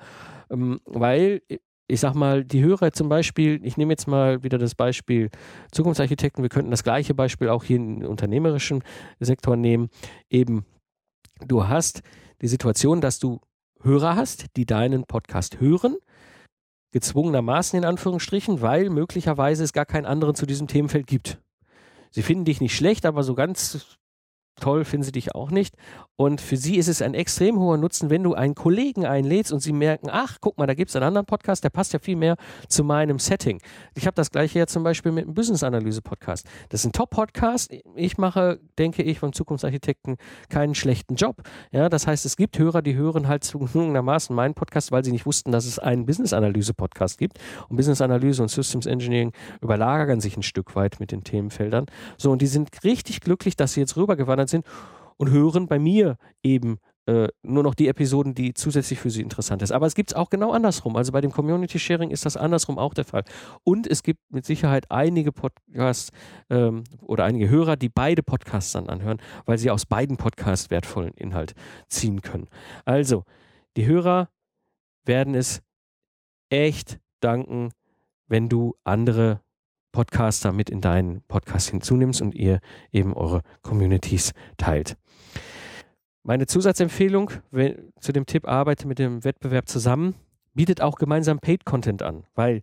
Ähm, 0.49 0.79
weil 0.85 1.41
ich 1.89 1.99
sag 1.99 2.13
mal, 2.13 2.45
die 2.45 2.63
Hörer 2.63 2.91
zum 2.91 3.09
Beispiel, 3.09 3.59
ich 3.65 3.75
nehme 3.75 3.91
jetzt 3.91 4.07
mal 4.07 4.43
wieder 4.43 4.59
das 4.59 4.75
Beispiel 4.75 5.29
Zukunftsarchitekten, 5.71 6.43
wir 6.43 6.49
könnten 6.49 6.69
das 6.69 6.83
gleiche 6.83 7.15
Beispiel 7.15 7.49
auch 7.49 7.63
hier 7.63 7.77
im 7.77 8.05
unternehmerischen 8.05 8.83
Sektor 9.19 9.55
nehmen. 9.55 9.89
Eben, 10.29 10.65
du 11.45 11.67
hast 11.67 12.01
die 12.41 12.47
Situation, 12.47 13.01
dass 13.01 13.17
du 13.17 13.41
Hörer 13.81 14.15
hast, 14.15 14.55
die 14.55 14.65
deinen 14.65 15.05
Podcast 15.05 15.59
hören, 15.59 15.97
gezwungenermaßen 16.91 17.79
in 17.79 17.85
Anführungsstrichen, 17.85 18.61
weil 18.61 18.89
möglicherweise 18.89 19.63
es 19.63 19.73
gar 19.73 19.85
keinen 19.85 20.05
anderen 20.05 20.35
zu 20.35 20.45
diesem 20.45 20.67
Themenfeld 20.67 21.07
gibt. 21.07 21.41
Sie 22.11 22.21
finden 22.21 22.45
dich 22.45 22.61
nicht 22.61 22.75
schlecht, 22.75 23.05
aber 23.05 23.23
so 23.23 23.33
ganz 23.33 23.97
toll 24.59 24.85
finden 24.85 25.03
sie 25.03 25.11
dich 25.11 25.35
auch 25.35 25.51
nicht. 25.51 25.75
Und 26.15 26.41
für 26.41 26.57
sie 26.57 26.75
ist 26.75 26.89
es 26.89 27.01
ein 27.01 27.13
extrem 27.13 27.57
hoher 27.59 27.77
Nutzen, 27.77 28.09
wenn 28.09 28.23
du 28.23 28.33
einen 28.33 28.53
Kollegen 28.53 29.05
einlädst 29.05 29.53
und 29.53 29.61
sie 29.61 29.71
merken, 29.71 30.09
ach, 30.11 30.37
guck 30.41 30.57
mal, 30.57 30.67
da 30.67 30.73
gibt 30.73 30.89
es 30.89 30.95
einen 30.97 31.05
anderen 31.05 31.25
Podcast, 31.25 31.63
der 31.63 31.69
passt 31.69 31.93
ja 31.93 31.99
viel 31.99 32.17
mehr 32.17 32.35
zu 32.67 32.83
meinem 32.83 33.19
Setting. 33.19 33.61
Ich 33.95 34.05
habe 34.05 34.15
das 34.15 34.29
gleiche 34.29 34.59
ja 34.59 34.67
zum 34.67 34.83
Beispiel 34.83 35.13
mit 35.13 35.23
einem 35.25 35.33
Business-Analyse-Podcast. 35.33 36.45
Das 36.67 36.81
ist 36.81 36.87
ein 36.87 36.91
Top-Podcast. 36.91 37.73
Ich 37.95 38.17
mache, 38.17 38.59
denke 38.77 39.01
ich, 39.03 39.19
vom 39.19 39.31
Zukunftsarchitekten 39.31 40.17
keinen 40.49 40.75
schlechten 40.75 41.15
Job. 41.15 41.41
Ja, 41.71 41.87
das 41.87 42.05
heißt, 42.05 42.25
es 42.25 42.35
gibt 42.35 42.59
Hörer, 42.59 42.81
die 42.81 42.95
hören 42.95 43.29
halt 43.29 43.45
zugegebenermaßen 43.45 44.35
meinen 44.35 44.55
Podcast, 44.55 44.91
weil 44.91 45.05
sie 45.05 45.13
nicht 45.13 45.25
wussten, 45.25 45.53
dass 45.53 45.65
es 45.65 45.79
einen 45.79 46.05
Business-Analyse-Podcast 46.05 47.17
gibt. 47.17 47.39
Und 47.69 47.77
Business-Analyse 47.77 48.41
und 48.41 48.49
Systems 48.49 48.87
Engineering 48.87 49.31
überlagern 49.61 50.19
sich 50.19 50.35
ein 50.35 50.43
Stück 50.43 50.75
weit 50.75 50.99
mit 50.99 51.13
den 51.13 51.23
Themenfeldern. 51.23 51.85
So, 52.17 52.31
und 52.31 52.41
die 52.41 52.47
sind 52.47 52.83
richtig 52.83 53.21
glücklich, 53.21 53.55
dass 53.55 53.73
sie 53.73 53.79
jetzt 53.79 53.95
rübergewandert 53.95 54.48
sind 54.49 54.65
und 55.17 55.29
hören 55.29 55.67
bei 55.67 55.79
mir 55.79 56.17
eben 56.43 56.79
äh, 57.09 57.27
nur 57.41 57.63
noch 57.63 57.73
die 57.73 57.87
Episoden, 57.87 58.35
die 58.35 58.53
zusätzlich 58.53 58.99
für 58.99 59.09
sie 59.09 59.21
interessant 59.21 59.63
ist. 59.63 59.71
Aber 59.71 59.87
es 59.87 59.95
gibt 59.95 60.11
es 60.11 60.15
auch 60.15 60.29
genau 60.29 60.51
andersrum. 60.51 60.95
Also 60.95 61.11
bei 61.11 61.21
dem 61.21 61.31
Community 61.31 61.79
Sharing 61.79 62.11
ist 62.11 62.23
das 62.25 62.37
andersrum 62.37 62.77
auch 62.77 62.93
der 62.93 63.05
Fall. 63.05 63.23
Und 63.63 63.87
es 63.87 64.03
gibt 64.03 64.19
mit 64.29 64.45
Sicherheit 64.45 64.85
einige 64.91 65.31
Podcasts 65.31 66.11
ähm, 66.51 66.83
oder 67.01 67.25
einige 67.25 67.49
Hörer, 67.49 67.77
die 67.77 67.89
beide 67.89 68.21
Podcasts 68.21 68.73
dann 68.73 68.89
anhören, 68.89 69.17
weil 69.45 69.57
sie 69.57 69.71
aus 69.71 69.87
beiden 69.87 70.17
Podcasts 70.17 70.69
wertvollen 70.69 71.13
Inhalt 71.15 71.55
ziehen 71.87 72.21
können. 72.21 72.47
Also, 72.85 73.23
die 73.75 73.87
Hörer 73.87 74.29
werden 75.03 75.33
es 75.33 75.63
echt 76.49 76.99
danken, 77.21 77.71
wenn 78.27 78.49
du 78.49 78.75
andere 78.83 79.41
Podcaster 79.91 80.51
mit 80.51 80.69
in 80.69 80.81
deinen 80.81 81.21
Podcast 81.27 81.69
hinzunimmst 81.69 82.21
und 82.21 82.35
ihr 82.35 82.59
eben 82.91 83.13
eure 83.13 83.41
Communities 83.61 84.33
teilt. 84.57 84.97
Meine 86.23 86.45
Zusatzempfehlung 86.45 87.31
wenn, 87.51 87.91
zu 87.99 88.11
dem 88.11 88.25
Tipp, 88.25 88.47
arbeite 88.47 88.87
mit 88.87 88.99
dem 88.99 89.23
Wettbewerb 89.23 89.67
zusammen, 89.67 90.15
bietet 90.53 90.81
auch 90.81 90.97
gemeinsam 90.97 91.39
Paid 91.39 91.65
Content 91.65 92.03
an, 92.03 92.25
weil 92.35 92.61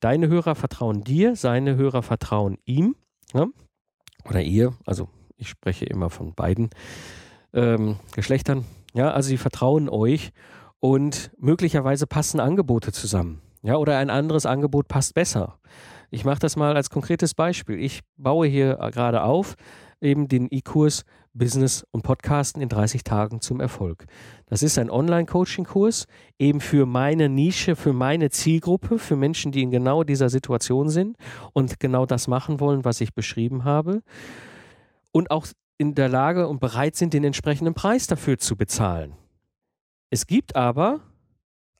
deine 0.00 0.28
Hörer 0.28 0.54
vertrauen 0.54 1.04
dir, 1.04 1.36
seine 1.36 1.76
Hörer 1.76 2.02
vertrauen 2.02 2.58
ihm 2.64 2.96
ja? 3.34 3.46
oder 4.28 4.42
ihr, 4.42 4.74
also 4.86 5.08
ich 5.36 5.48
spreche 5.48 5.84
immer 5.84 6.10
von 6.10 6.34
beiden 6.34 6.70
ähm, 7.52 7.96
Geschlechtern, 8.14 8.64
ja, 8.94 9.10
also 9.10 9.28
sie 9.28 9.36
vertrauen 9.36 9.88
euch 9.88 10.32
und 10.80 11.30
möglicherweise 11.38 12.06
passen 12.06 12.40
Angebote 12.40 12.92
zusammen, 12.92 13.42
ja, 13.62 13.76
oder 13.76 13.98
ein 13.98 14.10
anderes 14.10 14.46
Angebot 14.46 14.88
passt 14.88 15.14
besser. 15.14 15.58
Ich 16.10 16.24
mache 16.24 16.38
das 16.38 16.56
mal 16.56 16.74
als 16.76 16.90
konkretes 16.90 17.34
Beispiel. 17.34 17.78
Ich 17.78 18.00
baue 18.16 18.46
hier 18.46 18.78
äh, 18.80 18.90
gerade 18.90 19.22
auf 19.22 19.56
eben 20.00 20.28
den 20.28 20.48
E-Kurs 20.50 21.04
Business 21.34 21.86
und 21.90 22.02
Podcasten 22.02 22.62
in 22.62 22.68
30 22.68 23.04
Tagen 23.04 23.40
zum 23.40 23.60
Erfolg. 23.60 24.06
Das 24.46 24.62
ist 24.62 24.78
ein 24.78 24.90
Online-Coaching-Kurs 24.90 26.06
eben 26.38 26.60
für 26.60 26.86
meine 26.86 27.28
Nische, 27.28 27.76
für 27.76 27.92
meine 27.92 28.30
Zielgruppe, 28.30 28.98
für 28.98 29.16
Menschen, 29.16 29.52
die 29.52 29.62
in 29.62 29.70
genau 29.70 30.04
dieser 30.04 30.30
Situation 30.30 30.88
sind 30.88 31.16
und 31.52 31.78
genau 31.80 32.06
das 32.06 32.28
machen 32.28 32.60
wollen, 32.60 32.84
was 32.84 33.00
ich 33.00 33.14
beschrieben 33.14 33.64
habe 33.64 34.02
und 35.12 35.30
auch 35.30 35.46
in 35.78 35.94
der 35.94 36.08
Lage 36.08 36.48
und 36.48 36.60
bereit 36.60 36.96
sind, 36.96 37.14
den 37.14 37.24
entsprechenden 37.24 37.74
Preis 37.74 38.06
dafür 38.06 38.38
zu 38.38 38.56
bezahlen. 38.56 39.14
Es 40.10 40.26
gibt 40.26 40.56
aber 40.56 41.00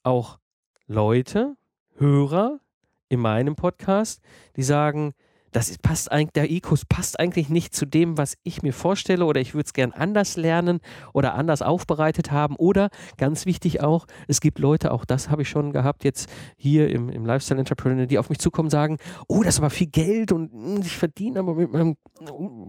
auch 0.02 0.38
Leute, 0.86 1.56
Hörer, 1.96 2.60
in 3.08 3.20
meinem 3.20 3.56
Podcast, 3.56 4.20
die 4.56 4.62
sagen, 4.62 5.14
das 5.52 5.76
passt 5.78 6.12
eigentlich, 6.12 6.32
der 6.32 6.50
IQUS 6.50 6.84
passt 6.84 7.18
eigentlich 7.18 7.48
nicht 7.48 7.74
zu 7.74 7.86
dem, 7.86 8.18
was 8.18 8.36
ich 8.42 8.62
mir 8.62 8.72
vorstelle 8.72 9.24
oder 9.24 9.40
ich 9.40 9.54
würde 9.54 9.66
es 9.66 9.72
gern 9.72 9.92
anders 9.92 10.36
lernen 10.36 10.80
oder 11.12 11.34
anders 11.34 11.62
aufbereitet 11.62 12.30
haben. 12.30 12.56
Oder 12.56 12.90
ganz 13.16 13.46
wichtig 13.46 13.80
auch, 13.82 14.06
es 14.26 14.40
gibt 14.40 14.58
Leute, 14.58 14.92
auch 14.92 15.04
das 15.04 15.30
habe 15.30 15.42
ich 15.42 15.48
schon 15.48 15.72
gehabt, 15.72 16.04
jetzt 16.04 16.28
hier 16.56 16.90
im, 16.90 17.08
im 17.08 17.24
Lifestyle 17.24 17.60
Entrepreneur, 17.60 18.06
die 18.06 18.18
auf 18.18 18.28
mich 18.28 18.38
zukommen 18.38 18.66
und 18.66 18.70
sagen, 18.70 18.98
oh, 19.26 19.42
das 19.42 19.54
ist 19.54 19.60
aber 19.60 19.70
viel 19.70 19.86
Geld 19.86 20.32
und 20.32 20.52
hm, 20.52 20.80
ich 20.82 20.96
verdiene 20.96 21.40
aber 21.40 21.54
mit 21.54 21.72
meinem, 21.72 21.96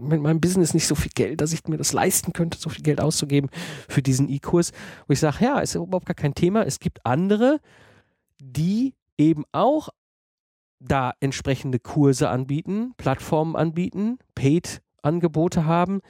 mit 0.00 0.22
meinem 0.22 0.40
Business 0.40 0.74
nicht 0.74 0.86
so 0.86 0.94
viel 0.94 1.12
Geld, 1.14 1.40
dass 1.40 1.52
ich 1.52 1.64
mir 1.68 1.76
das 1.76 1.92
leisten 1.92 2.32
könnte, 2.32 2.58
so 2.58 2.70
viel 2.70 2.82
Geld 2.82 3.00
auszugeben 3.00 3.50
für 3.88 4.02
diesen 4.02 4.28
E-Kurs. 4.28 4.72
Wo 5.06 5.12
ich 5.12 5.20
sage, 5.20 5.44
ja, 5.44 5.58
ist 5.60 5.74
überhaupt 5.74 6.06
gar 6.06 6.14
kein 6.14 6.34
Thema. 6.34 6.62
Es 6.62 6.80
gibt 6.80 7.04
andere, 7.04 7.60
die 8.42 8.94
eben 9.18 9.44
auch 9.52 9.90
da 10.80 11.12
entsprechende 11.20 11.78
Kurse 11.78 12.28
anbieten, 12.28 12.94
Plattformen 12.96 13.54
anbieten, 13.54 14.18
Paid-Angebote 14.34 15.66
haben, 15.66 16.00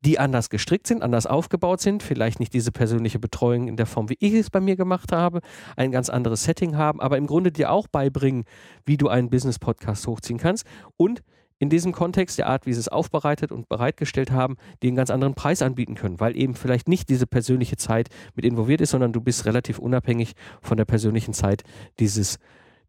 die 0.00 0.18
anders 0.18 0.48
gestrickt 0.48 0.86
sind, 0.86 1.02
anders 1.02 1.26
aufgebaut 1.26 1.80
sind, 1.80 2.02
vielleicht 2.02 2.40
nicht 2.40 2.54
diese 2.54 2.72
persönliche 2.72 3.18
Betreuung 3.18 3.68
in 3.68 3.76
der 3.76 3.86
Form, 3.86 4.08
wie 4.08 4.16
ich 4.20 4.32
es 4.32 4.48
bei 4.48 4.60
mir 4.60 4.76
gemacht 4.76 5.12
habe, 5.12 5.40
ein 5.76 5.90
ganz 5.90 6.08
anderes 6.08 6.44
Setting 6.44 6.76
haben, 6.76 7.00
aber 7.00 7.18
im 7.18 7.26
Grunde 7.26 7.52
dir 7.52 7.70
auch 7.70 7.88
beibringen, 7.88 8.44
wie 8.86 8.96
du 8.96 9.08
einen 9.08 9.28
Business-Podcast 9.28 10.06
hochziehen 10.06 10.38
kannst 10.38 10.64
und 10.96 11.22
in 11.60 11.68
diesem 11.68 11.92
Kontext, 11.92 12.38
der 12.38 12.46
Art, 12.46 12.64
wie 12.64 12.72
sie 12.72 12.80
es 12.80 12.88
aufbereitet 12.88 13.52
und 13.52 13.68
bereitgestellt 13.68 14.30
haben, 14.30 14.56
die 14.82 14.86
einen 14.86 14.96
ganz 14.96 15.10
anderen 15.10 15.34
Preis 15.34 15.60
anbieten 15.60 15.94
können, 15.94 16.18
weil 16.18 16.34
eben 16.34 16.54
vielleicht 16.54 16.88
nicht 16.88 17.10
diese 17.10 17.26
persönliche 17.26 17.76
Zeit 17.76 18.08
mit 18.34 18.46
involviert 18.46 18.80
ist, 18.80 18.92
sondern 18.92 19.12
du 19.12 19.20
bist 19.20 19.44
relativ 19.44 19.78
unabhängig 19.78 20.32
von 20.62 20.78
der 20.78 20.86
persönlichen 20.86 21.34
Zeit 21.34 21.62
dieses 21.98 22.38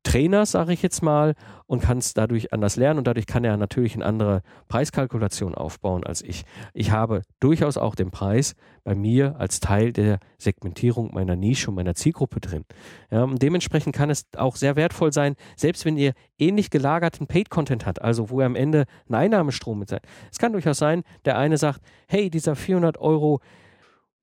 Trainers, 0.04 0.52
sage 0.52 0.74
ich 0.74 0.82
jetzt 0.82 1.04
mal, 1.04 1.36
und 1.68 1.82
kannst 1.82 2.18
dadurch 2.18 2.52
anders 2.54 2.76
lernen 2.76 3.00
und 3.00 3.08
dadurch 3.08 3.28
kann 3.28 3.44
er 3.44 3.56
natürlich 3.58 3.96
eine 3.96 4.06
andere 4.06 4.42
Preiskalkulation 4.68 5.56
aufbauen 5.56 6.04
als 6.04 6.22
ich. 6.22 6.44
Ich 6.74 6.92
habe 6.92 7.22
durchaus 7.40 7.78
auch 7.78 7.96
den 7.96 8.12
Preis 8.12 8.56
bei 8.84 8.96
mir 8.96 9.36
als 9.38 9.60
Teil 9.60 9.94
der 9.94 10.20
Segmentierung 10.38 11.14
meiner 11.14 11.36
Nische 11.36 11.70
und 11.70 11.76
meiner 11.76 11.94
Zielgruppe 11.94 12.40
drin. 12.40 12.66
Ja, 13.12 13.28
dementsprechend 13.28 13.96
kann 13.96 14.10
es 14.10 14.26
auch 14.36 14.56
sehr 14.56 14.76
wertvoll 14.76 15.14
sein, 15.14 15.36
selbst 15.56 15.86
wenn 15.86 15.98
ihr 15.98 16.14
ähnlich 16.40 16.72
gelagerten 16.72 17.28
Paid-Content 17.28 17.86
habt, 17.86 18.02
also 18.02 18.30
wo 18.30 18.42
ihr 18.42 18.48
am 18.48 18.56
Ende 18.56 18.86
ein 19.08 19.16
Einnahmestrom 19.16 19.80
mit 19.80 19.90
seid. 19.90 20.04
Es 20.32 20.40
kann 20.40 20.54
durchaus 20.54 20.80
sein, 20.80 21.04
der 21.26 21.38
eine 21.38 21.58
sagt, 21.58 21.82
hey, 22.08 22.30
dieser 22.30 22.56
400 22.56 22.98
Euro 22.98 23.40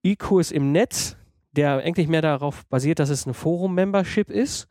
E-Kurs 0.03 0.51
im 0.51 0.73
Netz, 0.73 1.17
der 1.53 1.79
eigentlich 1.79 2.09
mehr 2.09 2.23
darauf 2.23 2.67
basiert, 2.67 2.99
dass 2.99 3.11
es 3.11 3.27
eine 3.27 3.35
Forum-Membership 3.35 4.31
ist, 4.31 4.69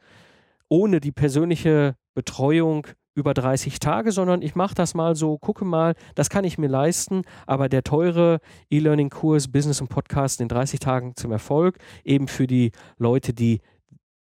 ohne 0.70 1.00
die 1.00 1.12
persönliche 1.12 1.96
Betreuung 2.14 2.88
über 3.18 3.34
30 3.34 3.80
Tage, 3.80 4.12
sondern 4.12 4.44
ich 4.44 4.56
mache 4.56 4.76
das 4.76 4.94
mal 4.94 5.16
so, 5.16 5.40
gucke 5.40 5.66
mal, 5.66 5.96
das 6.14 6.30
kann 6.30 6.46
ich 6.46 6.60
mir 6.60 6.68
leisten, 6.68 7.24
aber 7.48 7.68
der 7.68 7.84
teure 7.84 8.40
E-Learning-Kurs 8.70 9.48
Business 9.52 9.82
und 9.82 9.88
Podcast 9.88 10.40
in 10.40 10.48
30 10.48 10.80
Tagen 10.80 11.16
zum 11.16 11.32
Erfolg, 11.32 11.80
eben 12.04 12.28
für 12.28 12.46
die 12.46 12.72
Leute, 12.98 13.34
die 13.34 13.62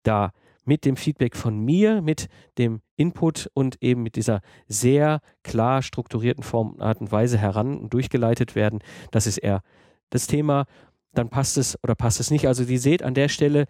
da 0.04 0.32
mit 0.66 0.86
dem 0.86 0.96
Feedback 0.96 1.36
von 1.36 1.60
mir, 1.60 2.02
mit 2.02 2.28
dem 2.58 2.82
Input 2.96 3.50
und 3.54 3.82
eben 3.82 4.04
mit 4.04 4.16
dieser 4.16 4.42
sehr 4.68 5.22
klar 5.44 5.82
strukturierten 5.82 6.44
Form, 6.44 6.80
Art 6.80 7.02
und 7.02 7.12
Weise 7.12 7.38
heran 7.38 7.78
und 7.78 7.94
durchgeleitet 7.94 8.56
werden, 8.56 8.80
das 9.12 9.28
ist 9.28 9.40
eher 9.40 9.62
das 10.12 10.28
Thema, 10.28 10.66
dann 11.14 11.30
passt 11.30 11.58
es 11.58 11.78
oder 11.84 11.96
passt 11.96 12.20
es 12.20 12.32
nicht. 12.32 12.48
Also, 12.48 12.64
ihr 12.64 12.80
seht 12.80 13.04
an 13.04 13.14
der 13.14 13.28
Stelle, 13.28 13.66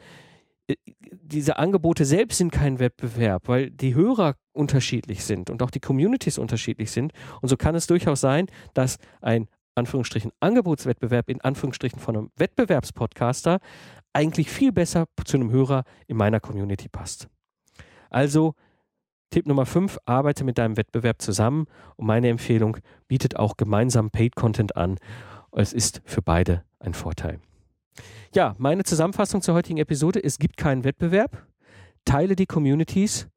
diese 1.12 1.58
Angebote 1.58 2.06
selbst 2.06 2.38
sind 2.38 2.52
kein 2.52 2.80
Wettbewerb, 2.80 3.48
weil 3.48 3.72
die 3.72 3.96
Hörer 3.96 4.36
unterschiedlich 4.52 5.24
sind 5.24 5.50
und 5.50 5.62
auch 5.64 5.72
die 5.72 5.80
Communities 5.80 6.38
unterschiedlich 6.38 6.92
sind. 6.92 7.14
Und 7.42 7.50
so 7.50 7.58
kann 7.58 7.76
es 7.76 7.88
durchaus 7.88 8.22
sein, 8.22 8.48
dass 8.74 8.98
ein 9.22 9.48
Anführungsstrichen 9.76 10.32
Angebotswettbewerb 10.40 11.30
in 11.30 11.42
Anführungsstrichen 11.42 12.00
von 12.00 12.16
einem 12.16 12.32
Wettbewerbspodcaster 12.38 13.60
eigentlich 14.14 14.50
viel 14.50 14.72
besser 14.72 15.06
zu 15.26 15.38
einem 15.38 15.52
Hörer 15.52 15.84
in 16.08 16.18
meiner 16.18 16.40
Community 16.40 16.88
passt. 16.88 17.28
Also 18.10 18.54
Tipp 19.32 19.48
Nummer 19.48 19.66
5, 19.66 19.98
arbeite 20.06 20.44
mit 20.44 20.60
deinem 20.60 20.78
Wettbewerb 20.78 21.20
zusammen 21.20 21.66
und 21.96 22.06
meine 22.06 22.30
Empfehlung, 22.30 22.78
bietet 23.08 23.36
auch 23.36 23.58
gemeinsam 23.58 24.12
Paid 24.12 24.36
Content 24.36 24.78
an. 24.78 25.00
Es 25.52 25.74
ist 25.74 26.04
für 26.06 26.22
beide 26.22 26.64
ein 26.80 26.94
Vorteil. 26.94 27.40
Ja, 28.34 28.56
meine 28.58 28.84
Zusammenfassung 28.84 29.42
zur 29.42 29.56
heutigen 29.56 29.78
Episode, 29.78 30.24
es 30.24 30.40
gibt 30.40 30.58
keinen 30.58 30.84
Wettbewerb, 30.84 31.46
teile 32.06 32.36
die 32.36 32.46
Communities 32.46 33.28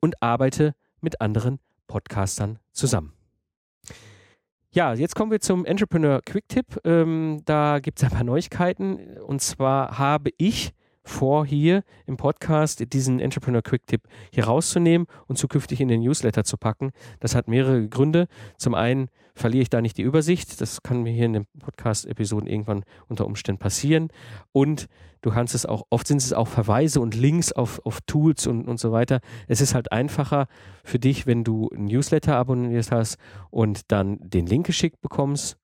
und 0.00 0.22
arbeite 0.22 0.74
mit 1.00 1.20
anderen 1.20 1.58
Podcastern 1.86 2.58
zusammen. 2.72 3.12
Ja, 4.70 4.92
jetzt 4.92 5.14
kommen 5.14 5.30
wir 5.30 5.40
zum 5.40 5.64
Entrepreneur 5.64 6.20
Quick 6.24 6.48
Tip. 6.48 6.78
Ähm, 6.84 7.40
da 7.46 7.78
gibt 7.78 7.98
es 7.98 8.04
ein 8.04 8.10
paar 8.10 8.24
Neuigkeiten. 8.24 9.16
Und 9.18 9.40
zwar 9.40 9.98
habe 9.98 10.30
ich 10.36 10.72
vor, 11.08 11.46
hier 11.46 11.82
im 12.06 12.16
Podcast 12.16 12.92
diesen 12.92 13.20
Entrepreneur 13.20 13.62
Quick 13.62 13.86
Tip 13.86 14.02
hier 14.32 14.44
rauszunehmen 14.44 15.06
und 15.26 15.36
zukünftig 15.36 15.80
in 15.80 15.88
den 15.88 16.00
Newsletter 16.00 16.44
zu 16.44 16.56
packen. 16.56 16.92
Das 17.20 17.34
hat 17.34 17.48
mehrere 17.48 17.88
Gründe. 17.88 18.28
Zum 18.56 18.74
einen 18.74 19.08
verliere 19.34 19.62
ich 19.62 19.70
da 19.70 19.80
nicht 19.80 19.96
die 19.96 20.02
Übersicht. 20.02 20.60
Das 20.60 20.82
kann 20.82 21.02
mir 21.02 21.12
hier 21.12 21.26
in 21.26 21.32
den 21.32 21.46
Podcast-Episoden 21.60 22.48
irgendwann 22.48 22.84
unter 23.08 23.26
Umständen 23.26 23.58
passieren. 23.58 24.08
Und 24.52 24.88
du 25.22 25.30
kannst 25.30 25.54
es 25.54 25.66
auch, 25.66 25.84
oft 25.90 26.06
sind 26.06 26.18
es 26.18 26.32
auch 26.32 26.48
Verweise 26.48 27.00
und 27.00 27.14
Links 27.14 27.52
auf, 27.52 27.80
auf 27.84 28.00
Tools 28.02 28.46
und, 28.46 28.68
und 28.68 28.78
so 28.78 28.92
weiter. 28.92 29.20
Es 29.46 29.60
ist 29.60 29.74
halt 29.74 29.92
einfacher 29.92 30.46
für 30.84 30.98
dich, 30.98 31.26
wenn 31.26 31.44
du 31.44 31.70
ein 31.74 31.86
Newsletter 31.86 32.36
abonniert 32.36 32.90
hast 32.90 33.16
und 33.50 33.90
dann 33.90 34.18
den 34.20 34.46
Link 34.46 34.66
geschickt 34.66 35.00
bekommst 35.00 35.56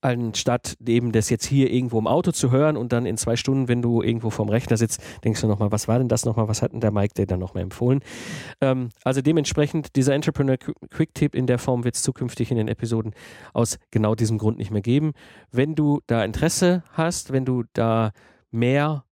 anstatt 0.00 0.76
eben 0.86 1.12
das 1.12 1.30
jetzt 1.30 1.44
hier 1.44 1.70
irgendwo 1.70 1.98
im 1.98 2.06
Auto 2.06 2.32
zu 2.32 2.50
hören 2.50 2.76
und 2.76 2.92
dann 2.92 3.06
in 3.06 3.16
zwei 3.16 3.36
Stunden, 3.36 3.68
wenn 3.68 3.82
du 3.82 4.02
irgendwo 4.02 4.30
vorm 4.30 4.48
Rechner 4.48 4.76
sitzt, 4.76 5.02
denkst 5.24 5.40
du 5.40 5.46
nochmal, 5.46 5.72
was 5.72 5.88
war 5.88 5.98
denn 5.98 6.08
das 6.08 6.24
nochmal, 6.24 6.48
was 6.48 6.62
hat 6.62 6.72
denn 6.72 6.80
der 6.80 6.90
Mike 6.90 7.14
dir 7.14 7.26
dann 7.26 7.40
nochmal 7.40 7.62
empfohlen? 7.62 8.00
Ähm, 8.60 8.90
also 9.04 9.20
dementsprechend, 9.20 9.96
dieser 9.96 10.14
Entrepreneur 10.14 10.56
Quick 10.56 11.14
Tip 11.14 11.34
in 11.34 11.46
der 11.46 11.58
Form 11.58 11.84
wird 11.84 11.96
es 11.96 12.02
zukünftig 12.02 12.50
in 12.50 12.56
den 12.56 12.68
Episoden 12.68 13.12
aus 13.52 13.78
genau 13.90 14.14
diesem 14.14 14.38
Grund 14.38 14.58
nicht 14.58 14.70
mehr 14.70 14.82
geben. 14.82 15.12
Wenn 15.50 15.74
du 15.74 16.00
da 16.06 16.24
Interesse 16.24 16.82
hast, 16.92 17.32
wenn 17.32 17.44
du 17.44 17.64
da 17.72 18.12
mehr 18.50 19.04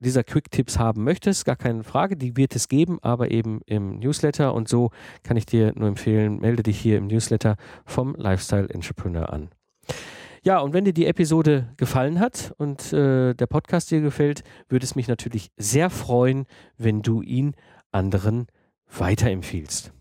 dieser 0.00 0.22
Quick-Tipps 0.22 0.78
haben 0.78 1.02
möchtest, 1.02 1.44
gar 1.44 1.56
keine 1.56 1.82
Frage, 1.82 2.16
die 2.16 2.36
wird 2.36 2.54
es 2.54 2.68
geben, 2.68 2.98
aber 3.02 3.32
eben 3.32 3.60
im 3.66 3.98
Newsletter 3.98 4.54
und 4.54 4.68
so 4.68 4.90
kann 5.24 5.36
ich 5.36 5.46
dir 5.46 5.72
nur 5.74 5.88
empfehlen, 5.88 6.38
melde 6.38 6.62
dich 6.62 6.78
hier 6.78 6.98
im 6.98 7.08
Newsletter 7.08 7.56
vom 7.84 8.14
Lifestyle 8.14 8.68
Entrepreneur 8.68 9.32
an. 9.32 9.50
Ja, 10.42 10.60
und 10.60 10.72
wenn 10.72 10.84
dir 10.84 10.94
die 10.94 11.06
Episode 11.06 11.68
gefallen 11.76 12.20
hat 12.20 12.54
und 12.58 12.92
äh, 12.92 13.34
der 13.34 13.46
Podcast 13.46 13.90
dir 13.90 14.00
gefällt, 14.00 14.42
würde 14.68 14.84
es 14.84 14.94
mich 14.94 15.08
natürlich 15.08 15.50
sehr 15.56 15.90
freuen, 15.90 16.46
wenn 16.76 17.02
du 17.02 17.22
ihn 17.22 17.54
anderen 17.90 18.46
weiterempfiehlst. 18.96 19.92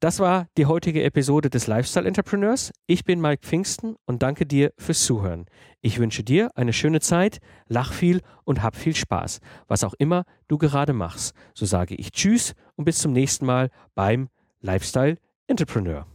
Das 0.00 0.18
war 0.18 0.48
die 0.58 0.66
heutige 0.66 1.02
Episode 1.02 1.48
des 1.48 1.66
Lifestyle 1.66 2.06
Entrepreneurs. 2.06 2.72
Ich 2.86 3.04
bin 3.04 3.20
Mike 3.20 3.46
Pfingsten 3.46 3.96
und 4.04 4.22
danke 4.22 4.44
dir 4.44 4.72
fürs 4.76 5.02
Zuhören. 5.04 5.46
Ich 5.80 5.98
wünsche 5.98 6.22
dir 6.22 6.50
eine 6.56 6.74
schöne 6.74 7.00
Zeit, 7.00 7.38
lach 7.68 7.92
viel 7.92 8.20
und 8.44 8.62
hab 8.62 8.76
viel 8.76 8.94
Spaß, 8.94 9.40
was 9.66 9.84
auch 9.84 9.94
immer 9.94 10.24
du 10.46 10.58
gerade 10.58 10.92
machst. 10.92 11.34
So 11.54 11.64
sage 11.64 11.94
ich 11.94 12.12
Tschüss 12.12 12.54
und 12.76 12.84
bis 12.84 12.98
zum 12.98 13.12
nächsten 13.12 13.46
Mal 13.46 13.70
beim 13.94 14.28
Lifestyle 14.60 15.16
Entrepreneur. 15.46 16.06